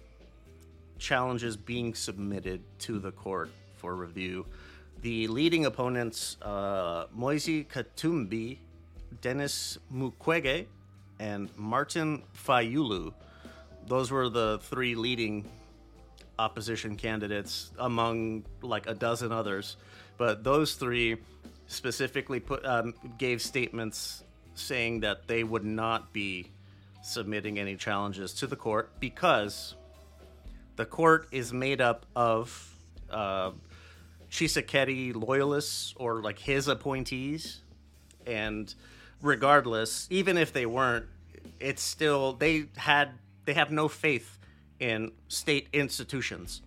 challenges 0.98 1.58
being 1.58 1.94
submitted 1.94 2.62
to 2.80 3.00
the 3.00 3.12
court 3.12 3.50
for 3.76 3.96
review 3.96 4.46
the 5.06 5.28
leading 5.28 5.68
opponents, 5.68 6.36
uh, 6.42 7.06
Moise 7.14 7.46
Katumbi, 7.46 8.58
Denis 9.22 9.78
Mukwege, 9.94 10.66
and 11.20 11.56
Martin 11.56 12.24
Fayulu. 12.36 13.14
Those 13.86 14.10
were 14.10 14.30
the 14.30 14.58
three 14.64 14.96
leading 14.96 15.48
opposition 16.40 16.96
candidates 16.96 17.70
among 17.78 18.46
like 18.64 18.88
a 18.88 18.96
dozen 18.96 19.32
others. 19.32 19.78
But 20.18 20.44
those 20.44 20.74
three 20.74 21.18
specifically 21.68 22.40
put 22.40 22.66
um, 22.66 22.96
gave 23.20 23.44
statements 23.44 24.24
saying 24.56 25.02
that 25.02 25.28
they 25.28 25.44
would 25.44 25.66
not 25.66 26.12
be 26.12 26.48
submitting 27.04 27.60
any 27.60 27.76
challenges 27.76 28.34
to 28.34 28.48
the 28.48 28.56
court 28.56 28.90
because 29.00 29.76
the 30.76 30.86
court 30.86 31.28
is 31.32 31.54
made 31.54 31.80
up 31.80 32.06
of 32.16 32.76
uh, 33.10 33.52
loyalists 35.14 35.94
or 35.98 36.22
like 36.22 36.40
his 36.40 36.68
appointees, 36.68 37.62
and 38.26 38.74
regardless, 39.22 40.08
even 40.10 40.38
if 40.38 40.52
they 40.52 40.66
weren't, 40.66 41.06
it's 41.60 41.82
still 41.82 42.34
they 42.34 42.66
had 42.76 43.12
they 43.46 43.54
have 43.54 43.72
no 43.72 43.88
faith 43.88 44.38
in 44.80 45.12
state 45.28 45.68
institutions, 45.72 46.62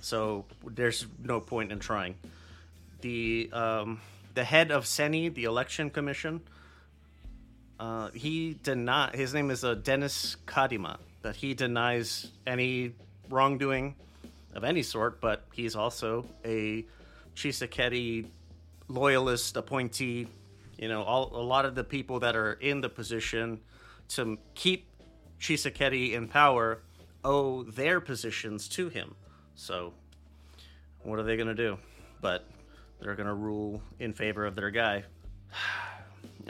so 0.00 0.44
there's 0.66 1.06
no 1.22 1.40
point 1.40 1.70
in 1.70 1.78
trying. 1.78 2.16
The 3.02 3.50
um, 3.52 4.00
the 4.34 4.44
head 4.44 4.70
of 4.72 4.84
CENI, 4.84 5.32
the 5.34 5.44
election 5.44 5.90
commission, 5.90 6.40
uh, 7.84 8.10
he 8.10 8.58
denied. 8.62 9.14
His 9.14 9.34
name 9.34 9.50
is 9.50 9.64
uh, 9.64 9.74
Denis 9.74 10.36
Kadima. 10.46 10.98
That 11.22 11.36
he 11.36 11.54
denies 11.54 12.30
any 12.46 12.92
wrongdoing 13.30 13.94
of 14.54 14.64
any 14.64 14.82
sort, 14.82 15.20
but 15.20 15.44
he's 15.52 15.74
also 15.74 16.26
a 16.44 16.84
Tshisekedi 17.34 18.26
loyalist 18.88 19.56
appointee. 19.56 20.28
You 20.78 20.88
know, 20.88 21.02
all, 21.02 21.30
a 21.34 21.42
lot 21.42 21.64
of 21.64 21.74
the 21.74 21.84
people 21.84 22.20
that 22.20 22.36
are 22.36 22.52
in 22.54 22.80
the 22.80 22.88
position 22.88 23.60
to 24.10 24.38
keep 24.54 24.86
Tshisekedi 25.40 26.12
in 26.12 26.28
power 26.28 26.80
owe 27.24 27.62
their 27.62 28.00
positions 28.00 28.68
to 28.68 28.88
him. 28.88 29.14
So, 29.54 29.94
what 31.02 31.18
are 31.18 31.22
they 31.22 31.36
going 31.36 31.48
to 31.48 31.54
do? 31.54 31.78
but 32.24 32.46
they're 33.00 33.16
going 33.16 33.26
to 33.26 33.34
rule 33.34 33.82
in 33.98 34.14
favor 34.14 34.46
of 34.46 34.54
their 34.54 34.70
guy. 34.70 35.04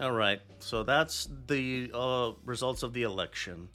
All 0.00 0.10
right, 0.10 0.40
so 0.58 0.82
that's 0.82 1.28
the 1.46 1.88
uh, 1.94 2.32
results 2.44 2.82
of 2.82 2.92
the 2.92 3.04
election 3.04 3.68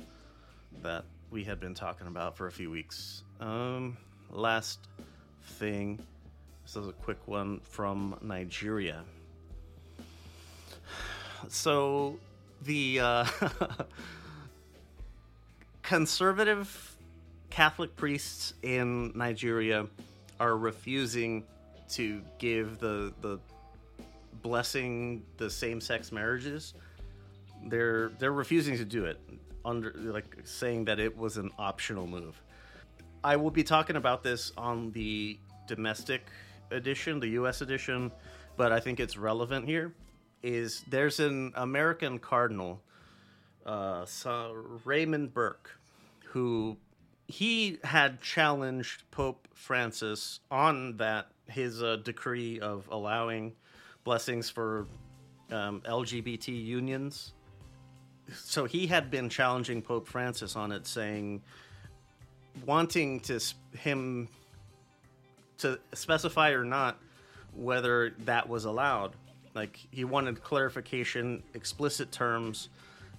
that 0.81 1.05
we 1.31 1.45
had 1.45 1.61
been 1.61 1.73
talking 1.73 2.07
about 2.07 2.35
for 2.35 2.47
a 2.47 2.51
few 2.51 2.69
weeks. 2.69 3.23
Um, 3.39 3.95
last 4.29 4.79
thing, 5.41 5.97
this 6.65 6.75
is 6.75 6.89
a 6.89 6.91
quick 6.91 7.25
one 7.25 7.61
from 7.61 8.17
Nigeria. 8.21 9.05
So 11.47 12.19
the 12.63 12.99
uh, 12.99 13.25
conservative 15.83 16.97
Catholic 17.49 17.95
priests 17.95 18.55
in 18.61 19.13
Nigeria 19.15 19.87
are 20.37 20.57
refusing 20.57 21.45
to 21.91 22.21
give 22.39 22.79
the 22.79 23.13
the 23.21 23.39
blessing 24.41 25.23
the 25.37 25.49
same 25.49 25.81
sex 25.81 26.11
marriages. 26.11 26.73
They're 27.65 28.09
they're 28.19 28.33
refusing 28.33 28.77
to 28.77 28.85
do 28.85 29.05
it 29.05 29.19
under 29.65 29.93
like 29.95 30.37
saying 30.43 30.85
that 30.85 30.99
it 30.99 31.15
was 31.17 31.37
an 31.37 31.51
optional 31.57 32.07
move. 32.07 32.41
I 33.23 33.35
will 33.35 33.51
be 33.51 33.63
talking 33.63 33.97
about 33.97 34.23
this 34.23 34.51
on 34.57 34.91
the 34.91 35.37
domestic 35.67 36.21
edition, 36.71 37.19
the 37.19 37.29
US 37.29 37.61
edition, 37.61 38.11
but 38.55 38.71
I 38.71 38.79
think 38.79 38.99
it's 38.99 39.17
relevant 39.17 39.65
here 39.65 39.93
is 40.41 40.83
there's 40.89 41.19
an 41.19 41.51
American 41.55 42.17
cardinal 42.17 42.81
uh, 43.65 44.05
Raymond 44.85 45.33
Burke 45.33 45.77
who 46.27 46.77
he 47.27 47.77
had 47.83 48.21
challenged 48.21 49.03
Pope 49.11 49.47
Francis 49.53 50.39
on 50.49 50.97
that 50.97 51.27
his 51.47 51.81
uh, 51.83 51.97
decree 51.97 52.59
of 52.59 52.87
allowing 52.91 53.53
blessings 54.03 54.49
for 54.49 54.87
um, 55.51 55.81
LGBT 55.81 56.47
unions. 56.47 57.33
So 58.33 58.65
he 58.65 58.85
had 58.85 59.09
been 59.09 59.29
challenging 59.29 59.81
Pope 59.81 60.07
Francis 60.07 60.55
on 60.55 60.71
it, 60.71 60.85
saying, 60.85 61.41
wanting 62.65 63.19
to 63.21 63.39
him 63.77 64.27
to 65.59 65.79
specify 65.93 66.51
or 66.51 66.63
not 66.63 66.99
whether 67.53 68.11
that 68.19 68.47
was 68.47 68.65
allowed. 68.65 69.15
Like 69.55 69.79
he 69.91 70.05
wanted 70.05 70.43
clarification, 70.43 71.43
explicit 71.53 72.11
terms, 72.11 72.69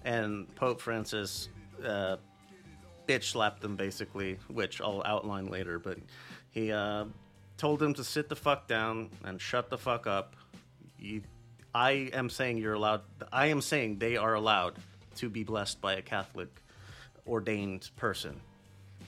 and 0.04 0.52
Pope 0.54 0.80
Francis 0.80 1.48
uh, 1.84 2.16
bitch 3.06 3.24
slapped 3.24 3.64
him 3.64 3.76
basically, 3.76 4.38
which 4.48 4.80
I'll 4.80 5.02
outline 5.04 5.48
later. 5.48 5.78
But 5.78 5.98
he 6.50 6.72
uh, 6.72 7.06
told 7.56 7.82
him 7.82 7.94
to 7.94 8.04
sit 8.04 8.28
the 8.28 8.36
fuck 8.36 8.68
down 8.68 9.10
and 9.24 9.40
shut 9.40 9.70
the 9.70 9.78
fuck 9.78 10.06
up. 10.06 10.36
I 11.74 12.10
am 12.12 12.28
saying 12.30 12.58
you're 12.58 12.74
allowed. 12.74 13.02
I 13.32 13.46
am 13.46 13.60
saying 13.60 13.98
they 13.98 14.16
are 14.16 14.34
allowed 14.34 14.74
to 15.16 15.28
be 15.28 15.44
blessed 15.44 15.80
by 15.80 15.94
a 15.94 16.02
Catholic 16.02 16.48
ordained 17.26 17.90
person. 17.96 18.40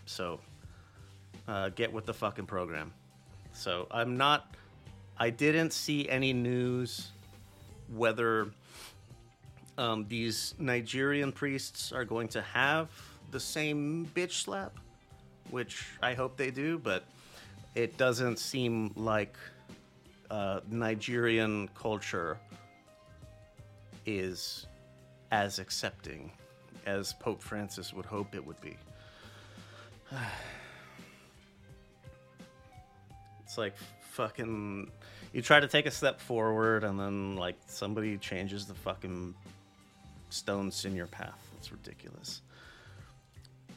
So 0.06 0.40
uh, 1.48 1.70
get 1.70 1.92
with 1.92 2.06
the 2.06 2.14
fucking 2.14 2.46
program. 2.46 2.92
So 3.52 3.86
I'm 3.90 4.16
not. 4.16 4.54
I 5.18 5.30
didn't 5.30 5.72
see 5.72 6.08
any 6.08 6.32
news 6.32 7.10
whether 7.94 8.48
um, 9.76 10.06
these 10.08 10.54
Nigerian 10.58 11.32
priests 11.32 11.92
are 11.92 12.04
going 12.04 12.28
to 12.28 12.42
have 12.42 12.88
the 13.30 13.40
same 13.40 14.08
bitch 14.14 14.42
slap, 14.42 14.76
which 15.50 15.86
I 16.02 16.14
hope 16.14 16.36
they 16.36 16.50
do, 16.50 16.78
but 16.78 17.04
it 17.74 17.96
doesn't 17.96 18.38
seem 18.38 18.92
like 18.96 19.36
uh, 20.32 20.60
Nigerian 20.70 21.68
culture 21.74 22.38
is 24.06 24.66
as 25.30 25.58
accepting 25.58 26.32
as 26.86 27.12
Pope 27.12 27.42
Francis 27.42 27.92
would 27.92 28.06
hope 28.06 28.34
it 28.34 28.44
would 28.44 28.60
be. 28.62 28.76
it's 33.44 33.58
like 33.58 33.74
fucking. 34.00 34.90
You 35.34 35.42
try 35.42 35.60
to 35.60 35.68
take 35.68 35.84
a 35.84 35.90
step 35.90 36.18
forward, 36.18 36.82
and 36.82 36.98
then 36.98 37.36
like 37.36 37.56
somebody 37.66 38.16
changes 38.16 38.66
the 38.66 38.74
fucking 38.74 39.34
stones 40.30 40.86
in 40.86 40.96
your 40.96 41.08
path. 41.08 41.46
It's 41.58 41.70
ridiculous. 41.70 42.40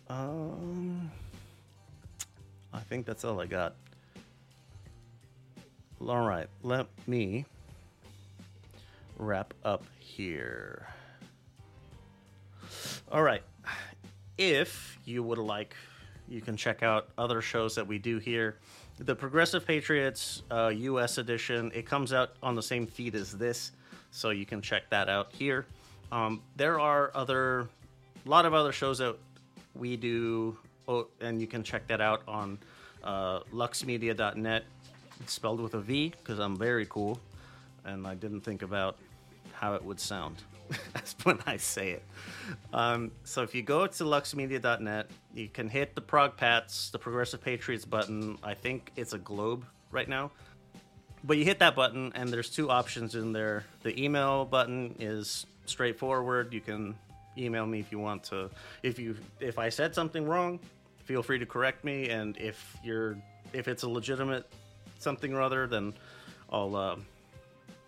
Um, 0.07 1.11
I 2.73 2.79
think 2.79 3.05
that's 3.05 3.25
all 3.25 3.41
I 3.41 3.45
got. 3.45 3.75
All 6.01 6.27
right, 6.27 6.47
let 6.61 6.87
me 7.07 7.45
wrap 9.17 9.53
up 9.63 9.83
here. 9.99 10.87
All 13.11 13.23
right. 13.23 13.41
If 14.37 14.99
you 15.05 15.23
would 15.23 15.37
like, 15.37 15.75
you 16.27 16.41
can 16.41 16.57
check 16.57 16.83
out 16.83 17.09
other 17.17 17.41
shows 17.41 17.75
that 17.75 17.87
we 17.87 17.97
do 17.97 18.17
here. 18.17 18.57
The 18.97 19.15
Progressive 19.15 19.65
Patriots 19.65 20.43
uh, 20.51 20.71
US 20.75 21.17
edition, 21.17 21.71
it 21.73 21.85
comes 21.85 22.11
out 22.13 22.31
on 22.43 22.55
the 22.55 22.63
same 22.63 22.87
feed 22.87 23.15
as 23.15 23.31
this, 23.31 23.71
so 24.11 24.31
you 24.31 24.45
can 24.45 24.61
check 24.61 24.89
that 24.89 25.07
out 25.09 25.31
here. 25.31 25.65
Um, 26.11 26.41
there 26.55 26.79
are 26.79 27.11
other, 27.13 27.67
a 28.25 28.29
lot 28.29 28.45
of 28.45 28.53
other 28.53 28.71
shows 28.71 28.97
that 28.97 29.15
we 29.73 29.97
do, 29.97 30.57
oh, 30.87 31.07
and 31.21 31.39
you 31.39 31.47
can 31.47 31.63
check 31.63 31.87
that 31.87 32.01
out 32.01 32.23
on 32.27 32.57
uh, 33.03 33.41
lvxmedia.net. 33.53 34.63
It's 35.21 35.33
spelled 35.33 35.59
with 35.59 35.73
a 35.73 35.81
V 35.81 36.13
because 36.17 36.39
I'm 36.39 36.57
very 36.57 36.85
cool, 36.85 37.19
and 37.83 38.05
I 38.05 38.15
didn't 38.15 38.41
think 38.41 38.61
about 38.61 38.97
how 39.53 39.73
it 39.75 39.83
would 39.83 39.99
sound 39.99 40.43
when 41.23 41.39
I 41.45 41.57
say 41.57 41.91
it. 41.91 42.03
Um, 42.73 43.11
so 43.23 43.41
if 43.43 43.55
you 43.55 43.61
go 43.61 43.87
to 43.87 44.03
lvxmedia.net, 44.03 45.09
you 45.33 45.47
can 45.47 45.69
hit 45.69 45.95
the 45.95 46.01
Prog 46.01 46.37
Pats, 46.37 46.89
the 46.89 46.99
Progressive 46.99 47.41
Patriots 47.41 47.85
button. 47.85 48.37
I 48.43 48.53
think 48.53 48.91
it's 48.95 49.13
a 49.13 49.17
globe 49.17 49.65
right 49.91 50.07
now. 50.07 50.31
But 51.23 51.37
you 51.37 51.45
hit 51.45 51.59
that 51.59 51.75
button, 51.75 52.11
and 52.13 52.29
there's 52.29 52.49
two 52.49 52.69
options 52.69 53.15
in 53.15 53.33
there. 53.33 53.65
The 53.81 53.99
email 53.99 54.45
button 54.45 54.95
is 54.99 55.47
straightforward. 55.65 56.53
You 56.53 56.61
can 56.61 56.95
email 57.37 57.65
me 57.65 57.79
if 57.79 57.91
you 57.91 57.99
want 57.99 58.23
to. 58.25 58.49
If 58.83 58.99
you 58.99 59.17
if 59.39 59.57
I 59.57 59.69
said 59.69 59.95
something 59.95 60.25
wrong, 60.27 60.59
feel 61.05 61.23
free 61.23 61.39
to 61.39 61.45
correct 61.45 61.83
me. 61.83 62.09
And 62.09 62.37
if 62.37 62.77
you're 62.83 63.17
if 63.53 63.67
it's 63.67 63.83
a 63.83 63.89
legitimate 63.89 64.47
something 65.05 65.33
or 65.35 65.41
other, 65.41 65.67
then 65.67 65.93
I'll 66.51 66.75
uh, 66.75 66.95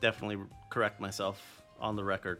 definitely 0.02 0.38
correct 0.70 1.02
myself 1.02 1.42
on 1.82 1.96
the 1.96 2.04
record. 2.04 2.40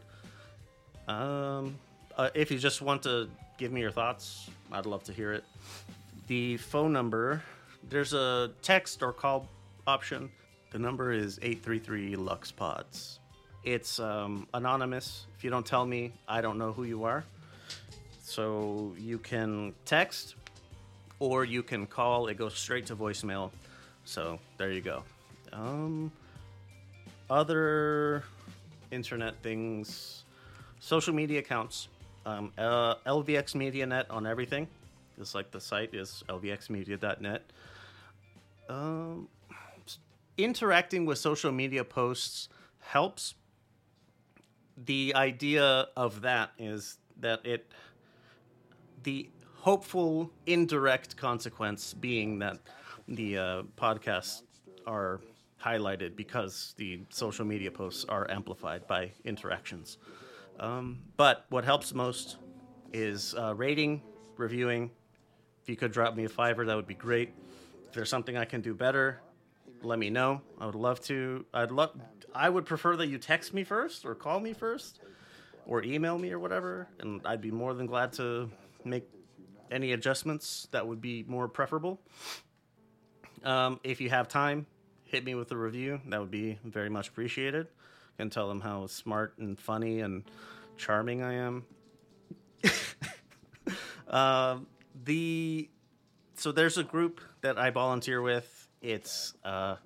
Um, 1.08 1.74
uh, 2.16 2.30
if 2.32 2.50
you 2.52 2.58
just 2.58 2.80
want 2.80 3.02
to 3.02 3.28
give 3.58 3.72
me 3.72 3.80
your 3.80 3.90
thoughts, 3.90 4.48
I'd 4.70 4.86
love 4.86 5.02
to 5.04 5.12
hear 5.12 5.32
it. 5.32 5.44
The 6.28 6.58
phone 6.58 6.92
number, 6.92 7.42
there's 7.90 8.12
a 8.14 8.52
text 8.62 9.02
or 9.02 9.12
call 9.12 9.48
option. 9.86 10.30
The 10.70 10.78
number 10.78 11.12
is 11.12 11.40
833 11.42 12.14
Lux 12.14 12.52
Pods. 12.52 13.18
It's 13.64 13.98
um, 13.98 14.46
anonymous. 14.54 15.26
If 15.36 15.42
you 15.42 15.50
don't 15.50 15.66
tell 15.66 15.86
me, 15.86 16.12
I 16.28 16.40
don't 16.40 16.56
know 16.56 16.72
who 16.72 16.84
you 16.84 17.02
are. 17.02 17.24
So 18.22 18.94
you 18.96 19.18
can 19.18 19.74
text 19.84 20.36
or 21.18 21.44
you 21.44 21.64
can 21.64 21.86
call. 21.86 22.28
It 22.28 22.36
goes 22.36 22.54
straight 22.54 22.86
to 22.86 22.94
voicemail. 22.96 23.50
So 24.08 24.38
there 24.56 24.72
you 24.72 24.80
go. 24.80 25.02
Um, 25.52 26.10
other 27.28 28.24
internet 28.90 29.34
things, 29.42 30.24
social 30.80 31.12
media 31.12 31.40
accounts. 31.40 31.88
Um, 32.24 32.50
uh, 32.56 32.94
LVX 33.06 33.54
MediaNet 33.54 34.06
on 34.08 34.26
everything. 34.26 34.66
Just 35.18 35.34
like 35.34 35.50
the 35.50 35.60
site 35.60 35.92
is 35.92 36.24
lvxmedia.net. 36.26 37.42
Um, 38.70 39.28
interacting 40.38 41.04
with 41.04 41.18
social 41.18 41.52
media 41.52 41.84
posts 41.84 42.48
helps. 42.80 43.34
The 44.86 45.12
idea 45.16 45.88
of 45.98 46.22
that 46.22 46.52
is 46.58 46.96
that 47.20 47.44
it, 47.44 47.70
the 49.02 49.28
hopeful 49.56 50.30
indirect 50.46 51.18
consequence 51.18 51.92
being 51.92 52.38
that 52.38 52.58
the 53.08 53.38
uh, 53.38 53.62
podcasts 53.76 54.42
are 54.86 55.20
highlighted 55.62 56.16
because 56.16 56.74
the 56.76 57.00
social 57.08 57.44
media 57.44 57.70
posts 57.70 58.04
are 58.08 58.30
amplified 58.30 58.86
by 58.86 59.10
interactions. 59.24 59.98
Um, 60.60 61.00
but 61.16 61.46
what 61.48 61.64
helps 61.64 61.94
most 61.94 62.36
is 62.92 63.34
uh, 63.34 63.54
rating, 63.54 64.02
reviewing. 64.36 64.90
If 65.62 65.68
you 65.68 65.76
could 65.76 65.92
drop 65.92 66.16
me 66.16 66.24
a 66.24 66.28
fiver, 66.28 66.64
that 66.64 66.76
would 66.76 66.86
be 66.86 66.94
great. 66.94 67.32
If 67.88 67.94
there's 67.94 68.10
something 68.10 68.36
I 68.36 68.44
can 68.44 68.60
do 68.60 68.74
better, 68.74 69.20
let 69.82 69.98
me 69.98 70.10
know. 70.10 70.40
I 70.60 70.66
would 70.66 70.74
love 70.74 71.00
to. 71.02 71.44
I'd 71.54 71.70
love. 71.70 71.98
I 72.34 72.48
would 72.48 72.66
prefer 72.66 72.96
that 72.96 73.06
you 73.06 73.18
text 73.18 73.54
me 73.54 73.64
first 73.64 74.04
or 74.04 74.14
call 74.14 74.40
me 74.40 74.52
first 74.52 75.00
or 75.66 75.82
email 75.82 76.18
me 76.18 76.32
or 76.32 76.38
whatever, 76.38 76.88
and 77.00 77.20
I'd 77.24 77.40
be 77.40 77.50
more 77.50 77.74
than 77.74 77.86
glad 77.86 78.12
to 78.14 78.50
make 78.84 79.08
any 79.70 79.92
adjustments 79.92 80.68
that 80.70 80.86
would 80.86 81.00
be 81.00 81.24
more 81.28 81.46
preferable. 81.46 82.00
Um, 83.44 83.80
if 83.84 84.00
you 84.00 84.10
have 84.10 84.28
time, 84.28 84.66
hit 85.04 85.24
me 85.24 85.34
with 85.34 85.52
a 85.52 85.56
review. 85.56 86.00
That 86.08 86.20
would 86.20 86.30
be 86.30 86.58
very 86.64 86.88
much 86.88 87.08
appreciated. 87.08 87.68
Can 88.18 88.30
tell 88.30 88.48
them 88.48 88.60
how 88.60 88.86
smart 88.86 89.34
and 89.38 89.58
funny 89.58 90.00
and 90.00 90.24
charming 90.76 91.22
I 91.22 91.34
am. 91.34 91.64
uh, 94.08 94.58
the 95.04 95.68
so 96.34 96.52
there's 96.52 96.78
a 96.78 96.84
group 96.84 97.20
that 97.40 97.58
I 97.58 97.70
volunteer 97.70 98.22
with. 98.22 98.68
It's 98.80 99.34
uh, 99.44 99.76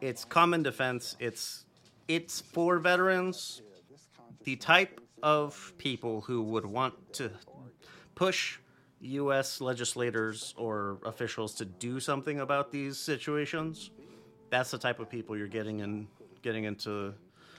it's 0.00 0.24
common 0.24 0.62
defense. 0.62 1.16
It's 1.18 1.64
it's 2.08 2.40
for 2.40 2.78
veterans, 2.78 3.62
the 4.44 4.56
type 4.56 5.00
of 5.22 5.72
people 5.78 6.20
who 6.20 6.42
would 6.42 6.66
want 6.66 6.94
to 7.14 7.30
push 8.14 8.58
U.S. 9.00 9.60
legislators 9.60 10.54
or 10.56 10.98
officials 11.04 11.54
to 11.56 11.64
do 11.64 12.00
something 12.00 12.40
about 12.40 12.72
these 12.72 12.98
situations. 12.98 13.90
That's 14.50 14.70
the 14.70 14.78
type 14.78 15.00
of 15.00 15.10
people 15.10 15.36
you're 15.36 15.48
getting 15.48 15.80
in 15.80 16.08
getting 16.42 16.64
into 16.64 17.14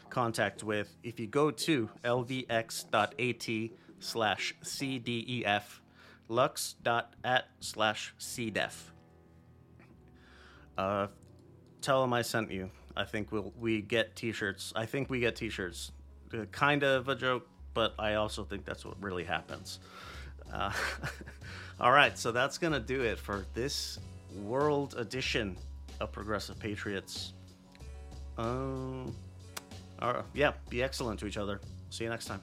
contact 0.09 0.63
with. 0.63 0.95
If 1.03 1.19
you 1.19 1.27
go 1.27 1.51
to 1.51 1.89
lvx.at 2.03 3.71
slash 3.99 4.55
cdef 4.63 5.63
lvx.at 6.29 7.47
slash 7.59 8.13
cdef. 8.19 8.73
Uh, 10.77 11.07
tell 11.81 12.01
them 12.01 12.13
I 12.13 12.21
sent 12.21 12.51
you. 12.51 12.69
I 12.95 13.05
think 13.05 13.31
we'll 13.31 13.53
we 13.57 13.81
get 13.81 14.15
T-shirts. 14.15 14.73
I 14.75 14.85
think 14.85 15.09
we 15.09 15.19
get 15.19 15.35
T-shirts. 15.35 15.91
Uh, 16.33 16.45
kind 16.51 16.83
of 16.83 17.07
a 17.07 17.15
joke, 17.15 17.47
but 17.73 17.93
I 17.97 18.15
also 18.15 18.43
think 18.43 18.65
that's 18.65 18.85
what 18.85 19.01
really 19.01 19.23
happens. 19.23 19.79
Uh, 20.51 20.71
all 21.79 21.91
right, 21.91 22.17
so 22.17 22.31
that's 22.31 22.57
gonna 22.57 22.79
do 22.79 23.01
it 23.01 23.19
for 23.19 23.45
this 23.53 23.99
world 24.43 24.95
edition 24.97 25.57
of 25.99 26.11
Progressive 26.11 26.59
Patriots. 26.59 27.33
Um, 28.37 29.15
all 29.99 30.13
right, 30.13 30.23
yeah, 30.33 30.53
be 30.69 30.83
excellent 30.83 31.19
to 31.19 31.27
each 31.27 31.37
other. 31.37 31.59
See 31.89 32.03
you 32.03 32.09
next 32.09 32.25
time. 32.25 32.41